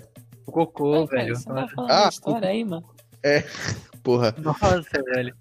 O 0.46 0.52
cocô, 0.52 1.06
velho. 1.06 1.36
Você 1.36 1.46
tá 1.46 1.68
Ah, 1.90 2.10
história 2.10 2.50
aí, 2.50 2.64
mano. 2.66 2.86
Porra. 4.04 4.34
Nossa, 4.38 5.02
velho. 5.14 5.34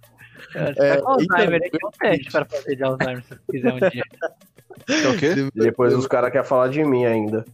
Você 0.53 0.83
É, 0.83 0.97
tá 0.97 1.03
com 1.03 1.09
Alzheimer, 1.11 1.61
então, 1.65 1.67
aqui 1.67 1.79
é 1.83 1.87
um 1.87 1.91
teste 1.91 2.31
para 2.33 2.45
fazer 2.45 2.77
de 2.77 2.83
Alzheimer 2.85 3.23
se 3.25 3.29
você 3.29 3.41
quiser 3.51 3.73
um 3.73 3.79
dia. 3.91 4.05
É 4.89 5.09
o 5.09 5.19
quê? 5.19 5.35
Depois 5.55 5.95
os 5.95 6.07
caras 6.07 6.31
querem 6.31 6.47
falar 6.47 6.69
de 6.69 6.83
mim 6.85 7.05
ainda. 7.05 7.45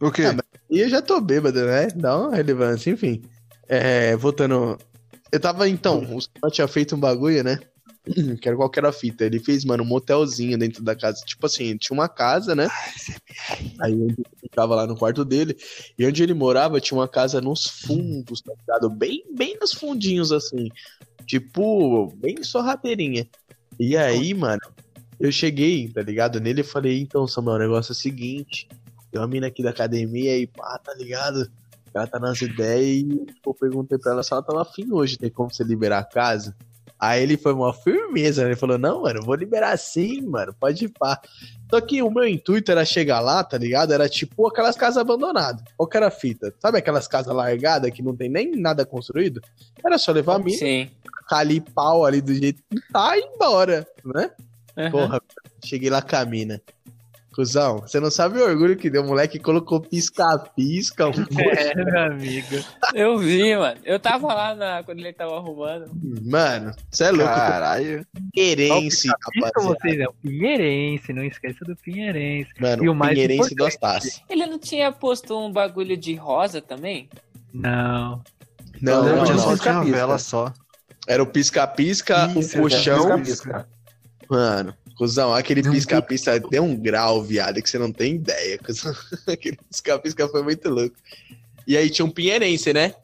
O 0.00 0.10
quê? 0.10 0.22
Ah, 0.24 0.32
mas- 0.32 0.47
E 0.70 0.80
eu 0.80 0.88
já 0.88 1.00
tô 1.00 1.20
bêbado, 1.20 1.64
né? 1.64 1.88
Dá 1.94 2.16
uma 2.18 2.34
relevância, 2.34 2.90
enfim. 2.90 3.22
É, 3.68 4.16
voltando. 4.16 4.78
Eu 5.30 5.40
tava, 5.40 5.68
então, 5.68 6.00
o 6.00 6.20
Samuel 6.20 6.50
tinha 6.50 6.68
feito 6.68 6.94
um 6.94 7.00
bagulho, 7.00 7.42
né? 7.42 7.58
Que 8.40 8.48
era 8.48 8.56
qual 8.56 8.70
que 8.70 8.78
era 8.78 8.88
a 8.88 8.92
fita. 8.92 9.24
Ele 9.24 9.38
fez, 9.38 9.64
mano, 9.64 9.82
um 9.82 9.86
motelzinho 9.86 10.58
dentro 10.58 10.82
da 10.82 10.96
casa. 10.96 11.22
Tipo 11.24 11.46
assim, 11.46 11.76
tinha 11.76 11.94
uma 11.94 12.08
casa, 12.08 12.54
né? 12.54 12.68
Aí 13.80 13.92
ele 13.92 14.16
ficava 14.40 14.74
lá 14.74 14.86
no 14.86 14.96
quarto 14.96 15.24
dele. 15.24 15.56
E 15.98 16.06
onde 16.06 16.22
ele 16.22 16.34
morava 16.34 16.80
tinha 16.80 16.98
uma 16.98 17.08
casa 17.08 17.40
nos 17.40 17.66
fundos, 17.66 18.40
tá 18.40 18.52
ligado? 18.58 18.88
Bem, 18.88 19.24
bem 19.34 19.58
nos 19.60 19.72
fundinhos, 19.72 20.32
assim. 20.32 20.68
Tipo, 21.26 22.06
bem 22.16 22.42
sorrateirinha. 22.42 23.28
E 23.78 23.96
aí, 23.96 24.32
mano, 24.32 24.62
eu 25.20 25.30
cheguei, 25.30 25.88
tá 25.88 26.00
ligado? 26.00 26.40
Nele 26.40 26.62
e 26.62 26.64
falei, 26.64 27.00
então, 27.00 27.26
Samuel, 27.26 27.56
o 27.56 27.60
negócio 27.60 27.92
é 27.92 27.94
o 27.94 27.96
seguinte. 27.96 28.68
Tem 29.10 29.20
uma 29.20 29.26
mina 29.26 29.46
aqui 29.46 29.62
da 29.62 29.70
academia 29.70 30.36
e 30.36 30.46
pá, 30.46 30.78
tá 30.78 30.94
ligado? 30.94 31.50
Ela 31.94 32.06
tá 32.06 32.18
nas 32.18 32.40
ideias 32.40 33.02
e 33.02 33.26
eu 33.44 33.54
perguntei 33.54 33.98
pra 33.98 34.12
ela 34.12 34.22
se 34.22 34.32
ela 34.32 34.42
tava 34.42 34.62
afim 34.62 34.92
hoje, 34.92 35.16
tem 35.16 35.30
como 35.30 35.52
você 35.52 35.64
liberar 35.64 35.98
a 35.98 36.04
casa? 36.04 36.54
Aí 37.00 37.22
ele 37.22 37.36
foi 37.36 37.52
uma 37.52 37.72
firmeza, 37.72 38.42
né? 38.42 38.48
Ele 38.48 38.56
falou, 38.56 38.76
não, 38.76 39.02
mano, 39.02 39.22
vou 39.22 39.36
liberar 39.36 39.76
sim, 39.78 40.20
mano, 40.22 40.52
pode 40.58 40.86
ir 40.86 40.88
pá. 40.88 41.20
Só 41.70 41.80
que 41.80 42.02
o 42.02 42.10
meu 42.10 42.26
intuito 42.26 42.72
era 42.72 42.84
chegar 42.84 43.20
lá, 43.20 43.44
tá 43.44 43.56
ligado? 43.56 43.92
Era 43.92 44.08
tipo 44.08 44.48
aquelas 44.48 44.76
casas 44.76 44.96
abandonadas. 44.96 45.62
Qual 45.76 45.88
que 45.88 45.96
era 45.96 46.08
a 46.08 46.10
fita? 46.10 46.52
Sabe 46.58 46.78
aquelas 46.78 47.06
casas 47.06 47.32
largadas 47.34 47.90
que 47.92 48.02
não 48.02 48.16
tem 48.16 48.28
nem 48.28 48.50
nada 48.56 48.84
construído? 48.84 49.40
Era 49.84 49.96
só 49.96 50.10
levar 50.10 50.36
a 50.36 50.38
mina, 50.40 50.58
Sim. 50.58 50.90
ali 51.30 51.60
pau 51.60 52.04
ali 52.04 52.20
do 52.20 52.34
jeito 52.34 52.60
que 52.68 52.80
tá 52.92 53.16
e 53.16 53.20
embora, 53.20 53.86
né? 54.04 54.32
Aham. 54.76 54.90
Porra, 54.90 55.22
cheguei 55.64 55.90
lá 55.90 56.02
com 56.02 56.16
a 56.16 56.24
mina. 56.24 56.60
Cusão, 57.38 57.78
você 57.78 58.00
não 58.00 58.10
sabe 58.10 58.36
o 58.36 58.44
orgulho 58.44 58.76
que 58.76 58.90
deu. 58.90 59.04
O 59.04 59.06
moleque 59.06 59.38
colocou 59.38 59.80
pisca-pisca. 59.80 61.06
Um... 61.06 61.12
É, 61.38 61.72
meu 61.72 62.00
amigo. 62.00 62.56
Eu 62.92 63.16
vi, 63.16 63.56
mano. 63.56 63.80
Eu 63.84 64.00
tava 64.00 64.26
lá 64.34 64.56
na... 64.56 64.82
quando 64.82 64.98
ele 64.98 65.12
tava 65.12 65.36
arrumando. 65.36 65.88
Mano, 66.24 66.74
você 66.90 67.04
é 67.04 67.10
louco. 67.12 67.32
Caralho. 67.32 68.04
Pinheirense, 68.34 69.06
Isso 69.06 69.14
rapaziada. 69.24 69.78
vocês, 69.78 70.00
é 70.00 70.08
o 70.08 70.12
Pinheirense, 70.14 71.12
não 71.12 71.22
esqueça 71.22 71.64
do 71.64 71.76
Pinheirense. 71.76 72.50
Mano, 72.58 72.84
E 72.84 72.88
o 72.88 72.94
mais 72.94 73.14
Pinheirense 73.14 73.54
Astas. 73.62 74.20
Ele 74.28 74.44
não 74.44 74.58
tinha 74.58 74.90
posto 74.90 75.38
um 75.38 75.52
bagulho 75.52 75.96
de 75.96 76.16
rosa 76.16 76.60
também? 76.60 77.08
Não. 77.54 78.20
Não, 78.82 79.04
não, 79.04 79.24
tinha 79.24 79.36
disso. 79.36 79.46
não. 79.46 79.56
só 79.56 79.62
tinha 79.62 79.74
Pisca-pisca. 79.74 79.96
vela 79.96 80.18
só. 80.18 80.52
Era 81.06 81.22
o 81.22 81.26
pisca-pisca, 81.26 82.30
o 82.30 82.34
puxão. 82.34 83.20
Pisca-pisca. 83.22 83.68
Mano, 84.28 84.74
cuzão, 84.98 85.32
aquele 85.32 85.62
pisca-pisca 85.62 86.40
deu 86.40 86.64
um 86.64 86.76
grau, 86.76 87.22
viado, 87.22 87.62
que 87.62 87.70
você 87.70 87.78
não 87.78 87.92
tem 87.92 88.16
ideia. 88.16 88.58
Cuzão. 88.58 88.92
Aquele 89.26 89.56
pisca-pisca 89.56 90.28
foi 90.28 90.42
muito 90.42 90.68
louco. 90.68 90.96
E 91.66 91.76
aí 91.76 91.88
tinha 91.88 92.04
um 92.04 92.10
pinheirense, 92.10 92.72
né? 92.72 92.94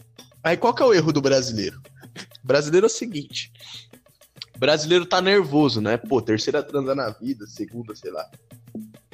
Aí 0.42 0.56
qual 0.56 0.74
que 0.74 0.82
é 0.82 0.86
o 0.86 0.92
erro 0.92 1.12
do 1.12 1.22
brasileiro? 1.22 1.80
O 2.42 2.46
brasileiro 2.46 2.86
é 2.86 2.88
o 2.88 2.90
seguinte. 2.90 3.52
O 4.54 4.58
brasileiro 4.58 5.06
tá 5.06 5.22
nervoso, 5.22 5.80
né? 5.80 5.96
Pô, 5.96 6.20
terceira 6.20 6.62
transa 6.62 6.94
na 6.94 7.10
vida, 7.10 7.46
segunda, 7.46 7.94
sei 7.94 8.10
lá. 8.10 8.28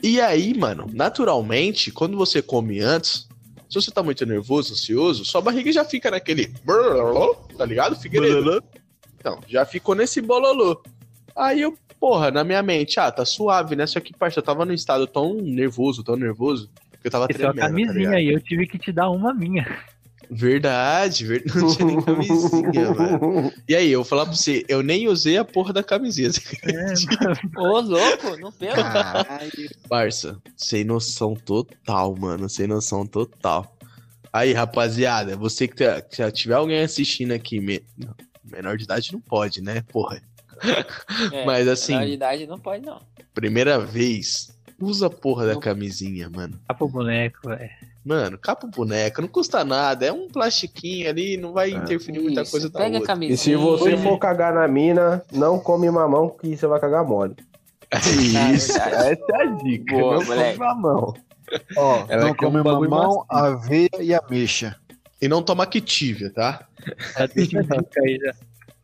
E 0.02 0.20
aí, 0.20 0.56
mano, 0.56 0.86
naturalmente, 0.92 1.92
quando 1.92 2.16
você 2.16 2.40
come 2.40 2.80
antes, 2.80 3.28
se 3.68 3.74
você 3.74 3.90
tá 3.90 4.02
muito 4.02 4.24
nervoso, 4.24 4.72
ansioso, 4.72 5.24
sua 5.24 5.42
barriga 5.42 5.70
já 5.70 5.84
fica 5.84 6.10
naquele. 6.10 6.52
Tá 7.56 7.64
ligado? 7.66 7.94
Figueiredo. 7.96 8.62
Então, 9.18 9.38
já 9.46 9.66
ficou 9.66 9.94
nesse 9.94 10.20
bololô. 10.22 10.82
Aí 11.36 11.60
eu, 11.60 11.76
porra, 11.98 12.30
na 12.30 12.44
minha 12.44 12.62
mente, 12.62 12.98
ah, 13.00 13.10
tá 13.10 13.24
suave, 13.24 13.76
né? 13.76 13.86
Só 13.86 14.00
que, 14.00 14.12
parça, 14.16 14.38
eu 14.40 14.42
tava 14.44 14.64
num 14.64 14.72
estado 14.74 15.06
tão 15.06 15.34
nervoso, 15.34 16.02
tão 16.04 16.16
nervoso, 16.16 16.70
que 17.00 17.06
eu 17.06 17.10
tava 17.10 17.26
Esse 17.30 17.42
é 17.42 17.46
uma 17.46 17.52
tremendo. 17.54 17.68
tá 17.68 17.68
camisinha 17.82 17.94
ligado? 17.98 18.14
aí, 18.14 18.28
eu 18.28 18.40
tive 18.40 18.66
que 18.66 18.78
te 18.78 18.92
dar 18.92 19.10
uma 19.10 19.32
minha. 19.34 19.66
Verdade, 20.32 21.26
verdade. 21.26 21.58
Não 21.58 21.74
tinha 21.74 21.86
nem 21.88 22.00
camisinha, 22.02 22.90
mano. 22.94 23.52
E 23.68 23.74
aí, 23.74 23.90
eu 23.90 24.00
vou 24.00 24.08
falar 24.08 24.26
pra 24.26 24.34
você, 24.34 24.64
eu 24.68 24.80
nem 24.82 25.08
usei 25.08 25.36
a 25.36 25.44
porra 25.44 25.72
da 25.72 25.82
camisinha. 25.82 26.30
É, 26.64 27.58
Ô, 27.60 27.80
louco, 27.80 28.36
não. 28.38 28.52
Caralho. 28.52 29.50
Parça, 29.88 30.38
sem 30.56 30.84
noção 30.84 31.34
total, 31.34 32.14
mano. 32.16 32.48
Sem 32.48 32.68
noção 32.68 33.04
total. 33.04 33.76
Aí, 34.32 34.52
rapaziada, 34.52 35.36
você 35.36 35.66
que 35.66 35.74
tá- 35.76 36.00
se 36.08 36.30
tiver 36.30 36.54
alguém 36.54 36.80
assistindo 36.82 37.32
aqui, 37.32 37.58
me- 37.58 37.82
menor 38.44 38.76
de 38.76 38.84
idade 38.84 39.12
não 39.12 39.20
pode, 39.20 39.60
né? 39.60 39.82
Porra. 39.92 40.22
É, 41.32 41.44
Mas 41.44 41.66
assim- 41.68 41.94
Na 41.94 42.06
idade 42.06 42.46
não 42.46 42.58
pode, 42.58 42.84
não. 42.84 43.00
Primeira 43.34 43.78
vez, 43.78 44.50
usa 44.80 45.06
a 45.06 45.10
porra 45.10 45.46
da 45.46 45.56
camisinha, 45.58 46.28
mano. 46.30 46.58
Tá 46.66 46.74
pro 46.74 46.88
boneco, 46.88 47.48
velho. 47.48 47.70
Mano, 48.04 48.38
capa 48.38 48.66
o 48.66 48.70
boneco, 48.70 49.20
não 49.20 49.28
custa 49.28 49.62
nada. 49.64 50.06
É 50.06 50.12
um 50.12 50.26
plastiquinho 50.28 51.08
ali, 51.08 51.36
não 51.36 51.52
vai 51.52 51.70
interferir 51.70 52.18
muita 52.20 52.42
Isso, 52.42 52.50
coisa 52.50 52.70
da 52.70 52.78
Pega 52.78 52.96
a 52.96 53.00
outra. 53.00 53.14
camisinha. 53.14 53.34
E 53.34 53.38
se 53.38 53.54
você 53.56 53.96
for 53.98 54.18
cagar 54.18 54.54
na 54.54 54.66
mina, 54.66 55.22
não 55.30 55.58
come 55.58 55.90
mamão 55.90 56.30
que 56.30 56.56
você 56.56 56.66
vai 56.66 56.80
cagar 56.80 57.04
mole. 57.04 57.36
Isso, 57.92 58.72
verdade. 58.72 58.94
essa 59.12 59.24
é 59.32 59.42
a 59.42 59.46
dica. 59.46 59.96
Boa, 59.98 60.14
não 60.18 60.24
moleque. 60.24 60.58
come 60.58 60.68
mamão. 60.68 61.14
Ó, 61.76 62.04
Ela 62.08 62.22
não 62.24 62.30
um 62.30 62.34
come 62.34 62.62
bagulho 62.62 62.90
mamão, 62.90 63.24
aveia 63.28 63.88
e 64.00 64.14
ameixa. 64.14 64.76
E 65.20 65.28
não 65.28 65.42
toma 65.42 65.64
Activia, 65.64 66.32
tá? 66.32 66.66
Já 67.18 67.26
deixa 67.26 67.58
a 67.58 67.62
dica 67.62 68.00
aí 68.02 68.18
já. 68.18 68.34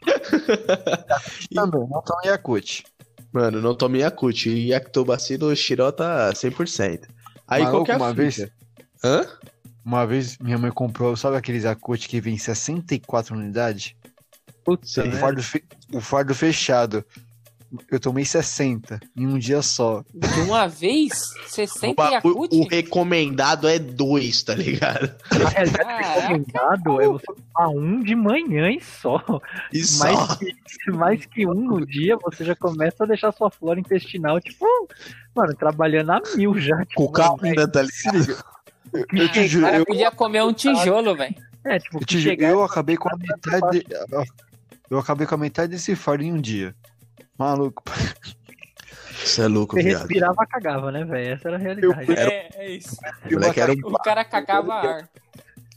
Também, 1.55 1.87
não 1.89 2.03
toma 2.03 2.21
Yakut. 2.25 2.85
Mano, 3.33 3.61
não 3.61 3.75
tome 3.75 3.99
Yakut. 4.01 4.49
E 4.49 4.71
Lactobacilo 4.71 5.55
xirota 5.55 6.31
100%. 6.33 7.09
Aí 7.49 7.63
Maluco, 7.63 7.85
qual 7.85 7.85
que 7.85 7.93
é 7.93 7.97
uma 7.97 8.15
vez- 8.15 8.47
Hã? 9.05 9.27
Uma 9.85 10.05
vez 10.07 10.37
minha 10.39 10.59
mãe 10.59 10.71
comprou, 10.71 11.17
sabe 11.17 11.37
aqueles 11.37 11.63
Yakut 11.65 12.09
que 12.09 12.21
vem 12.21 12.37
64 12.37 13.37
unidades? 13.37 13.95
Putz. 14.65 14.97
O 14.97 15.05
né? 15.05 15.13
fardo, 15.13 15.43
fe- 15.43 15.65
o 15.93 16.01
fardo 16.01 16.35
fechado. 16.35 17.05
Eu 17.91 17.99
tomei 17.99 18.25
60 18.25 19.01
em 19.17 19.27
um 19.27 19.39
dia 19.39 19.61
só. 19.61 20.05
De 20.15 20.41
uma 20.43 20.69
vez, 20.69 21.13
você 21.47 21.65
O, 21.65 21.69
sente 21.69 21.97
ba- 21.97 22.11
Yakut? 22.11 22.55
o- 22.55 22.61
o 22.63 22.69
recomendado 22.69 23.67
é 23.69 23.79
dois, 23.79 24.43
tá 24.43 24.55
ligado? 24.55 25.15
Caraca. 25.29 26.21
recomendado 26.21 27.01
é 27.03 27.09
você 27.09 27.27
tomar 27.27 27.69
um 27.71 28.03
de 28.03 28.15
manhã 28.15 28.71
e 28.71 28.81
só. 28.81 29.21
E 29.73 29.83
só. 29.83 30.05
Mais 30.05 30.37
que, 30.37 30.91
mais 30.93 31.27
que 31.27 31.47
um 31.47 31.55
no 31.55 31.85
dia, 31.87 32.17
você 32.23 32.45
já 32.45 32.55
começa 32.55 33.03
a 33.05 33.07
deixar 33.07 33.33
sua 33.33 33.51
flora 33.51 33.81
intestinal, 33.81 34.41
tipo, 34.41 34.65
mano, 35.35 35.55
trabalhando 35.55 36.11
a 36.13 36.23
mil 36.37 36.59
já. 36.61 36.79
Tipo, 36.85 37.07
Cocaína, 37.11 37.67
tá 37.69 37.83
ligado? 37.83 38.45
Eu 39.13 39.29
te 39.33 39.41
O 39.41 39.49
juro, 39.49 39.67
eu, 39.67 39.85
podia 39.85 40.11
comer 40.13 40.43
um 40.45 40.53
tijolo, 40.53 41.17
velho. 41.17 41.35
É, 41.65 41.81
tipo, 41.81 41.99
eu 42.01 42.07
te 42.07 42.21
chegar 42.23 42.51
eu 42.51 42.63
acabei 42.63 42.97
com 42.97 43.09
a 43.13 43.17
metade. 43.17 43.85
Eu 44.89 44.99
acabei 45.01 45.27
com 45.27 45.35
a 45.35 45.39
metade 45.39 45.73
desse 45.73 45.97
fardo 45.97 46.23
em 46.23 46.33
um 46.33 46.41
dia. 46.41 46.73
Maluco. 47.39 47.83
Você 49.25 49.43
é 49.43 49.49
louco, 49.49 49.77
você 49.77 49.83
viado. 49.83 49.99
respirava, 50.01 50.47
cagava, 50.47 50.93
né, 50.93 51.05
velho? 51.05 51.35
Essa 51.35 51.49
era 51.49 51.57
a 51.57 51.61
realidade. 51.61 52.13
É, 52.13 52.49
é 52.55 52.71
isso. 52.71 52.97
O 53.31 53.33
moleque 53.35 53.61
era 53.61 53.73
um 53.73 53.77
O 53.85 53.99
cara 53.99 54.25
cagava 54.25 54.75
ar. 54.75 55.09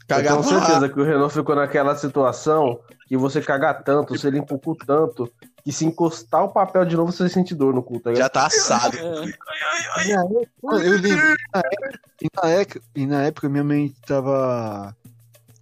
Cagar 0.07 0.37
tenho 0.41 0.43
certeza 0.43 0.89
que 0.89 0.99
o 0.99 1.03
Renan 1.03 1.29
ficou 1.29 1.55
naquela 1.55 1.95
situação 1.95 2.79
que 3.07 3.15
você 3.15 3.41
cagar 3.41 3.83
tanto, 3.83 4.17
você 4.17 4.29
limpa 4.29 4.55
o 4.55 4.59
cu 4.59 4.75
tanto, 4.75 5.31
que 5.63 5.71
se 5.71 5.85
encostar 5.85 6.43
o 6.43 6.49
papel 6.49 6.83
de 6.85 6.95
novo, 6.95 7.11
você 7.11 7.29
sente 7.29 7.53
dor 7.55 7.73
no 7.75 7.83
cu, 7.83 7.99
tá 7.99 8.09
ligado? 8.09 8.23
Já 8.25 8.29
tá 8.29 8.45
assado. 8.47 8.97
É. 8.97 9.01
Eu 9.01 10.97
lembro. 10.99 11.35
na 11.53 11.59
época- 11.59 11.99
E 12.21 12.27
na, 12.35 12.49
época, 12.49 12.81
e 12.95 13.05
na 13.05 13.21
época 13.23 13.49
minha 13.49 13.63
mãe 13.63 13.93
tava. 14.05 14.95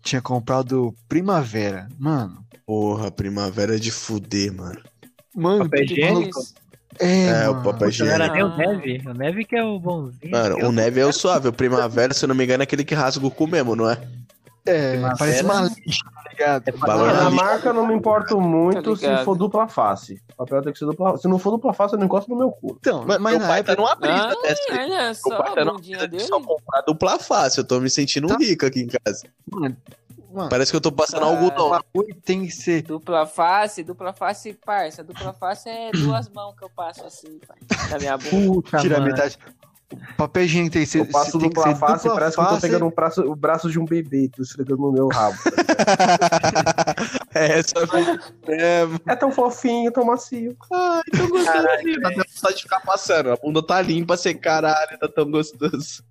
Tinha 0.02 0.22
comprado 0.22 0.96
Primavera. 1.10 1.88
Mano. 2.00 2.44
Porra, 2.66 3.12
primavera 3.12 3.76
é 3.76 3.80
de 3.80 3.92
fuder, 3.92 4.54
mano. 4.54 4.80
Mano, 5.38 5.66
Papel 5.66 5.86
que 5.86 5.94
higiênico? 5.94 6.40
É, 7.00 7.28
É, 7.44 7.50
o 7.50 7.54
Agora 7.58 7.88
higiênico. 7.88 8.34
tem 8.34 8.44
o 8.44 8.48
Ah. 8.48 8.58
Neve. 8.58 9.04
O 9.08 9.14
Neve 9.14 9.46
que 9.46 9.56
é 9.56 9.64
o 9.64 9.80
bonzinho. 9.80 10.32
Mano, 10.32 10.60
é 10.60 10.66
o 10.66 10.72
neve 10.72 11.00
é 11.00 11.06
o 11.06 11.14
suave. 11.14 11.48
O 11.48 11.54
primavera, 11.54 12.14
se 12.14 12.26
eu 12.26 12.28
não 12.30 12.36
me 12.36 12.44
engano, 12.44 12.64
é 12.64 12.66
aquele 12.66 12.84
que 12.84 12.96
rasga 12.96 13.26
o 13.26 13.30
cu 13.32 13.46
mesmo, 13.48 13.76
não 13.76 13.88
é? 13.90 14.02
É, 14.66 14.92
Primavera. 14.94 15.18
parece 15.18 15.44
uma 15.44 15.62
lixa, 15.62 16.04
tá 16.14 16.30
ligado? 16.30 16.64
É 16.68 16.72
a 17.26 17.30
marca 17.30 17.70
eu 17.70 17.74
não 17.74 17.88
me 17.88 17.94
importo 17.94 18.42
muito 18.42 18.98
Tá 18.98 19.18
se 19.20 19.24
for 19.24 19.38
dupla 19.38 19.68
face. 19.68 20.20
O 20.34 20.36
papel 20.38 20.62
tem 20.62 20.74
que 20.74 20.80
ser 20.80 20.86
dupla 20.86 21.18
Se 21.18 21.28
não 21.28 21.40
for 21.40 21.52
dupla 21.52 21.72
face, 21.72 21.94
eu 21.94 22.00
não 22.00 22.06
encosto 22.06 22.30
no 22.30 22.36
meu 22.38 22.52
cu. 22.52 22.76
Então, 22.82 23.06
Mano, 23.06 23.24
mas 23.24 23.38
meu 23.38 23.48
pai 23.48 23.60
época. 23.60 23.76
tá 23.76 23.82
numa 23.82 23.96
brisa 23.96 24.14
Ah, 24.16 24.42
dessa. 24.44 24.62
olha 24.74 25.04
Meu 25.06 25.16
só 25.16 25.38
pai 25.38 25.56
tá 25.56 25.62
a 25.62 25.66
numa 25.66 25.80
brisa 25.80 26.00
de 26.00 26.08
dele. 26.18 26.24
só 26.26 26.42
comprar 26.42 26.82
dupla 26.82 27.18
face. 27.20 27.58
Eu 27.60 27.64
tô 27.64 27.80
me 27.80 27.90
sentindo 27.90 28.28
Tá. 28.28 28.36
rico 28.38 28.66
aqui 28.66 28.82
em 28.82 28.88
casa. 28.88 29.24
Mano, 29.50 29.78
mano, 30.38 30.50
Parece 30.50 30.72
que 30.72 30.78
eu 30.78 30.82
tô 30.82 30.92
passando 30.92 31.24
Ah. 31.24 31.28
algodão. 31.28 31.70
bagulho 31.70 32.16
tem 32.24 32.46
que 32.46 32.52
ser. 32.52 32.84
Dupla 32.84 33.26
face, 33.26 33.84
dupla 33.84 34.14
face, 34.14 34.54
parça. 34.54 35.04
Dupla 35.04 35.34
face 35.34 35.68
é 35.70 35.92
duas 35.92 36.30
mãos 36.30 36.56
que 36.58 36.64
eu 36.64 36.70
passo 36.70 37.06
assim, 37.06 37.40
pai, 37.48 37.58
na 37.90 37.98
minha 37.98 38.18
bunda. 38.18 38.30
Puta, 38.54 38.78
Tira 38.78 38.98
a 38.98 39.00
mano. 39.00 39.12
metade. 39.12 39.38
Papel 40.18 40.44
higiênico 40.44 40.74
tem 40.74 40.84
que 40.84 40.90
ser. 40.90 41.00
Eu 41.00 41.06
passo 41.06 41.38
que 41.38 41.46
dupla 41.46 41.64
ser 41.64 41.76
face 41.76 42.08
e 42.08 42.10
dupla 42.10 42.20
parece 42.20 42.36
que 42.36 42.42
eu 42.42 42.46
tô 42.46 42.52
face. 42.52 42.62
pegando 42.62 42.86
um 42.86 42.92
braço, 42.92 43.22
o 43.22 43.36
braço 43.36 43.72
de 43.72 43.80
um 43.80 43.86
bebê, 43.86 44.30
tô 44.36 44.42
esfregando 44.42 44.82
no 44.82 44.92
meu 44.92 45.08
rabo. 45.08 45.38
é, 47.34 47.60
essa 47.60 47.74
é, 48.48 48.84
É 49.06 49.16
tão 49.16 49.32
fofinho, 49.32 49.90
tão 49.92 50.04
macio. 50.04 50.58
Ai, 50.74 51.04
tão 51.12 51.30
gostoso. 51.30 51.64
Dá 51.64 52.10
até 52.10 52.16
vontade 52.16 52.56
de 52.58 52.64
ficar 52.64 52.82
passando. 52.82 53.32
A 53.32 53.38
bunda 53.38 53.64
tá 53.64 53.82
limpa, 53.82 54.18
você 54.18 54.34
caralho, 54.34 55.00
tá 55.00 55.08
tão 55.08 55.32
gostoso. 55.32 56.04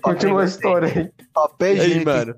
Continua 0.00 0.42
a 0.42 0.44
história 0.44 0.92
aí. 0.94 1.10
Papel 1.34 1.68
aí, 1.72 1.78
higiênico 1.78 2.10
mano? 2.10 2.36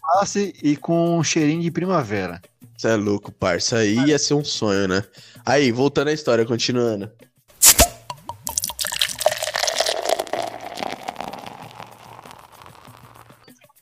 face 0.00 0.54
e 0.62 0.76
com 0.76 1.22
cheirinho 1.22 1.60
de 1.60 1.70
primavera. 1.70 2.40
Você 2.76 2.88
é 2.88 2.96
louco, 2.96 3.30
parça. 3.30 3.78
Aí 3.78 3.94
ia 4.06 4.18
ser 4.18 4.34
um 4.34 4.44
sonho, 4.44 4.88
né? 4.88 5.04
Aí, 5.44 5.70
voltando 5.70 6.08
à 6.08 6.12
história, 6.12 6.44
continuando. 6.44 7.10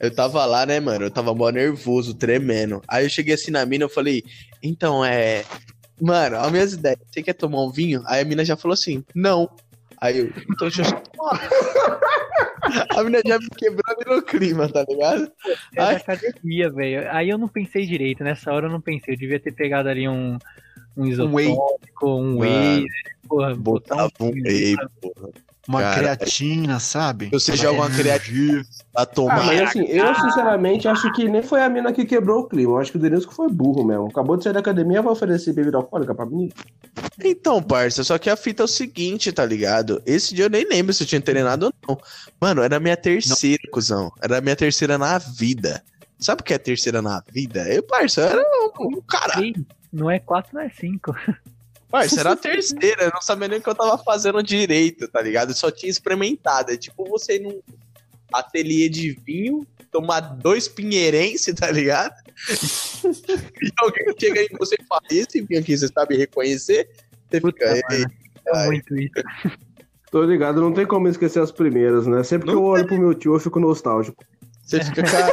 Eu 0.03 0.13
tava 0.13 0.45
lá, 0.45 0.67
né, 0.67 0.81
mano? 0.81 1.05
Eu 1.05 1.11
tava 1.13 1.33
mó 1.33 1.49
nervoso, 1.49 2.13
tremendo. 2.13 2.83
Aí 2.89 3.07
eu 3.07 3.09
cheguei 3.09 3.35
assim 3.35 3.53
na 3.53 3.65
mina, 3.65 3.85
eu 3.85 3.89
falei, 3.89 4.25
então 4.61 5.05
é. 5.05 5.45
Mano, 6.01 6.39
as 6.39 6.51
minhas 6.51 6.73
ideias, 6.73 6.99
você 7.07 7.23
quer 7.23 7.35
tomar 7.35 7.63
um 7.63 7.71
vinho? 7.71 8.03
Aí 8.07 8.21
a 8.21 8.25
mina 8.25 8.45
já 8.45 8.57
falou 8.57 8.73
assim, 8.73 9.05
não. 9.15 9.49
Aí 10.01 10.19
eu, 10.19 10.27
então 10.27 10.69
deixa 10.69 10.83
eu 10.83 11.01
tomar. 11.01 11.41
A 12.97 13.03
mina 13.03 13.21
já 13.27 13.39
me 13.39 13.49
quebrou 13.51 14.17
no 14.17 14.23
clima, 14.23 14.69
tá 14.69 14.85
ligado? 14.89 15.31
É 15.77 15.83
Ai. 15.83 15.97
academia, 15.97 16.71
velho. 16.71 17.11
Aí 17.11 17.29
eu 17.29 17.37
não 17.37 17.49
pensei 17.49 17.85
direito. 17.85 18.23
Nessa 18.23 18.53
hora 18.53 18.67
eu 18.67 18.71
não 18.71 18.81
pensei. 18.81 19.15
Eu 19.15 19.19
devia 19.19 19.39
ter 19.39 19.53
pegado 19.53 19.89
ali 19.89 20.09
um, 20.09 20.39
um 20.97 21.03
whey. 21.03 21.11
isotônico, 21.13 22.09
um 22.09 22.39
whey. 22.39 22.51
Mano, 22.51 22.83
né? 22.83 22.89
Porra, 23.29 23.55
botar 23.57 23.97
Botava 23.97 24.13
um 24.21 24.31
vinho, 24.31 24.45
whey, 24.47 24.77
porra. 25.01 25.31
Uma 25.69 25.81
Cara, 25.81 26.17
creatina, 26.17 26.81
sabe? 26.81 27.29
Você 27.31 27.57
joga 27.57 27.79
uma 27.79 27.91
criativa 27.91 28.65
pra 28.93 29.03
Ah, 29.03 29.07
tomar. 29.07 29.47
mas 29.47 29.61
assim, 29.63 29.85
eu 29.85 30.13
sinceramente 30.17 30.89
acho 30.89 31.13
que 31.13 31.29
nem 31.29 31.41
foi 31.41 31.63
a 31.63 31.69
mina 31.69 31.93
que 31.93 32.05
quebrou 32.05 32.41
o 32.41 32.49
clima. 32.49 32.73
Eu 32.73 32.79
acho 32.79 32.91
que 32.91 32.99
o 32.99 33.01
Denilson 33.01 33.29
que 33.29 33.35
foi 33.35 33.49
burro 33.49 33.85
mesmo. 33.85 34.07
Acabou 34.09 34.37
de 34.37 34.43
sair 34.43 34.53
da 34.53 34.59
academia, 34.59 35.01
vai 35.01 35.13
oferecer 35.13 35.53
bebida 35.53 35.77
alcoólica 35.77 36.15
pra 36.15 36.27
menina. 36.27 36.53
Então, 37.23 37.63
parça, 37.63 38.03
só 38.03 38.19
que 38.19 38.29
a 38.29 38.37
fita 38.37 38.63
é 38.63 38.65
o 38.65 38.69
seguinte, 38.69 39.31
tá 39.31 39.45
ligado? 39.45 40.03
Esse 40.05 40.35
dia 40.35 40.47
eu 40.47 40.51
nem 40.51 40.69
lembro 40.69 40.93
se 40.93 41.05
eu 41.05 41.07
tinha 41.07 41.21
treinado 41.21 41.67
ou 41.67 41.73
não. 41.89 41.99
Mano, 42.41 42.63
era 42.63 42.77
a 42.77 42.81
minha 42.81 42.97
terceira, 42.97 43.63
cuzão. 43.71 44.11
Era 44.21 44.39
a 44.39 44.41
minha 44.41 44.57
terceira 44.57 44.99
na 44.99 45.17
vida. 45.19 45.81
Sabe 46.19 46.41
o 46.41 46.45
que 46.45 46.55
é 46.55 46.59
terceira 46.59 47.01
na 47.01 47.23
vida? 47.33 47.69
Eu, 47.73 47.85
parça, 47.85 48.23
era 48.23 48.43
um, 48.81 48.97
um 48.99 49.01
caralho. 49.03 49.45
Ih, 49.47 49.67
Não 49.93 50.11
é 50.11 50.19
4, 50.19 50.55
não 50.55 50.61
é 50.63 50.69
5. 50.71 51.15
Parça, 51.93 52.19
era 52.21 52.33
a 52.33 52.37
terceira. 52.37 53.05
Eu 53.05 53.11
não 53.15 53.21
sabia 53.21 53.49
nem 53.49 53.59
o 53.59 53.63
que 53.63 53.69
eu 53.69 53.75
tava 53.75 53.99
fazendo 54.03 54.43
direito, 54.43 55.07
tá 55.07 55.21
ligado? 55.21 55.51
Eu 55.51 55.55
só 55.55 55.71
tinha 55.71 55.91
experimentado. 55.91 56.73
É 56.73 56.77
tipo 56.77 57.05
você 57.05 57.37
ir 57.37 57.41
num 57.41 57.61
ateliê 58.33 58.89
de 58.89 59.11
vinho, 59.11 59.67
tomar 59.91 60.21
dois 60.21 60.67
pinheirense, 60.67 61.53
tá 61.53 61.71
ligado? 61.71 62.15
e 63.63 63.71
alguém 63.79 64.07
chega 64.19 64.41
aí 64.41 64.49
em 64.51 64.57
você 64.57 64.75
e 64.81 64.85
fala, 64.87 65.03
esse 65.11 65.43
vinho 65.43 65.61
aqui 65.61 65.77
você 65.77 65.87
sabe 65.89 66.17
reconhecer? 66.17 66.89
Você 67.31 67.41
fica, 67.41 67.75
Puta, 67.75 67.95
"Ei, 67.95 68.07
É 68.47 68.67
muito 68.67 68.97
isso. 68.97 69.13
Tô 70.11 70.23
ligado, 70.25 70.61
não 70.61 70.73
tem 70.73 70.87
como 70.87 71.09
esquecer 71.09 71.41
as 71.43 71.53
primeiras, 71.53 72.07
né? 72.07 72.23
Sempre 72.23 72.49
que 72.49 72.55
Não 72.55 72.61
eu 72.63 72.67
olho 72.67 72.87
pro 72.87 72.99
meu 72.99 73.15
tio, 73.15 73.35
eu 73.35 73.41
fico 73.41 73.61
nostálgico. 73.61 74.25
Você 74.63 74.83
fica, 74.83 75.03
cara. 75.05 75.33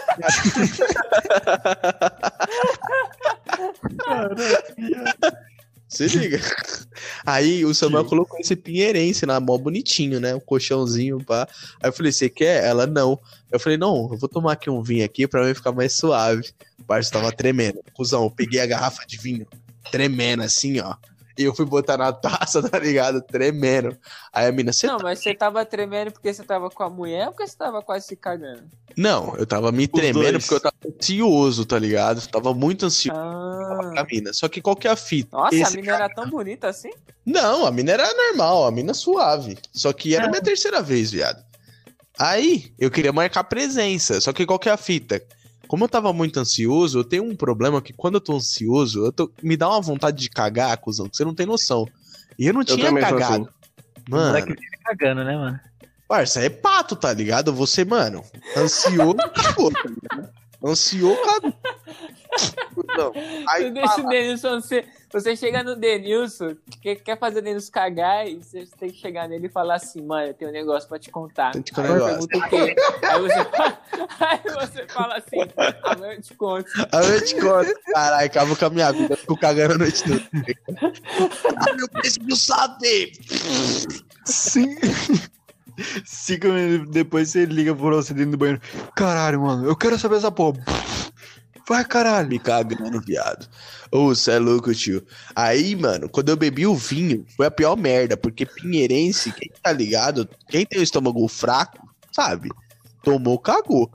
Se 5.90 6.06
liga. 6.08 6.40
Aí 7.26 7.66
o 7.66 7.74
Samuel 7.74 8.06
colocou 8.06 8.40
esse 8.40 8.56
pinheirense 8.56 9.26
lá, 9.26 9.40
mó 9.40 9.58
bonitinho, 9.58 10.20
né? 10.20 10.36
Um 10.36 10.40
colchãozinho, 10.40 11.24
pá. 11.26 11.48
Aí 11.82 11.90
eu 11.90 11.94
falei, 11.94 12.12
você 12.12 12.30
quer? 12.30 12.64
Ela, 12.64 12.86
não. 12.86 13.20
Eu 13.52 13.60
falei, 13.60 13.78
não, 13.78 14.08
eu 14.12 14.18
vou 14.18 14.30
tomar 14.30 14.54
aqui 14.54 14.70
um 14.70 14.84
vinho 14.84 15.04
aqui 15.04 15.28
pra 15.28 15.44
mim 15.44 15.54
ficar 15.56 15.72
mais 15.72 15.94
suave. 15.94 16.48
O 16.78 16.84
parceiro 16.84 17.20
tava 17.20 17.36
tremendo. 17.36 17.80
Cusão, 17.94 18.26
eu 18.26 18.32
peguei 18.32 18.60
a 18.62 18.68
garrafa 18.68 19.04
de 19.06 19.18
vinho, 19.18 19.48
tremendo 19.92 20.44
assim, 20.44 20.80
ó. 20.80 20.96
E 21.40 21.44
eu 21.46 21.56
fui 21.56 21.66
botar 21.66 21.96
na 21.98 22.12
taça, 22.12 22.62
tá 22.68 22.78
ligado? 22.78 23.22
Tremendo. 23.22 23.98
Aí 24.34 24.48
a 24.48 24.52
mina, 24.52 24.74
você 24.74 24.86
Não, 24.88 24.98
mas 25.02 25.20
você 25.20 25.34
tava 25.34 25.64
tremendo 25.66 26.12
porque 26.12 26.34
você 26.34 26.44
tava 26.44 26.70
com 26.70 26.84
a 26.84 26.90
mulher 26.90 27.28
ou 27.28 27.32
porque 27.32 27.48
você 27.48 27.56
tava 27.56 27.82
quase 27.82 28.08
se 28.08 28.16
cagando? 28.18 28.64
Não, 28.98 29.34
eu 29.38 29.46
tava 29.46 29.72
me 29.72 29.88
tremendo 29.88 30.32
dois. 30.32 30.44
porque 30.46 30.56
eu 30.56 30.60
tava 30.60 30.76
ansioso, 31.00 31.66
tá 31.66 31.80
ligado? 31.80 32.20
Eu 32.22 32.28
tava 32.28 32.54
muito 32.54 32.86
ansioso 32.86 33.18
Ah. 33.18 33.92
com 33.94 34.00
a 34.00 34.04
mina. 34.04 34.34
Só 34.34 34.50
que 34.50 34.62
qual 34.62 34.76
que 34.76 34.86
é 34.88 34.92
a 34.92 34.98
fita? 34.98 35.38
Nossa, 35.38 35.56
a 35.56 35.60
Esse 35.60 35.78
mina 35.78 35.96
era 35.96 36.10
tão 36.10 36.30
bonita 36.30 36.68
assim? 36.68 36.92
Não, 37.26 37.66
a 37.66 37.72
mina 37.72 37.94
era 37.94 38.14
normal, 38.14 38.66
a 38.68 38.72
mina 38.72 38.94
suave. 38.94 39.58
Só 39.72 39.94
que 39.94 40.14
era 40.16 40.26
a 40.26 40.30
minha 40.30 40.42
terceira 40.42 40.82
vez, 40.82 41.10
viado. 41.12 41.42
Aí, 42.20 42.74
eu 42.78 42.92
queria 42.92 43.14
marcar 43.14 43.46
presença. 43.46 44.20
Só 44.20 44.34
que 44.34 44.46
qual 44.46 44.60
que 44.60 44.68
é 44.68 44.74
a 44.74 44.78
fita? 44.78 45.24
Como 45.70 45.84
eu 45.84 45.88
tava 45.88 46.12
muito 46.12 46.40
ansioso, 46.40 46.98
eu 46.98 47.04
tenho 47.04 47.24
um 47.24 47.36
problema 47.36 47.80
que 47.80 47.94
quando 47.94 48.16
eu 48.16 48.22
tô 48.22 48.36
ansioso, 48.36 49.06
eu 49.06 49.12
tô- 49.12 49.32
me 49.44 49.56
dá 49.56 49.70
uma 49.70 49.80
vontade 49.80 50.18
de 50.18 50.28
cagar, 50.28 50.76
cuzão, 50.80 51.08
que 51.08 51.16
você 51.16 51.24
não 51.24 51.36
tem 51.36 51.46
noção. 51.46 51.88
E 52.40 52.48
eu 52.48 52.54
não 52.56 52.64
tinha 52.64 52.88
também 52.88 53.04
sou 53.08 53.12
cagado. 53.20 53.44
assim. 53.44 53.54
O 54.08 54.12
Mano, 54.12 54.26
moleque 54.30 54.48
fica 54.56 54.78
cagando, 54.84 55.24
né, 55.24 55.36
mano? 55.38 55.60
parça, 56.08 56.42
é 56.42 56.50
pato, 56.50 56.96
tá 56.96 57.14
ligado? 57.14 57.54
Você, 57.54 57.86
mano, 57.86 58.24
ansioso, 58.58 59.16
cagou, 59.36 59.72
tá 59.72 59.80
ligado? 59.88 60.34
Ansioso, 60.66 61.22
cagou. 61.22 61.54
Não. 62.98 63.12
Aí, 63.48 63.72
Deixa 63.72 63.88
fala, 63.90 64.08
o 64.08 64.10
Denilson 64.10 64.62
ser. 64.62 64.88
Você 65.12 65.36
chega 65.36 65.64
no 65.64 65.76
Denilson, 65.76 66.56
que 66.82 66.96
quer 66.96 67.18
fazer 67.18 67.40
o 67.40 67.42
Denilson 67.42 67.72
cagar, 67.72 68.28
e 68.28 68.36
você 68.36 68.68
tem 68.80 68.92
que 68.92 68.98
chegar 68.98 69.28
nele 69.28 69.48
e 69.48 69.50
falar 69.50 69.76
assim, 69.76 70.04
mano, 70.04 70.28
eu 70.28 70.34
tenho 70.36 70.52
um 70.52 70.54
negócio 70.54 70.88
pra 70.88 71.00
te 71.00 71.10
contar. 71.10 71.52
Tem 71.52 71.64
que 71.64 71.74
te 71.74 71.80
Aí 71.82 71.88
contar 71.88 72.00
eu 72.00 72.06
pergunto 72.06 72.38
o 72.38 72.50
quê? 72.50 72.76
Aí 73.04 73.20
você, 73.22 73.46
fala- 73.46 73.80
aí 74.20 74.40
você 74.44 74.88
fala 74.88 75.16
assim, 75.16 75.38
amanhã 75.84 76.14
eu 76.14 76.22
te 76.22 76.34
conto. 76.36 76.70
A 76.92 77.00
noite 77.02 77.36
conta. 77.42 77.74
Caralho, 77.92 78.26
acabou 78.28 78.56
com 78.56 78.66
a 78.66 78.70
minha 78.70 78.92
vida. 78.92 79.18
Fico 79.18 79.38
cagando 79.38 79.74
a 79.74 79.78
noite 79.80 80.04
toda. 80.04 80.22
ah, 81.58 81.76
eu 81.80 81.90
preciso 81.90 82.36
saber. 82.36 83.12
Sim. 84.26 84.76
Cinco 86.06 86.48
minutos 86.48 86.92
depois 86.92 87.30
você 87.30 87.46
liga 87.46 87.74
pra 87.74 87.86
você 87.90 88.14
dentro 88.14 88.32
do 88.32 88.38
banheiro. 88.38 88.62
Caralho, 88.96 89.42
mano, 89.42 89.66
eu 89.68 89.76
quero 89.76 89.98
saber 89.98 90.18
essa 90.18 90.30
porra. 90.32 90.60
Vai, 91.70 91.86
caralho. 91.86 92.28
Me 92.28 92.40
cagando, 92.40 93.00
viado. 93.00 93.48
Ô, 93.92 94.16
cê 94.16 94.32
é 94.32 94.40
louco, 94.40 94.74
tio. 94.74 95.06
Aí, 95.36 95.76
mano, 95.76 96.10
quando 96.10 96.30
eu 96.30 96.36
bebi 96.36 96.66
o 96.66 96.74
vinho, 96.74 97.24
foi 97.38 97.46
a 97.46 97.52
pior 97.52 97.78
merda, 97.78 98.18
porque 98.18 98.44
pinheirense, 98.44 99.32
quem 99.32 99.52
tá 99.62 99.72
ligado, 99.72 100.28
quem 100.50 100.66
tem 100.66 100.80
o 100.80 100.84
estômago 100.84 101.28
fraco, 101.28 101.88
sabe? 102.12 102.50
Tomou, 103.04 103.38
cagou. 103.38 103.92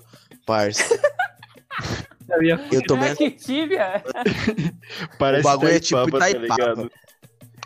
Parça, 0.47 0.85
Eu 2.29 2.43
ia 2.43 2.61
eu 2.73 2.83
tomei. 2.83 3.11
Ah, 3.11 3.17
que 3.17 3.31
tíbia! 3.31 4.03
Parece 5.19 5.41
o 5.41 5.51
bagulho 5.51 5.73
é 5.73 5.81
tipo 5.81 6.11
tá 6.19 6.31
Itaipava. 6.31 6.63
ligado? 6.63 6.91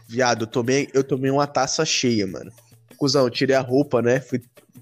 Viado, 0.09 0.43
eu 0.45 0.47
tomei, 0.47 0.89
eu 0.95 1.05
tomei 1.05 1.31
uma 1.31 1.47
taça 1.47 1.85
cheia, 1.85 2.27
mano. 2.27 2.51
Cusão, 2.97 3.29
tirei 3.29 3.55
a 3.55 3.61
roupa, 3.61 4.01
né? 4.01 4.21
Fui 4.21 4.41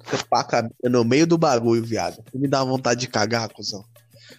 tapar 0.09 0.41
a 0.41 0.45
cabeça 0.45 0.89
no 0.89 1.05
meio 1.05 1.27
do 1.27 1.37
bagulho, 1.37 1.83
viado. 1.83 2.23
Me 2.33 2.47
dá 2.47 2.63
vontade 2.65 3.01
de 3.01 3.09
cagar, 3.09 3.49
cuzão. 3.53 3.85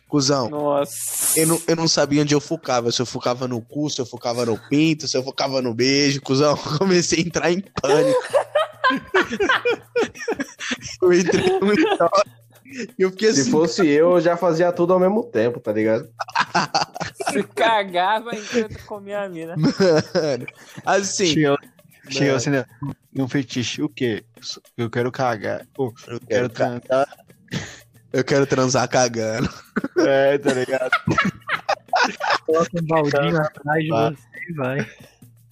Cuzão, 0.08 0.50
Nossa. 0.50 1.38
eu 1.38 1.46
não, 1.48 1.62
eu 1.68 1.76
não 1.76 1.88
sabia 1.88 2.22
onde 2.22 2.34
eu 2.34 2.40
focava. 2.40 2.92
Se 2.92 3.02
eu 3.02 3.06
focava 3.06 3.46
no 3.48 3.62
cu, 3.62 3.90
se 3.90 4.00
eu 4.00 4.06
focava 4.06 4.46
no 4.46 4.58
pinto, 4.70 5.06
se 5.08 5.18
eu 5.18 5.24
focava 5.24 5.62
no 5.62 5.74
beijo, 5.74 6.22
cuzão. 6.22 6.56
Comecei 6.80 7.20
a 7.20 7.22
entrar 7.24 7.52
em 7.52 7.62
pânico. 7.82 8.20
eu 11.02 11.14
entrei 11.14 11.44
eu 12.98 13.10
fiquei 13.12 13.34
Se 13.34 13.42
assim, 13.42 13.52
fosse 13.52 13.88
eu, 13.88 14.12
eu 14.12 14.22
já 14.22 14.36
fazia 14.36 14.72
tudo 14.72 14.94
ao 14.94 15.00
mesmo 15.00 15.24
tempo, 15.24 15.60
tá 15.60 15.72
ligado? 15.72 16.10
Se 17.32 17.44
cagava 17.44 18.36
enquanto 18.36 18.84
comia 18.86 19.22
a 19.22 19.30
mina. 19.30 19.56
mano. 19.58 20.46
Assim, 20.86 21.28
Chegou, 21.28 21.58
chegou 22.10 22.36
assim, 22.36 22.50
né? 22.50 22.66
Um 23.16 23.28
fetiche. 23.28 23.82
O 23.82 23.90
quê? 23.90 24.24
Eu 24.78 24.90
quero 24.90 25.12
cagar. 25.12 25.66
Pô, 25.74 25.94
eu 26.08 26.20
quero 26.20 26.28
quero, 26.28 26.50
ca- 26.50 26.80
transar. 26.80 27.08
Eu 28.18 28.24
quero 28.24 28.48
transar 28.48 28.90
cagando. 28.90 29.48
É, 30.00 30.40
tá 30.40 30.52
ligado? 30.52 30.90
Coloca 32.48 32.72
um 32.74 32.88
baldinho 32.88 33.38
atrás 33.38 33.84
de 33.84 33.90
você 33.90 34.18
e 34.50 34.54
vai. 34.54 34.90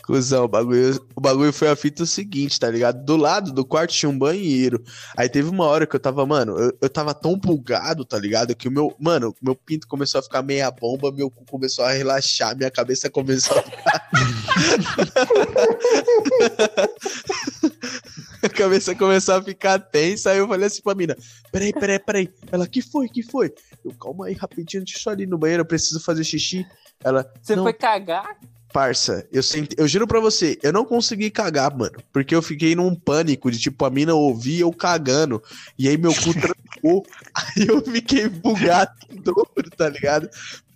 Cusão, 0.03 0.45
o 0.45 0.47
bagulho, 0.47 0.99
o 1.15 1.21
bagulho 1.21 1.53
foi 1.53 1.67
a 1.67 1.75
fita 1.75 2.07
seguinte, 2.07 2.59
tá 2.59 2.67
ligado? 2.69 3.05
Do 3.05 3.17
lado 3.17 3.51
do 3.51 3.63
quarto 3.63 3.93
tinha 3.93 4.09
um 4.09 4.17
banheiro. 4.17 4.83
Aí 5.15 5.29
teve 5.29 5.47
uma 5.47 5.65
hora 5.65 5.85
que 5.85 5.95
eu 5.95 5.99
tava, 5.99 6.25
mano, 6.25 6.57
eu, 6.57 6.75
eu 6.81 6.89
tava 6.89 7.13
tão 7.13 7.37
bugado, 7.37 8.03
tá 8.03 8.17
ligado? 8.17 8.55
Que 8.55 8.67
o 8.67 8.71
meu, 8.71 8.95
mano, 8.99 9.29
o 9.29 9.45
meu 9.45 9.55
pinto 9.55 9.87
começou 9.87 10.17
a 10.19 10.23
ficar 10.23 10.41
meia 10.41 10.71
bomba, 10.71 11.11
meu 11.11 11.29
cu 11.29 11.45
começou 11.45 11.85
a 11.85 11.91
relaxar, 11.91 12.57
minha 12.57 12.71
cabeça 12.71 13.11
começou 13.11 13.59
a 13.59 13.61
ficar. 13.61 14.09
a 18.45 18.49
cabeça 18.49 18.95
começou 18.95 19.35
a 19.35 19.43
ficar 19.43 19.79
tensa. 19.79 20.31
Aí 20.31 20.37
eu 20.37 20.47
falei 20.47 20.67
assim 20.67 20.81
pra 20.81 20.95
mina: 20.95 21.15
peraí, 21.51 21.73
peraí, 21.73 21.99
peraí. 21.99 22.29
Ela, 22.51 22.67
que 22.67 22.81
foi, 22.81 23.07
que 23.09 23.23
foi? 23.23 23.53
Eu, 23.83 23.93
calma 23.93 24.27
aí, 24.27 24.33
rapidinho, 24.33 24.83
deixa 24.83 25.09
eu 25.09 25.13
ali 25.13 25.25
no 25.25 25.37
banheiro, 25.37 25.61
eu 25.61 25.67
preciso 25.67 25.99
fazer 25.99 26.23
xixi. 26.23 26.65
Ela, 27.03 27.31
Você 27.41 27.55
Não. 27.55 27.63
foi 27.63 27.73
cagar? 27.73 28.37
Parça, 28.73 29.25
eu, 29.31 29.41
senti, 29.41 29.73
eu 29.79 29.87
juro 29.87 30.05
pra 30.05 30.19
você, 30.19 30.59
eu 30.61 30.73
não 30.73 30.83
consegui 30.83 31.31
cagar, 31.31 31.73
mano. 31.73 31.97
Porque 32.11 32.35
eu 32.35 32.41
fiquei 32.41 32.75
num 32.75 32.93
pânico 32.93 33.49
de, 33.49 33.57
tipo, 33.57 33.85
a 33.85 33.89
mina 33.89 34.13
ouvir 34.13 34.59
eu 34.59 34.73
cagando. 34.73 35.41
E 35.79 35.87
aí 35.87 35.97
meu 35.97 36.13
cu 36.13 36.33
trancou. 36.33 37.05
aí 37.33 37.67
eu 37.67 37.81
fiquei 37.81 38.27
bugado 38.27 38.91
em 39.09 39.15
dobro, 39.21 39.69
tá 39.77 39.87
ligado? 39.87 40.29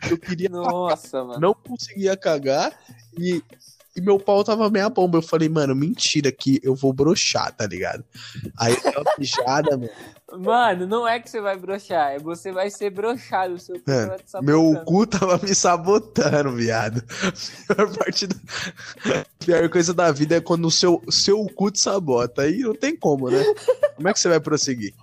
Eu 0.09 0.17
queria. 0.17 0.47
Nossa, 0.47 1.25
mano. 1.25 1.41
Não 1.41 1.53
conseguia 1.53 2.15
cagar. 2.15 2.71
E, 3.19 3.43
e 3.99 4.01
meu 4.01 4.17
pau 4.17 4.43
tava 4.43 4.69
meia 4.69 4.89
bomba. 4.89 5.17
Eu 5.17 5.21
falei, 5.21 5.49
mano, 5.49 5.75
mentira 5.75 6.31
que 6.31 6.59
eu 6.63 6.73
vou 6.73 6.93
broxar, 6.93 7.53
tá 7.55 7.67
ligado? 7.67 8.03
Aí 8.57 8.73
eu 8.73 9.01
uma 9.01 9.13
mijada, 9.17 9.77
mano. 9.77 9.89
Mano, 10.31 10.87
não 10.87 11.07
é 11.07 11.19
que 11.19 11.29
você 11.29 11.41
vai 11.41 11.57
broxar, 11.57 12.11
é 12.13 12.19
você 12.19 12.51
vai 12.51 12.69
ser 12.69 12.91
broxado. 12.91 13.55
O 13.55 13.59
seu 13.59 13.75
cu 13.75 13.91
Mano, 13.91 14.15
tá 14.31 14.41
Meu 14.41 14.81
cu 14.85 15.05
tava 15.05 15.37
me 15.39 15.53
sabotando, 15.53 16.51
viado. 16.53 17.03
A 17.69 17.75
pior 17.75 17.97
parte 17.97 18.27
a 19.13 19.25
pior 19.39 19.69
coisa 19.69 19.93
da 19.93 20.11
vida 20.11 20.37
é 20.37 20.41
quando 20.41 20.65
o 20.65 20.71
seu, 20.71 21.01
seu 21.09 21.45
cu 21.47 21.71
te 21.71 21.79
sabota. 21.79 22.43
Aí 22.43 22.59
não 22.59 22.75
tem 22.75 22.95
como, 22.95 23.29
né? 23.29 23.43
Como 23.95 24.07
é 24.07 24.13
que 24.13 24.19
você 24.19 24.29
vai 24.29 24.39
prosseguir? 24.39 24.93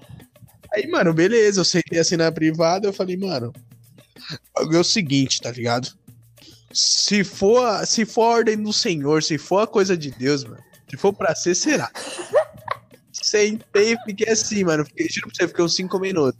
Aí, 0.73 0.87
mano, 0.89 1.13
beleza, 1.13 1.61
eu 1.61 1.65
sentei 1.65 1.99
assim 1.99 2.17
na 2.17 2.31
privada, 2.33 2.87
eu 2.87 2.93
falei, 2.93 3.17
mano, 3.17 3.53
é 4.73 4.79
o 4.79 4.85
seguinte, 4.85 5.41
tá 5.41 5.51
ligado? 5.51 5.89
Se 6.79 7.25
for, 7.25 7.87
se 7.87 8.05
for 8.05 8.23
a 8.23 8.35
ordem 8.37 8.63
do 8.63 8.71
Senhor, 8.71 9.23
se 9.23 9.39
for 9.39 9.61
a 9.61 9.67
coisa 9.67 9.97
de 9.97 10.11
Deus, 10.11 10.45
mano, 10.45 10.63
se 10.91 10.97
for 10.99 11.11
pra 11.11 11.35
ser, 11.35 11.55
será. 11.55 11.91
Sentei 13.11 13.95
e 13.95 13.99
fiquei 14.05 14.31
assim, 14.31 14.63
mano. 14.63 14.85
Fiquei, 14.85 15.09
juro 15.09 15.29
pra 15.29 15.37
você, 15.37 15.49
fiquei 15.49 15.65
uns 15.65 15.75
5 15.75 15.99
minutos. 15.99 16.39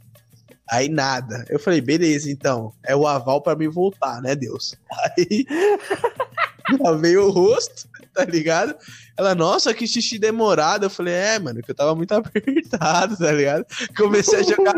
Aí 0.69 0.89
nada. 0.89 1.43
Eu 1.49 1.57
falei, 1.57 1.81
beleza, 1.81 2.29
então. 2.29 2.71
É 2.85 2.95
o 2.95 3.07
aval 3.07 3.41
pra 3.41 3.55
me 3.55 3.67
voltar, 3.67 4.21
né, 4.21 4.35
Deus? 4.35 4.75
Aí 4.91 5.47
lavei 6.79 7.17
o 7.17 7.31
rosto, 7.31 7.89
tá 8.13 8.23
ligado? 8.23 8.75
Ela, 9.17 9.33
nossa, 9.33 9.73
que 9.73 9.87
xixi 9.87 10.19
demorado. 10.19 10.85
Eu 10.85 10.89
falei, 10.89 11.15
é, 11.15 11.39
mano, 11.39 11.63
que 11.63 11.71
eu 11.71 11.75
tava 11.75 11.95
muito 11.95 12.11
apertado, 12.13 13.17
tá 13.17 13.31
ligado? 13.31 13.65
Comecei 13.97 14.39
a 14.39 14.43
jogar, 14.43 14.75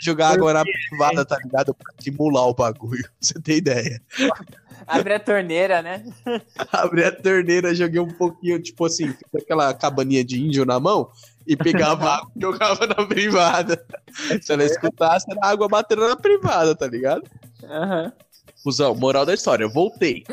jogar 0.00 0.28
água 0.30 0.54
na 0.54 0.62
privada, 0.62 1.26
tá 1.26 1.36
ligado? 1.36 1.74
Pra 1.74 1.92
simular 1.98 2.46
o 2.46 2.54
bagulho. 2.54 3.04
Você 3.20 3.34
tem 3.34 3.58
ideia? 3.58 4.00
Abre 4.86 5.14
a 5.14 5.20
torneira, 5.20 5.82
né? 5.82 6.04
Abri 6.72 7.04
a 7.04 7.12
torneira, 7.12 7.74
joguei 7.74 8.00
um 8.00 8.12
pouquinho, 8.12 8.60
tipo 8.60 8.84
assim, 8.84 9.14
aquela 9.36 9.72
cabaninha 9.74 10.24
de 10.24 10.40
índio 10.40 10.64
na 10.64 10.78
mão 10.78 11.10
e 11.46 11.56
pegava 11.56 12.10
água 12.16 12.30
e 12.36 12.40
jogava 12.40 12.86
na 12.86 13.06
privada. 13.06 13.84
Se 14.40 14.52
ela 14.52 14.64
escutasse, 14.64 15.26
era 15.30 15.46
água 15.46 15.68
batendo 15.68 16.06
na 16.08 16.16
privada, 16.16 16.74
tá 16.74 16.86
ligado? 16.86 17.22
Aham. 17.64 18.12
Fusão, 18.62 18.94
moral 18.94 19.26
da 19.26 19.34
história, 19.34 19.64
eu 19.64 19.70
voltei. 19.70 20.24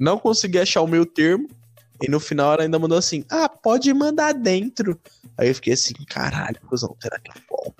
Não 0.00 0.18
consegui 0.18 0.58
achar 0.58 0.80
o 0.82 0.86
meu 0.86 1.04
termo. 1.04 1.48
E 2.00 2.08
no 2.08 2.20
final 2.20 2.52
ela 2.52 2.62
ainda 2.62 2.78
mandou 2.78 2.96
assim: 2.96 3.24
Ah, 3.28 3.48
pode 3.48 3.92
mandar 3.92 4.32
dentro. 4.32 4.98
Aí 5.36 5.48
eu 5.48 5.54
fiquei 5.54 5.72
assim, 5.72 5.94
caralho, 6.08 6.60
cuzão, 6.68 6.96
será 7.00 7.18
que 7.18 7.30
é 7.30 7.42
bom? 7.50 7.74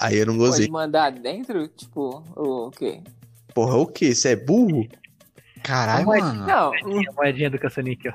Aí 0.00 0.18
eu 0.18 0.26
não 0.26 0.36
gozei. 0.36 0.66
Pode 0.66 0.72
mandar 0.72 1.10
dentro? 1.10 1.68
Tipo, 1.68 2.24
o 2.36 2.70
quê? 2.70 3.00
Porra, 3.54 3.76
o 3.76 3.86
quê? 3.86 4.14
Você 4.14 4.30
é 4.30 4.36
burro? 4.36 4.86
Caralho, 5.62 6.06
mano. 6.06 6.46
Não. 6.46 6.72
A 6.74 7.12
moedinha 7.16 7.50
do 7.50 7.58
caça-níquel. 7.58 8.12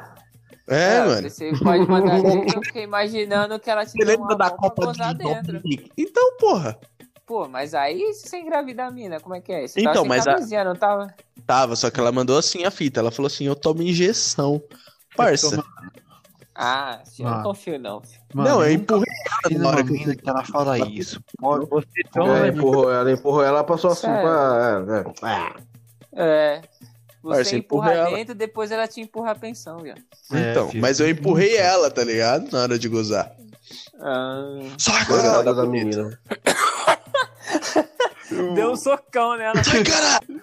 É, 0.68 1.00
não, 1.00 1.08
mano. 1.08 1.30
Você 1.30 1.52
pode 1.64 1.88
mandar 1.88 2.20
dentro, 2.24 2.58
eu 2.58 2.64
fiquei 2.64 2.84
imaginando 2.84 3.60
que 3.60 3.70
ela 3.70 3.84
lembra 3.96 4.18
uma 4.18 4.36
da 4.36 4.50
Copa 4.50 4.92
de 4.92 5.14
dentro. 5.14 5.60
2000? 5.62 5.90
Então, 5.98 6.38
porra. 6.38 6.78
Pô, 7.26 7.48
mas 7.48 7.74
aí 7.74 8.14
você 8.14 8.38
engravida 8.38 8.86
a 8.86 8.92
mina, 8.92 9.20
como 9.20 9.34
é 9.36 9.42
que 9.42 9.52
é? 9.52 9.68
Você 9.68 9.80
Então, 9.80 9.94
tava 9.94 10.00
sem 10.04 10.10
mas 10.10 10.28
a- 10.28 10.34
camisinha, 10.34 10.64
não 10.64 10.76
tava? 10.76 11.14
Tava, 11.46 11.76
só 11.76 11.90
que 11.92 12.00
ela 12.00 12.12
mandou 12.12 12.38
assim 12.38 12.64
a 12.66 12.72
fita. 12.72 13.00
Ela 13.00 13.12
falou 13.12 13.28
assim: 13.28 13.46
Eu 13.46 13.56
tomo 13.56 13.82
injeção. 13.84 14.62
Parça. 15.16 15.64
Ah, 16.54 17.02
eu 17.20 17.26
não 17.26 17.34
Ah. 17.40 17.44
confio 17.44 17.78
não. 17.80 18.02
Mano, 18.34 18.50
não, 18.50 18.64
eu 18.64 18.72
empurrei 18.74 19.06
ela 19.52 19.60
na 19.60 19.70
hora 19.70 19.84
que 19.84 20.16
que 20.16 20.30
ela 20.30 20.44
fala 20.46 20.78
isso. 20.80 21.20
Você 21.42 21.88
Ela 22.16 22.26
toma, 22.26 22.48
empurrou 22.48 22.92
ela, 22.92 23.12
empurrou 23.12 23.44
ela, 23.44 23.64
passou 23.64 23.92
assim 23.92 24.08
pra. 24.08 24.84
é, 26.14 26.24
é. 26.24 26.62
É. 27.26 27.30
Você 27.30 27.36
Parça, 27.36 27.56
empurra 27.56 27.92
empurra 27.94 28.08
ela. 28.08 28.18
dentro, 28.18 28.36
depois 28.36 28.72
ela 28.72 28.88
te 28.88 29.02
empurra 29.02 29.32
a 29.32 29.36
pensão, 29.36 29.80
viu? 29.80 29.94
É, 30.34 30.52
Então, 30.52 30.70
filho. 30.70 30.82
mas 30.82 31.00
eu 31.00 31.10
empurrei 31.10 31.56
ela, 31.58 31.90
tá 31.90 32.04
ligado? 32.04 32.52
Na 32.52 32.62
hora 32.64 32.78
de 32.80 32.88
gozar. 32.88 33.32
Ah, 34.00 34.44
Sai, 34.78 35.06
Coitada 35.06 35.32
caralho! 35.44 35.56
da 35.56 35.66
menina. 35.66 36.20
deu 38.56 38.72
um 38.72 38.76
socão 38.76 39.38
nela. 39.38 39.64
Sai, 39.64 39.84
caralho! 39.84 40.42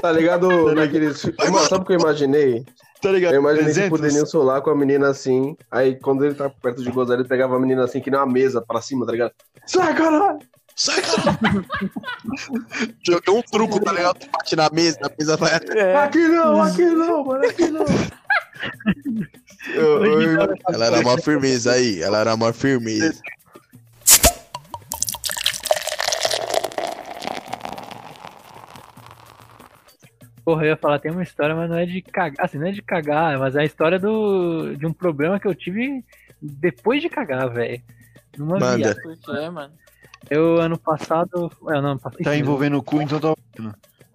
Tá 0.00 0.12
ligado 0.12 0.74
naqueles. 0.74 1.24
Mano, 1.38 1.66
sabe 1.68 1.84
o 1.84 1.86
que 1.86 1.92
eu 1.94 2.00
imaginei? 2.00 2.64
Tá 3.00 3.10
ligado? 3.12 3.34
Eu 3.34 3.40
imaginei 3.40 3.66
tipo 3.72 3.78
o 3.78 3.82
Exemplos. 3.84 4.00
Denilson 4.00 4.42
lá 4.42 4.60
com 4.60 4.70
a 4.70 4.74
menina 4.76 5.08
assim. 5.08 5.56
Aí 5.70 5.94
quando 5.96 6.24
ele 6.24 6.34
tá 6.34 6.48
perto 6.50 6.82
de 6.82 6.90
gozar, 6.90 7.18
ele 7.18 7.28
pegava 7.28 7.56
a 7.56 7.60
menina 7.60 7.84
assim, 7.84 8.00
que 8.00 8.10
nem 8.10 8.18
uma 8.18 8.26
mesa 8.26 8.60
pra 8.60 8.80
cima, 8.80 9.04
tá 9.06 9.12
ligado? 9.12 9.32
Sai, 9.66 9.94
caralho! 9.94 10.38
Sai, 10.76 11.00
caralho! 11.00 11.64
Joguei 13.02 13.34
um 13.34 13.40
truco, 13.42 13.80
tá 13.82 13.92
ligado? 13.92 14.18
Tu 14.18 14.28
bate 14.30 14.56
na 14.56 14.68
mesa, 14.70 14.98
a 15.02 15.10
mesa 15.18 15.36
vai. 15.38 15.52
É. 15.74 15.96
Aqui 15.96 16.28
não, 16.28 16.60
aqui 16.62 16.84
não, 16.84 17.24
mano, 17.24 17.44
aqui 17.46 17.66
não. 17.68 17.84
Eu- 19.74 20.04
eu- 20.04 20.54
Ela 20.68 20.86
era 20.86 21.00
uma 21.00 21.18
firmeza 21.18 21.72
aí, 21.72 22.02
ela 22.02 22.18
era 22.18 22.34
uma 22.34 22.52
firmeza. 22.52 23.20
Porra, 30.44 30.62
eu 30.62 30.68
ia 30.68 30.76
falar, 30.76 31.00
tem 31.00 31.10
uma 31.10 31.22
história, 31.24 31.56
mas 31.56 31.68
não 31.68 31.76
é 31.76 31.84
de 31.84 32.00
cagar. 32.00 32.44
Assim, 32.44 32.58
não 32.58 32.68
é 32.68 32.70
de 32.72 32.80
cagar, 32.82 33.36
mas 33.38 33.56
é 33.56 33.60
a 33.62 33.64
história 33.64 33.98
do, 33.98 34.76
de 34.76 34.86
um 34.86 34.92
problema 34.92 35.40
que 35.40 35.46
eu 35.48 35.54
tive 35.54 36.04
depois 36.40 37.02
de 37.02 37.08
cagar, 37.08 37.48
velho. 37.50 37.82
Numa 38.38 38.58
Manda. 38.58 38.76
viagem. 38.76 39.18
Quê, 39.24 39.50
mano? 39.50 39.72
Eu, 40.30 40.60
ano 40.60 40.78
passado. 40.78 41.50
É, 41.68 41.80
não, 41.80 41.90
ano 41.90 42.00
passado. 42.00 42.22
Tá 42.22 42.36
envolvendo 42.36 42.78
o 42.78 42.82
cu, 42.82 43.00
então 43.00 43.18
tá. 43.20 43.34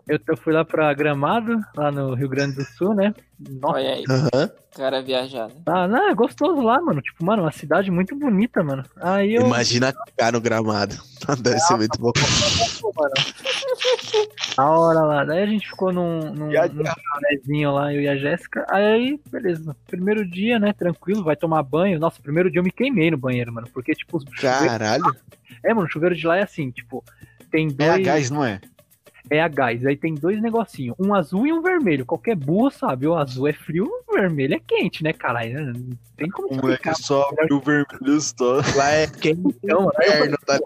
Eu, 0.08 0.20
eu 0.28 0.38
fui 0.38 0.54
lá 0.54 0.66
pra 0.66 0.94
Gramado, 0.94 1.60
lá 1.76 1.92
no 1.92 2.14
Rio 2.14 2.28
Grande 2.30 2.56
do 2.56 2.66
Sul, 2.66 2.94
né? 2.94 3.14
Nossa, 3.40 3.76
Olha 3.76 3.94
aí, 3.96 4.04
Aham. 4.10 4.50
cara 4.76 5.02
viajado. 5.02 5.54
tá, 5.66 5.88
não, 5.88 6.10
é 6.10 6.14
gostoso 6.14 6.62
lá, 6.62 6.80
mano. 6.82 7.02
Tipo, 7.02 7.24
mano, 7.26 7.44
uma 7.44 7.52
cidade 7.52 7.90
muito 7.90 8.16
bonita, 8.16 8.64
mano. 8.64 8.84
Aí 8.98 9.36
eu. 9.36 9.46
Imagina 9.46 9.94
cagar 9.94 10.34
no 10.34 10.42
gramado. 10.42 10.96
Deve 11.42 11.60
ser 11.60 11.78
muito 11.78 12.00
bom. 12.00 12.12
A 14.58 14.70
hora 14.70 15.00
lá. 15.02 15.24
Daí 15.26 15.44
a 15.44 15.46
gente 15.46 15.68
ficou 15.68 15.92
num, 15.94 16.34
num, 16.34 16.52
num 16.52 17.72
lá, 17.72 17.94
eu 17.94 18.02
e 18.02 18.08
a 18.08 18.16
Jéssica. 18.18 18.66
Aí, 18.70 19.20
beleza. 19.32 19.76
Primeiro 19.88 20.28
dia, 20.30 20.60
né? 20.60 20.74
Tranquilo, 20.74 21.24
vai 21.24 21.36
tomar 21.36 21.64
banho. 21.64 22.00
Nossa, 22.00 22.22
primeiro 22.22 22.50
dia 22.52 22.60
eu 22.60 22.64
me 22.64 22.72
queimei 22.72 23.10
no 23.12 23.18
banheiro, 23.18 23.52
mano. 23.54 23.68
Porque, 23.74 23.94
tipo, 23.94 24.18
os 24.18 24.24
chuveiros. 24.24 24.68
Caralho. 24.68 25.16
É, 25.64 25.74
mano, 25.74 25.88
o 25.88 25.90
chuveiro 25.92 26.16
de 26.16 26.26
lá 26.28 26.38
é 26.38 26.44
assim, 26.44 26.70
tipo, 26.72 27.04
tem 27.52 27.68
É 27.68 27.72
dois. 27.72 27.90
a 27.92 27.98
gás, 28.00 28.30
não 28.32 28.44
é? 28.44 28.60
É 29.30 29.42
a 29.42 29.48
gás. 29.48 29.86
Aí 29.86 29.96
tem 29.96 30.14
dois 30.14 30.42
negocinhos, 30.42 30.96
um 31.00 31.14
azul 31.14 31.48
e 31.48 31.54
um 31.54 31.62
vermelho. 31.62 32.06
Qualquer 32.06 32.36
burro 32.36 32.72
sabe, 32.72 33.08
o 33.08 33.16
azul 33.16 33.48
é 33.48 33.54
frio, 33.54 33.90
o 34.08 34.14
vermelho 34.14 34.56
é 34.56 34.60
quente, 34.60 35.04
né, 35.04 35.14
caralho? 35.14 35.74
Não 35.74 35.98
tem 36.18 36.30
como 36.30 36.50
O 36.50 36.56
moleque 36.56 36.94
só 36.96 37.30
abriu 37.30 37.58
o 37.58 37.62
vermelho 37.62 38.22
só. 38.22 38.62
Lá 38.76 38.92
é 38.92 39.06
Então, 39.64 39.90
eu 40.02 40.08
inferno, 40.08 40.38
tá 40.46 40.60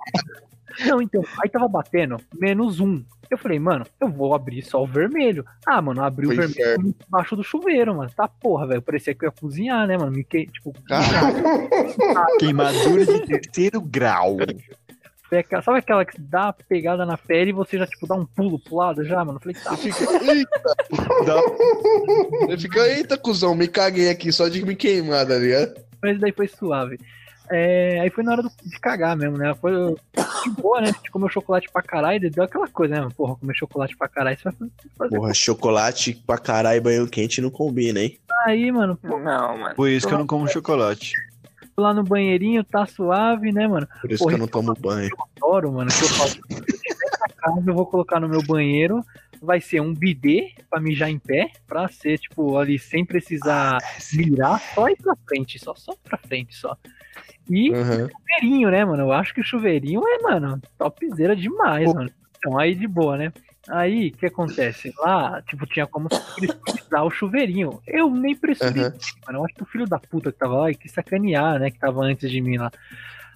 não, 0.83 1.01
então, 1.01 1.23
aí 1.41 1.49
tava 1.49 1.67
batendo 1.67 2.17
menos 2.37 2.79
um. 2.79 3.03
Eu 3.29 3.37
falei, 3.37 3.57
mano, 3.57 3.85
eu 3.99 4.09
vou 4.09 4.35
abrir 4.35 4.61
só 4.61 4.83
o 4.83 4.87
vermelho. 4.87 5.45
Ah, 5.65 5.81
mano, 5.81 6.03
abri 6.03 6.27
o 6.27 6.35
vermelho 6.35 6.95
embaixo 7.07 7.35
do 7.35 7.43
chuveiro, 7.43 7.95
mano. 7.95 8.11
Tá 8.15 8.27
porra, 8.27 8.67
velho. 8.67 8.81
Parecia 8.81 9.15
que 9.15 9.25
eu 9.25 9.29
ia 9.29 9.31
cozinhar, 9.31 9.87
né, 9.87 9.97
mano? 9.97 10.11
Me 10.11 10.23
que... 10.23 10.45
Tipo, 10.47 10.73
Caralho. 10.83 11.43
Queimadura 12.39 13.05
de 13.05 13.25
terceiro 13.25 13.81
grau. 13.81 14.37
Foi 15.29 15.39
aquela, 15.39 15.61
sabe 15.61 15.79
aquela 15.79 16.05
que 16.05 16.21
dá 16.21 16.45
uma 16.45 16.53
pegada 16.53 17.05
na 17.05 17.17
pele 17.17 17.49
e 17.49 17.53
você 17.53 17.77
já, 17.79 17.87
tipo, 17.87 18.05
dá 18.05 18.15
um 18.15 18.25
pulo 18.25 18.59
pro 18.59 18.75
lado 18.75 19.03
já, 19.03 19.25
mano? 19.25 19.37
Eu 19.37 19.41
falei, 19.41 19.55
tá, 19.61 19.71
Você 19.75 19.91
fica, 19.91 20.23
eita, 20.23 20.75
dá... 21.25 22.57
Fica, 22.57 22.79
eita, 22.87 23.17
cuzão, 23.17 23.55
me 23.55 23.67
caguei 23.67 24.09
aqui 24.09 24.31
só 24.31 24.47
de 24.47 24.63
me 24.65 24.75
queimar, 24.75 25.25
tá 25.27 25.35
ligado? 25.35 25.75
mas 26.01 26.19
daí 26.19 26.31
foi 26.31 26.47
suave. 26.47 26.99
É, 27.51 27.99
aí 28.01 28.09
foi 28.11 28.23
na 28.23 28.31
hora 28.33 28.43
do- 28.43 28.51
de 28.63 28.79
cagar 28.79 29.15
mesmo, 29.17 29.37
né? 29.37 29.53
Foi 29.59 29.71
de 29.71 30.61
boa, 30.61 30.81
né? 30.81 30.89
A 30.89 30.91
gente 30.91 31.09
comeu 31.11 31.29
chocolate 31.29 31.67
pra 31.71 31.81
caralho, 31.81 32.23
e 32.25 32.29
deu 32.29 32.43
aquela 32.43 32.67
coisa, 32.67 32.93
né? 33.01 33.07
Porra, 33.15 33.35
comer 33.35 33.55
chocolate 33.55 33.95
pra 33.97 34.07
caralho, 34.07 34.37
você 34.37 34.43
vai 34.43 34.69
fazer. 34.97 35.15
Porra, 35.15 35.33
chocolate 35.33 36.13
pra 36.25 36.37
caralho 36.37 36.77
e 36.77 36.81
banho 36.81 37.07
quente 37.07 37.41
não 37.41 37.49
combina, 37.51 37.99
hein? 37.99 38.19
Aí, 38.45 38.71
mano, 38.71 38.95
pô, 38.95 39.19
Não, 39.19 39.57
mano. 39.57 39.75
Por 39.75 39.89
isso 39.89 40.07
que 40.07 40.13
eu 40.13 40.17
não 40.19 40.27
como 40.27 40.47
chocolate. 40.47 41.13
Lá 41.77 41.93
no 41.93 42.03
banheirinho, 42.03 42.63
tá 42.63 42.85
suave, 42.85 43.51
né, 43.51 43.67
mano? 43.67 43.87
Por 44.01 44.11
isso 44.11 44.25
que 44.25 44.33
eu 44.33 44.37
não 44.37 44.47
tomo 44.47 44.73
banho. 44.79 45.11
adoro, 45.37 45.73
mano, 45.73 45.91
que 45.91 46.03
eu 46.03 46.09
falo, 46.09 46.31
se 46.31 46.37
eu 46.71 46.79
tiver 46.79 47.05
essa 47.13 47.27
casa, 47.37 47.63
eu 47.67 47.73
vou 47.73 47.85
colocar 47.85 48.19
no 48.19 48.29
meu 48.29 48.41
banheiro, 48.41 49.03
vai 49.41 49.59
ser 49.59 49.81
um 49.81 49.93
bidê 49.93 50.53
pra 50.69 50.79
mijar 50.79 51.09
em 51.09 51.19
pé, 51.19 51.51
pra 51.67 51.87
ser, 51.87 52.17
tipo, 52.17 52.57
ali, 52.57 52.79
sem 52.79 53.05
precisar 53.05 53.79
virar, 54.13 54.59
só 54.73 54.87
ir 54.87 54.95
pra 54.97 55.15
frente, 55.27 55.59
só, 55.59 55.75
só 55.75 55.93
pra 56.03 56.17
frente, 56.17 56.55
só. 56.55 56.77
E 57.49 57.73
Aham. 57.73 58.09
chuveirinho, 58.09 58.71
né, 58.71 58.85
mano? 58.85 59.03
Eu 59.03 59.11
acho 59.11 59.33
que 59.33 59.41
o 59.41 59.45
chuveirinho 59.45 60.01
é, 60.07 60.19
mano, 60.19 60.61
topzera 60.77 61.35
demais, 61.35 61.85
Pô. 61.85 61.95
mano. 61.95 62.11
Então, 62.37 62.57
aí 62.57 62.73
de 62.75 62.87
boa, 62.87 63.17
né? 63.17 63.33
Aí, 63.69 64.09
o 64.09 64.17
que 64.17 64.25
acontece? 64.27 64.93
Lá, 64.99 65.41
tipo, 65.41 65.65
tinha 65.65 65.87
como 65.87 66.07
pressurizar 66.07 67.03
o 67.03 67.09
chuveirinho. 67.09 67.81
Eu 67.87 68.09
nem 68.09 68.35
pressurizei, 68.35 68.83
Aham. 68.83 68.93
mano. 69.25 69.39
Eu 69.39 69.45
acho 69.45 69.55
que 69.55 69.63
o 69.63 69.67
filho 69.67 69.87
da 69.87 69.99
puta 69.99 70.31
que 70.31 70.37
tava 70.37 70.55
lá 70.55 70.71
e 70.71 70.75
quis 70.75 70.91
sacanear, 70.91 71.59
né? 71.59 71.71
Que 71.71 71.79
tava 71.79 72.01
antes 72.01 72.29
de 72.29 72.41
mim 72.41 72.57
lá. 72.57 72.71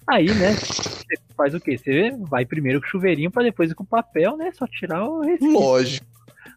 Aí, 0.06 0.26
né, 0.26 0.54
você 0.54 1.16
faz 1.36 1.54
o 1.54 1.60
quê? 1.60 1.76
Você 1.76 2.10
vai 2.28 2.44
primeiro 2.44 2.80
com 2.80 2.86
o 2.86 2.90
chuveirinho 2.90 3.30
pra 3.30 3.42
depois 3.42 3.70
ir 3.70 3.74
com 3.74 3.84
o 3.84 3.86
papel, 3.86 4.36
né? 4.36 4.50
Só 4.52 4.66
tirar 4.66 5.04
o 5.04 5.20
resquício. 5.20 5.52
Lógico. 5.52 6.06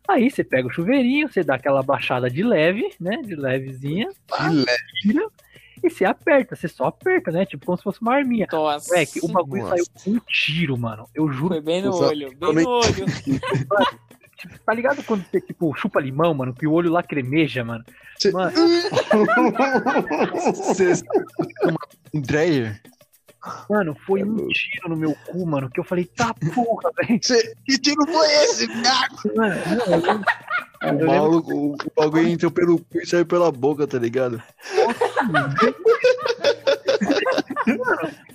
Aí 0.08 0.30
você 0.30 0.44
pega 0.44 0.68
o 0.68 0.72
chuveirinho, 0.72 1.30
você 1.32 1.44
dá 1.44 1.56
aquela 1.56 1.82
baixada 1.84 2.30
de 2.30 2.44
leve, 2.44 2.94
né? 3.00 3.18
De 3.24 3.36
levezinha, 3.36 4.10
pá, 4.28 4.50
De 4.50 4.56
leve. 4.56 4.84
tira, 5.02 5.28
e 5.84 5.90
você 5.90 6.06
aperta, 6.06 6.56
você 6.56 6.68
só 6.68 6.86
aperta, 6.86 7.32
né? 7.32 7.46
Tipo 7.46 7.66
como 7.66 7.78
se 7.78 7.84
fosse 7.84 8.02
uma 8.02 8.16
arminha. 8.16 8.48
Nossa. 8.52 8.92
Moleque, 8.94 9.20
o 9.22 9.28
bagulho 9.28 9.64
Nossa. 9.64 9.76
saiu 9.76 9.86
com 10.04 10.12
um 10.12 10.20
tiro, 10.28 10.78
mano. 10.78 11.08
Eu 11.14 11.32
juro. 11.32 11.50
Foi 11.50 11.62
bem 11.62 11.82
no 11.82 11.94
olho, 11.96 12.30
bem 12.30 12.38
também- 12.40 12.64
no 12.64 12.70
olho. 12.72 13.06
Tipo, 14.38 14.60
tá 14.66 14.74
ligado 14.74 15.04
quando 15.04 15.24
você, 15.26 15.40
tipo, 15.40 15.74
chupa 15.76 16.02
limão, 16.02 16.34
mano? 16.34 16.54
Que 16.54 16.68
o 16.68 16.72
olho 16.74 16.92
lacrimeja, 16.92 17.64
mano? 17.64 17.84
Cê- 18.20 18.32
Mano, 18.32 18.52
Você 20.56 20.94
um 22.14 22.22
mano, 23.70 23.96
foi 24.06 24.24
um 24.24 24.48
tiro 24.48 24.90
no 24.90 24.96
meu 24.98 25.16
cu, 25.28 25.46
mano. 25.46 25.70
Que 25.70 25.80
eu 25.80 25.84
falei, 25.84 26.06
tá 26.06 26.34
porra, 26.54 26.90
velho. 26.98 27.20
Cê- 27.22 27.54
Que 27.66 27.78
tiro 27.78 28.06
foi 28.06 28.28
esse, 28.44 28.68
viado? 28.68 29.16
Mano, 29.36 29.56
não, 29.78 30.14
eu- 30.14 30.22
O, 30.84 30.88
Eu 30.88 30.92
lembro- 30.92 31.08
maluco, 31.08 31.54
o, 31.54 31.74
o 31.74 31.78
bagulho 31.96 32.28
entrou 32.28 32.52
pelo 32.52 32.78
cu 32.78 32.98
e 33.00 33.06
saiu 33.06 33.26
pela 33.26 33.52
boca, 33.52 33.88
tá 33.88 33.98
ligado? 33.98 34.42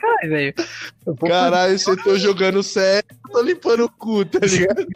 Caralho, 0.00 0.30
velho. 0.30 0.54
Caralho, 1.26 1.78
você 1.78 1.96
tô 1.96 2.16
jogando 2.16 2.62
sério, 2.62 3.04
tô 3.30 3.40
limpando 3.42 3.84
o 3.84 3.90
cu, 3.90 4.24
tá 4.24 4.38
ligado? 4.46 4.86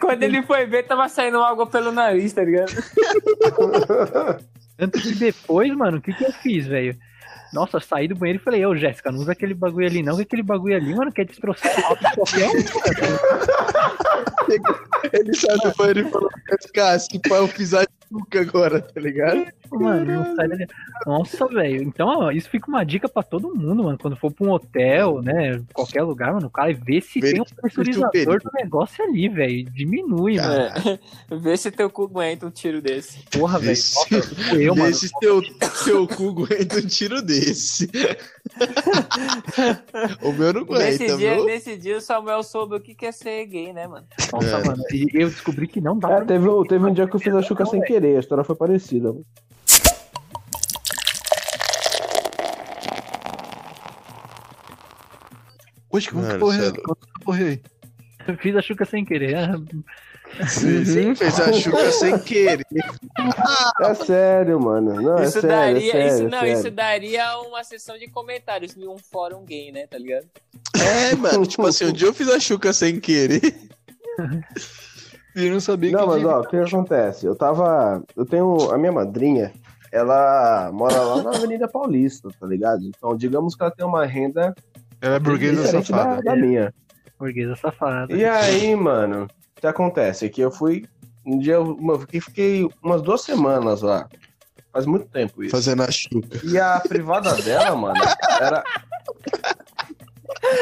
Quando 0.00 0.22
ele 0.22 0.42
foi 0.42 0.66
ver, 0.66 0.84
tava 0.84 1.08
saindo 1.08 1.42
água 1.42 1.66
pelo 1.66 1.92
nariz, 1.92 2.32
tá 2.32 2.42
ligado? 2.42 2.72
tanto 4.76 5.00
que 5.00 5.14
depois, 5.14 5.74
mano, 5.76 5.98
o 5.98 6.00
que 6.00 6.12
que 6.12 6.24
eu 6.24 6.32
fiz, 6.32 6.66
velho? 6.66 6.96
Nossa, 7.52 7.76
eu 7.76 7.80
saí 7.80 8.08
do 8.08 8.16
banheiro 8.16 8.40
e 8.40 8.44
falei, 8.44 8.64
ô 8.66 8.74
Jéssica, 8.76 9.10
não 9.10 9.20
usa 9.20 9.32
aquele 9.32 9.54
bagulho 9.54 9.86
ali 9.86 10.02
não, 10.02 10.16
que 10.16 10.22
aquele 10.22 10.42
bagulho 10.42 10.76
ali, 10.76 10.94
mano, 10.94 11.12
quer 11.12 11.24
destroçar 11.24 11.72
a 11.78 11.86
alma 11.86 11.96
de 11.96 12.14
qualquer 12.14 12.48
um. 12.48 12.52
Ele 15.12 15.34
saiu 15.34 15.58
do 15.58 15.76
banheiro 15.76 16.00
e 16.00 16.10
falou, 16.10 16.30
cara, 16.74 16.98
se 16.98 17.18
pá, 17.20 17.36
eu 17.36 17.48
fiz 17.48 17.74
a 17.74 17.86
chuca 18.08 18.40
agora, 18.40 18.80
tá 18.80 19.00
ligado? 19.00 19.46
Mano, 19.70 20.04
não 20.04 20.36
sai 20.36 20.48
dali. 20.48 20.66
Nossa, 21.04 21.46
velho. 21.48 21.82
Então, 21.82 22.06
ó, 22.06 22.30
isso 22.30 22.48
fica 22.48 22.68
uma 22.68 22.84
dica 22.84 23.08
pra 23.08 23.22
todo 23.22 23.54
mundo, 23.54 23.82
mano. 23.84 23.98
Quando 23.98 24.16
for 24.16 24.32
pra 24.32 24.46
um 24.46 24.52
hotel, 24.52 25.20
né? 25.22 25.60
Qualquer 25.72 26.02
lugar, 26.02 26.32
mano, 26.32 26.46
o 26.46 26.50
cara 26.50 26.72
vê 26.72 27.00
se 27.00 27.20
Vê 27.20 27.32
tem 27.32 27.42
um 27.42 27.44
se 27.44 27.54
pressurizador 27.54 28.40
do 28.40 28.50
negócio 28.54 29.04
ali, 29.04 29.28
velho. 29.28 29.68
Diminui, 29.70 30.36
mano. 30.36 30.54
É. 30.54 30.98
Vê 31.36 31.56
se 31.56 31.70
teu 31.70 31.90
cu 31.90 32.04
aguenta 32.04 32.46
um 32.46 32.50
tiro 32.50 32.80
desse. 32.80 33.18
Porra, 33.30 33.58
velho. 33.58 33.76
Nossa, 33.76 34.34
tipo 34.34 34.56
eu, 34.56 34.76
mano. 34.76 34.88
Vê 34.88 34.94
se 34.94 35.10
teu, 35.18 35.42
teu 35.84 36.06
cu 36.06 36.28
aguenta 36.28 36.78
um 36.78 36.86
tiro 36.86 37.20
desse. 37.22 37.35
O 40.22 40.32
meu 40.32 40.52
não 40.52 40.64
Nesse 40.64 41.04
aguenta, 41.04 41.16
dia, 41.18 41.34
viu? 41.34 41.44
nesse 41.46 41.76
dia 41.76 41.96
o 41.96 42.00
Samuel 42.00 42.42
soube 42.42 42.76
o 42.76 42.80
que 42.80 43.04
é 43.06 43.12
ser 43.12 43.46
gay, 43.46 43.72
né, 43.72 43.86
mano? 43.86 44.06
Nossa, 44.32 44.46
É. 44.56 44.64
mano. 44.64 44.82
E 44.92 45.08
eu 45.14 45.28
descobri 45.28 45.66
que 45.66 45.80
não 45.80 45.98
dá 45.98 46.10
É, 46.18 46.24
teve, 46.24 46.48
um- 46.48 46.64
teve 46.64 46.84
um 46.84 46.92
dia 46.92 47.06
que 47.06 47.14
eu 47.16 47.20
fiz 47.20 47.34
a 47.34 47.42
chuca 47.42 47.64
sem 47.66 47.80
querer, 47.82 48.16
a 48.16 48.20
história 48.20 48.44
foi 48.44 48.56
parecida. 48.56 49.14
Poxa, 55.90 56.10
como 56.10 56.22
que 56.22 56.28
Mano, 56.28 56.40
porra 57.24 57.42
é? 57.42 57.60
Eu 58.28 58.36
fiz 58.38 58.56
a 58.56 58.62
chuca 58.62 58.84
sem 58.84 59.04
querer. 59.04 59.36
Ah, 60.38 60.42
Uhum, 60.64 61.14
fez 61.14 61.40
a 61.40 61.52
chuca 61.52 61.90
sem 61.92 62.18
querer. 62.18 62.66
É 63.80 63.94
sério, 63.94 64.60
mano. 64.60 65.00
Não, 65.00 65.22
isso 65.22 65.38
é 65.38 65.40
sério, 65.40 65.48
daria, 65.48 65.88
é 65.88 65.92
sério, 65.92 66.08
isso 66.08 66.22
é 66.22 66.28
não, 66.28 66.46
isso 66.46 66.70
daria 66.70 67.38
uma 67.40 67.64
sessão 67.64 67.96
de 67.98 68.06
comentários 68.08 68.76
em 68.76 68.86
um 68.86 68.98
fórum 68.98 69.44
gay, 69.44 69.72
né, 69.72 69.86
tá 69.86 69.96
ligado? 69.98 70.26
É, 70.78 71.14
mano, 71.16 71.46
tipo 71.46 71.66
assim, 71.66 71.86
um 71.86 71.92
dia 71.92 72.08
eu 72.08 72.12
fiz 72.14 72.28
a 72.28 72.38
chuca 72.38 72.72
sem 72.72 73.00
querer. 73.00 73.40
Eu 75.34 75.52
não 75.52 75.60
sabia 75.60 75.92
Não, 75.92 76.00
que 76.00 76.06
mas 76.06 76.20
tinha- 76.20 76.28
ó, 76.32 76.40
o 76.40 76.46
que 76.48 76.56
acontece? 76.56 77.26
Eu 77.26 77.36
tava. 77.36 78.02
Eu 78.16 78.24
tenho. 78.24 78.70
A 78.72 78.78
minha 78.78 78.92
madrinha, 78.92 79.52
ela 79.92 80.70
mora 80.72 80.98
lá 81.00 81.22
na 81.22 81.30
Avenida 81.30 81.68
Paulista, 81.68 82.28
tá 82.40 82.46
ligado? 82.46 82.82
Então, 82.84 83.14
digamos 83.16 83.54
que 83.54 83.62
ela 83.62 83.70
tem 83.70 83.84
uma 83.86 84.06
renda 84.06 84.54
Ela 85.00 85.16
é 85.16 85.18
burguesa 85.18 85.62
diferente 85.62 85.92
da, 85.92 85.98
safada. 85.98 86.22
da 86.22 86.36
minha. 86.36 86.74
burguesa 87.18 87.56
safada. 87.56 88.12
E 88.14 88.24
aí, 88.24 88.74
mano, 88.74 89.28
que 89.66 89.70
acontece? 89.82 90.26
É 90.26 90.28
que 90.28 90.40
eu 90.40 90.50
fui. 90.50 90.84
Um 91.24 91.38
dia 91.38 91.54
eu 91.54 91.76
eu 92.12 92.20
fiquei, 92.20 92.68
umas 92.82 93.02
duas 93.02 93.22
semanas 93.22 93.82
lá. 93.82 94.08
Faz 94.72 94.86
muito 94.86 95.06
tempo 95.06 95.42
isso. 95.42 95.50
Fazendo 95.50 95.82
a 95.82 95.90
chuca. 95.90 96.40
E 96.44 96.58
a 96.58 96.78
privada 96.80 97.34
dela, 97.42 97.74
mano, 97.74 97.98
era. 98.40 98.62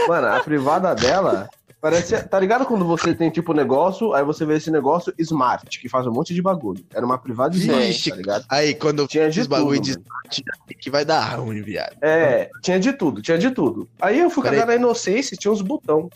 Mano, 0.09 0.29
a 0.29 0.41
privada 0.41 0.95
dela 0.95 1.49
parecia. 1.81 2.23
Tá 2.23 2.39
ligado 2.39 2.65
quando 2.65 2.85
você 2.87 3.15
tem 3.15 3.29
tipo 3.31 3.53
negócio, 3.53 4.15
aí 4.15 4.25
você 4.25 4.47
vê 4.47 4.55
esse 4.57 4.71
negócio 4.71 5.13
smart, 5.19 5.79
que 5.79 5.89
faz 5.89 6.07
um 6.07 6.13
monte 6.13 6.33
de 6.33 6.41
bagulho. 6.41 6.85
Era 6.95 7.05
uma 7.05 7.19
privada 7.19 7.57
smart, 7.57 8.11
tá 8.11 8.17
ligado? 8.17 8.45
Aí, 8.49 8.75
quando 8.75 9.07
Tinha 9.07 9.29
de 9.29 9.47
bagulho 9.47 9.83
tudo, 9.83 9.85
de 9.85 9.93
mano. 9.99 10.79
que 10.81 10.91
vai 10.91 11.05
dar 11.05 11.39
ruim, 11.39 11.61
viado. 11.61 11.97
É, 12.01 12.49
tinha 12.63 12.79
de 12.81 12.93
tudo, 12.93 13.21
tinha 13.21 13.37
de 13.37 13.51
tudo. 13.51 13.89
Aí 14.01 14.21
eu 14.21 14.31
fui 14.31 14.43
Peraí. 14.43 14.61
cagar 14.61 14.75
na 14.75 14.81
inocência 14.81 15.35
e 15.35 15.39
tinha 15.39 15.53
uns 15.53 15.61
botão. 15.61 16.09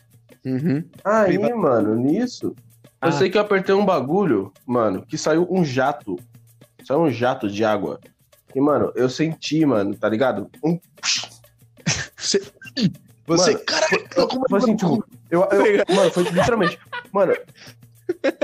Uhum. 0.44 0.84
Aí, 1.04 1.36
mano, 1.38 1.96
nisso. 1.96 2.54
Eu 3.00 3.08
Ah. 3.08 3.12
sei 3.12 3.30
que 3.30 3.38
eu 3.38 3.42
apertei 3.42 3.74
um 3.74 3.84
bagulho, 3.84 4.52
mano, 4.66 5.04
que 5.06 5.16
saiu 5.16 5.46
um 5.50 5.64
jato. 5.64 6.16
Saiu 6.84 7.00
um 7.00 7.10
jato 7.10 7.48
de 7.48 7.64
água. 7.64 8.00
E, 8.54 8.60
mano, 8.60 8.90
eu 8.96 9.08
senti, 9.08 9.64
mano, 9.64 9.94
tá 9.94 10.08
ligado? 10.08 10.48
Um 10.64 10.78
Você, 12.16 12.40
você 13.26 13.52
Mano, 13.52 13.64
caralho, 13.64 14.06
foi 14.50 14.58
assim, 14.58 14.76
tipo, 14.76 15.04
eu, 15.30 15.40
eu- 15.44 15.94
mano, 15.94 16.10
foi 16.10 16.22
literalmente. 16.24 16.78
Mano, 17.12 17.32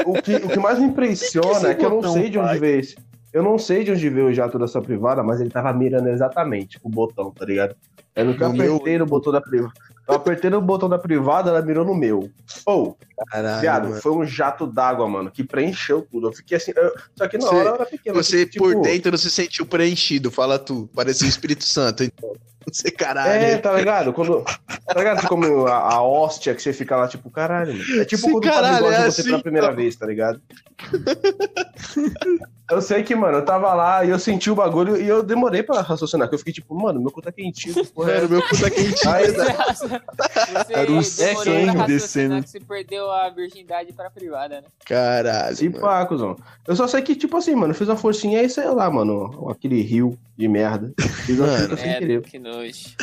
o 0.07 0.23
que, 0.23 0.37
o 0.37 0.49
que 0.49 0.59
mais 0.59 0.79
me 0.79 0.87
impressiona 0.87 1.71
é 1.71 1.75
que 1.75 1.85
eu 1.85 1.91
não 1.91 2.13
sei 2.13 2.31
de 2.31 2.39
onde 2.39 2.49
pai? 2.49 2.59
veio 2.59 2.81
esse. 2.81 2.97
Eu 3.33 3.43
não 3.43 3.59
sei 3.59 3.83
de 3.83 3.91
onde 3.91 4.09
veio 4.09 4.29
o 4.29 4.33
jato 4.33 4.59
dessa 4.59 4.81
privada, 4.81 5.23
mas 5.23 5.41
ele 5.41 5.51
tava 5.51 5.73
mirando 5.73 6.09
exatamente 6.09 6.79
o 6.83 6.89
botão, 6.89 7.31
tá 7.33 7.45
ligado? 7.45 7.75
Eu 8.15 8.27
no 8.27 8.37
que 8.37 8.43
eu 8.45 8.49
No 8.51 8.55
meu- 8.55 8.75
apertei 8.77 8.99
no 8.99 9.07
botão 9.07 9.33
da 9.33 9.41
privada. 9.41 9.73
Eu 10.07 10.15
apertei 10.15 10.51
no 10.51 10.61
botão 10.61 10.89
da 10.89 10.99
privada, 10.99 11.51
ela 11.51 11.63
mirou 11.63 11.85
no 11.85 11.95
meu. 11.95 12.31
Ou, 12.65 12.97
Caralho, 13.29 13.61
viado, 13.61 13.89
mano. 13.91 14.01
foi 14.03 14.13
um 14.13 14.25
jato 14.27 14.67
d'água, 14.67 15.09
mano, 15.09 15.31
que 15.31 15.45
preencheu 15.45 16.03
tudo. 16.11 16.29
Eu 16.29 16.33
fiquei 16.33 16.57
assim. 16.57 16.73
eu- 16.77 16.93
só 17.17 17.27
que 17.29 17.39
na 17.39 17.47
Você- 17.47 17.55
hora 17.55 17.69
eu 17.69 17.75
era 17.75 17.87
pequeno. 17.87 18.17
Você 18.17 18.39
fiquei, 18.47 18.59
por 18.61 18.71
tipo, 18.71 18.83
dentro 18.83 19.11
não 19.13 19.19
se 19.19 19.31
sentiu 19.31 19.67
preenchido, 19.67 20.31
fala 20.31 20.59
tu. 20.59 20.89
Parecia 20.95 21.27
o 21.27 21.31
Espírito 21.31 21.65
Santo, 21.65 22.03
então. 22.05 22.33
Você 22.73 22.91
caralho. 22.91 23.31
É, 23.31 23.59
tá 23.59 23.73
ligado? 23.75 24.11
Quando, 24.15 24.43
tá 24.43 24.95
ligado? 24.99 25.21
Você 25.21 25.27
come 25.29 25.47
a, 25.69 25.75
a 25.75 26.03
hóstia 26.03 26.55
que 26.55 26.63
você 26.63 26.73
fica 26.73 26.97
lá, 26.97 27.07
tipo, 27.07 27.31
caralho, 27.31 27.75
mano. 27.77 28.01
É 28.01 28.07
tipo 28.07 28.23
Sim, 28.23 28.33
quando 28.33 28.45
o 28.47 28.49
caralho, 28.49 28.85
padre 28.85 28.85
gosta 28.85 28.97
é 29.03 29.05
de 29.09 29.13
você 29.15 29.21
assim, 29.21 29.31
pela 29.31 29.43
primeira 29.43 29.67
então. 29.67 29.77
vez, 29.77 29.97
tá 29.97 30.07
ligado? 30.07 30.41
eu 32.71 32.81
sei 32.81 33.03
que, 33.03 33.15
mano, 33.15 33.39
eu 33.39 33.45
tava 33.45 33.73
lá 33.75 34.05
e 34.05 34.09
eu 34.11 34.19
senti 34.19 34.51
o 34.51 34.55
bagulho 34.55 34.97
e 35.01 35.07
eu 35.07 35.23
demorei 35.23 35.63
pra 35.63 35.83
raciocinar, 35.83 36.27
que 36.29 36.35
eu 36.35 36.39
fiquei 36.39 36.55
tipo, 36.55 36.75
mano, 36.75 37.01
meu 37.01 37.11
cu 37.11 37.21
tá 37.21 37.31
quentinho, 37.31 37.75
que 37.75 37.87
porra 37.93 38.13
é 38.13 38.17
essa? 38.17 38.29
meu 38.29 38.43
cu 38.43 38.59
tá 38.61 38.71
quentinho. 38.71 39.13
Aí- 39.13 39.25
Você, 39.75 40.65
você 40.65 40.73
Era 40.73 40.93
o 40.93 41.03
sangue 41.03 41.87
descendo. 41.87 42.43
que 42.43 42.49
você 42.49 42.61
perdeu 42.61 43.04
a 43.11 43.29
virgindade 43.31 43.93
pra 43.93 44.11
privada, 44.11 44.61
né? 44.61 44.67
Caralho. 44.85 45.57
Se 45.57 45.71
pá, 45.71 46.05
cuzão. 46.07 46.37
Eu 46.67 46.77
só 46.77 46.87
sei 46.87 47.03
que, 47.03 47.15
tipo 47.15 47.37
assim, 47.37 47.55
mano, 47.55 47.75
fiz 47.75 47.89
uma 47.89 47.97
forcinha 47.97 48.43
e 48.43 48.49
sei 48.49 48.69
lá, 48.69 48.91
mano, 48.91 49.49
aquele 49.51 49.81
rio 49.83 50.19
de 50.37 50.49
merda. 50.49 50.93
Fiz 51.27 51.39
uma 51.39 51.77
sem 51.77 51.91
é, 51.91 51.99
querer. 51.99 52.23
Que 52.23 52.39
nojo. 52.39 52.97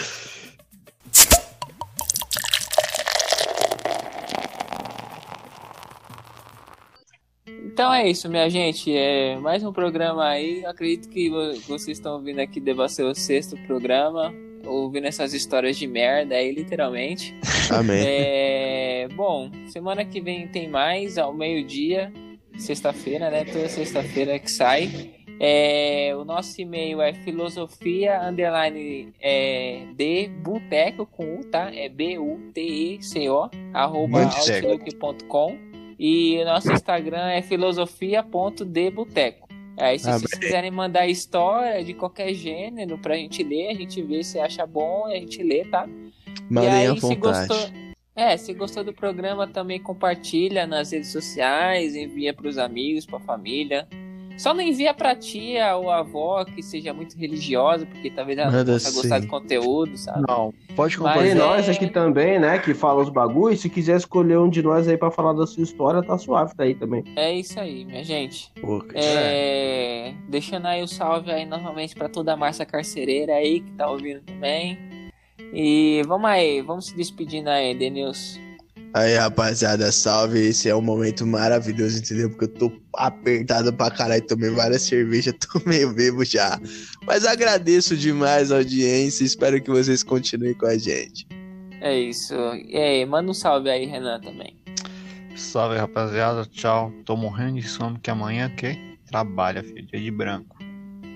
Então 7.47 7.93
é 7.93 8.09
isso, 8.09 8.29
minha 8.29 8.49
gente. 8.49 8.95
É 8.95 9.37
mais 9.37 9.63
um 9.63 9.71
programa 9.71 10.27
aí. 10.27 10.65
Acredito 10.65 11.09
que 11.09 11.29
vocês 11.67 11.97
estão 11.97 12.21
vindo 12.21 12.39
aqui 12.39 12.59
debater 12.59 13.05
o 13.05 13.15
sexto 13.15 13.55
programa. 13.65 14.33
Ouvindo 14.65 15.07
essas 15.07 15.33
histórias 15.33 15.77
de 15.77 15.87
merda 15.87 16.35
aí, 16.35 16.51
literalmente. 16.51 17.35
Amém. 17.71 18.03
É, 18.05 19.07
bom, 19.15 19.49
semana 19.67 20.05
que 20.05 20.21
vem 20.21 20.47
tem 20.47 20.69
mais, 20.69 21.17
ao 21.17 21.33
meio-dia, 21.33 22.11
sexta-feira, 22.57 23.29
né? 23.29 23.45
Toda 23.45 23.69
sexta-feira 23.69 24.37
que 24.39 24.51
sai. 24.51 25.21
É, 25.43 26.13
o 26.15 26.23
nosso 26.23 26.61
e-mail 26.61 27.01
é 27.01 27.13
filosofia 27.13 28.21
underline 28.21 29.11
é, 29.19 29.87
de 29.95 30.27
boteco 30.27 31.07
com 31.07 31.39
U, 31.39 31.43
tá? 31.45 31.71
É 31.73 31.89
B-U-T-E-C-O 31.89 33.49
arroba 33.73 34.21
outlook.com 34.23 35.57
e 35.97 36.39
o 36.41 36.45
nosso 36.45 36.71
Instagram 36.71 37.29
é 37.29 37.41
filosofia.deboteco. 37.41 39.49
Aí 39.81 39.97
se 39.97 40.05
vocês 40.05 40.15
Amém. 40.15 40.39
quiserem 40.39 40.69
mandar 40.69 41.07
história 41.07 41.83
de 41.83 41.95
qualquer 41.95 42.33
gênero 42.35 42.99
pra 42.99 43.15
gente 43.15 43.41
ler, 43.41 43.69
a 43.69 43.73
gente 43.73 43.99
vê 44.03 44.23
se 44.23 44.39
acha 44.39 44.63
bom 44.63 45.09
e 45.09 45.13
a 45.15 45.19
gente 45.19 45.41
lê, 45.41 45.65
tá? 45.65 45.89
e 46.51 46.57
aí, 46.59 46.85
à 46.85 46.95
se 46.95 47.01
vontade. 47.01 47.47
gostou, 47.47 47.69
é, 48.15 48.37
se 48.37 48.53
gostou 48.53 48.83
do 48.83 48.93
programa, 48.93 49.47
também 49.47 49.81
compartilha 49.81 50.67
nas 50.67 50.91
redes 50.91 51.11
sociais, 51.11 51.95
envia 51.95 52.31
pros 52.31 52.59
amigos, 52.59 53.07
pra 53.07 53.19
família. 53.21 53.87
Só 54.37 54.53
não 54.53 54.61
envia 54.61 54.93
pra 54.93 55.15
tia 55.15 55.75
ou 55.75 55.89
avó 55.91 56.43
que 56.43 56.63
seja 56.63 56.93
muito 56.93 57.15
religiosa, 57.17 57.85
porque 57.85 58.09
talvez 58.09 58.37
ela 58.37 58.49
não 58.51 58.57
Manda 58.59 58.73
possa 58.73 58.91
gostar 58.91 59.19
sim. 59.19 59.25
do 59.25 59.29
conteúdo, 59.29 59.97
sabe? 59.97 60.23
Não, 60.27 60.53
pode 60.75 60.99
Mas 60.99 61.13
Tem 61.13 61.21
é- 61.31 61.35
compartilhar. 61.35 61.45
nós 61.57 61.69
aqui 61.69 61.87
também, 61.89 62.39
né, 62.39 62.57
que 62.59 62.73
fala 62.73 63.01
os 63.03 63.09
bagulhos. 63.09 63.61
Se 63.61 63.69
quiser 63.69 63.97
escolher 63.97 64.37
um 64.39 64.49
de 64.49 64.61
nós 64.63 64.87
aí 64.87 64.97
pra 64.97 65.11
falar 65.11 65.33
da 65.33 65.45
sua 65.45 65.61
história, 65.63 66.01
tá 66.01 66.17
suave, 66.17 66.55
tá 66.55 66.63
aí 66.63 66.73
também. 66.73 67.03
É 67.15 67.33
isso 67.33 67.59
aí, 67.59 67.85
minha 67.85 68.03
gente. 68.03 68.51
Pô, 68.59 68.79
cara. 68.79 68.93
É, 69.03 70.13
Deixando 70.27 70.65
aí 70.65 70.81
o 70.81 70.87
salve 70.87 71.31
aí 71.31 71.45
novamente 71.45 71.93
pra 71.95 72.09
toda 72.09 72.33
a 72.33 72.37
massa 72.37 72.65
carcereira 72.65 73.33
aí 73.33 73.59
que 73.61 73.71
tá 73.73 73.89
ouvindo 73.89 74.21
também. 74.21 74.77
E 75.53 76.01
vamos 76.07 76.29
aí, 76.29 76.61
vamos 76.61 76.87
se 76.87 76.95
despedindo 76.95 77.49
aí, 77.49 77.75
Denilson. 77.75 78.39
Aí, 78.93 79.15
rapaziada, 79.15 79.89
salve. 79.91 80.39
Esse 80.39 80.67
é 80.67 80.75
um 80.75 80.81
momento 80.81 81.25
maravilhoso, 81.25 81.99
entendeu? 81.99 82.29
Porque 82.29 82.45
eu 82.45 82.49
tô 82.49 82.71
apertado 82.95 83.71
pra 83.71 83.89
caralho. 83.89 84.25
Tomei 84.27 84.49
várias 84.49 84.81
cervejas, 84.81 85.33
tô 85.39 85.61
meio 85.65 85.93
bebo 85.93 86.25
já. 86.25 86.59
Mas 87.05 87.25
agradeço 87.25 87.95
demais 87.95 88.51
a 88.51 88.57
audiência. 88.57 89.23
Espero 89.23 89.61
que 89.61 89.69
vocês 89.69 90.03
continuem 90.03 90.53
com 90.53 90.65
a 90.65 90.77
gente. 90.77 91.25
É 91.79 91.97
isso. 91.97 92.35
E 92.67 92.77
aí, 92.77 93.05
manda 93.05 93.31
um 93.31 93.33
salve 93.33 93.69
aí, 93.69 93.85
Renan, 93.85 94.19
também. 94.19 94.55
Salve, 95.37 95.77
rapaziada. 95.77 96.45
Tchau. 96.45 96.91
Tô 97.05 97.15
morrendo 97.15 97.61
de 97.61 97.67
sono 97.67 97.97
que 97.97 98.11
amanhã 98.11 98.49
que 98.49 98.77
trabalha, 99.09 99.63
filho. 99.63 99.87
Dia 99.87 100.01
de 100.01 100.11
branco. 100.11 100.60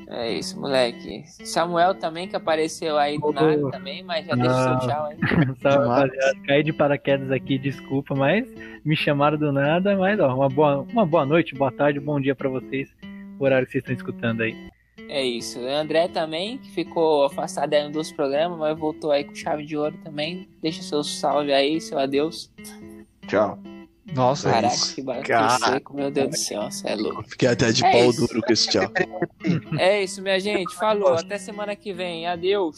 É 0.07 0.31
isso, 0.31 0.59
moleque. 0.59 1.23
Samuel 1.25 1.95
também, 1.95 2.27
que 2.27 2.35
apareceu 2.35 2.97
aí 2.97 3.17
do 3.17 3.31
nada 3.31 3.71
também, 3.71 4.03
mas 4.03 4.25
já 4.25 4.35
deixa 4.35 4.51
o 4.51 4.79
seu 4.79 4.89
tchau 4.89 5.05
aí. 5.05 5.17
Rapaziada. 5.63 6.39
Caí 6.45 6.63
de 6.63 6.73
paraquedas 6.73 7.31
aqui, 7.31 7.57
desculpa, 7.57 8.13
mas 8.13 8.47
me 8.83 8.95
chamaram 8.95 9.37
do 9.37 9.51
nada. 9.51 9.95
Mas, 9.97 10.19
ó, 10.19 10.33
uma 10.35 10.49
boa, 10.49 10.81
uma 10.81 11.05
boa 11.05 11.25
noite, 11.25 11.55
boa 11.55 11.71
tarde, 11.71 11.99
bom 11.99 12.19
dia 12.19 12.35
pra 12.35 12.49
vocês, 12.49 12.95
o 13.39 13.43
horário 13.43 13.65
que 13.65 13.71
vocês 13.71 13.81
estão 13.81 13.95
escutando 13.95 14.41
aí. 14.41 14.55
É 15.09 15.23
isso. 15.23 15.59
O 15.59 15.67
André 15.67 16.07
também, 16.07 16.57
que 16.57 16.69
ficou 16.71 17.25
afastado 17.25 17.73
aí 17.73 17.89
dos 17.91 18.11
programas, 18.11 18.57
mas 18.57 18.77
voltou 18.77 19.11
aí 19.11 19.23
com 19.23 19.35
chave 19.35 19.65
de 19.65 19.77
ouro 19.77 19.95
também. 20.03 20.47
Deixa 20.61 20.81
seu 20.81 21.03
salve 21.03 21.53
aí, 21.53 21.79
seu 21.81 21.97
adeus. 21.97 22.51
Tchau. 23.27 23.59
Nossa, 24.13 24.51
Caraca, 24.51 24.73
isso. 24.75 24.95
que 24.95 25.01
barulho 25.01 25.25
Cara. 25.27 25.57
seco, 25.57 25.95
meu 25.95 26.11
Deus 26.11 26.29
do 26.29 26.37
céu, 26.37 26.61
você 26.69 26.87
é 26.89 26.95
louco. 26.95 27.23
Fiquei 27.27 27.47
até 27.49 27.71
de 27.71 27.83
É 27.83 27.91
pau 27.91 28.09
isso. 28.09 28.27
duro 28.27 28.41
com 28.41 28.53
esse 28.53 28.69
tchau. 28.69 28.91
É 29.79 30.03
isso, 30.03 30.21
minha 30.21 30.39
gente. 30.39 30.75
Falou. 30.75 31.13
Até 31.15 31.37
semana 31.39 31.75
que 31.75 31.91
vem. 31.91 32.27
Adeus. 32.27 32.77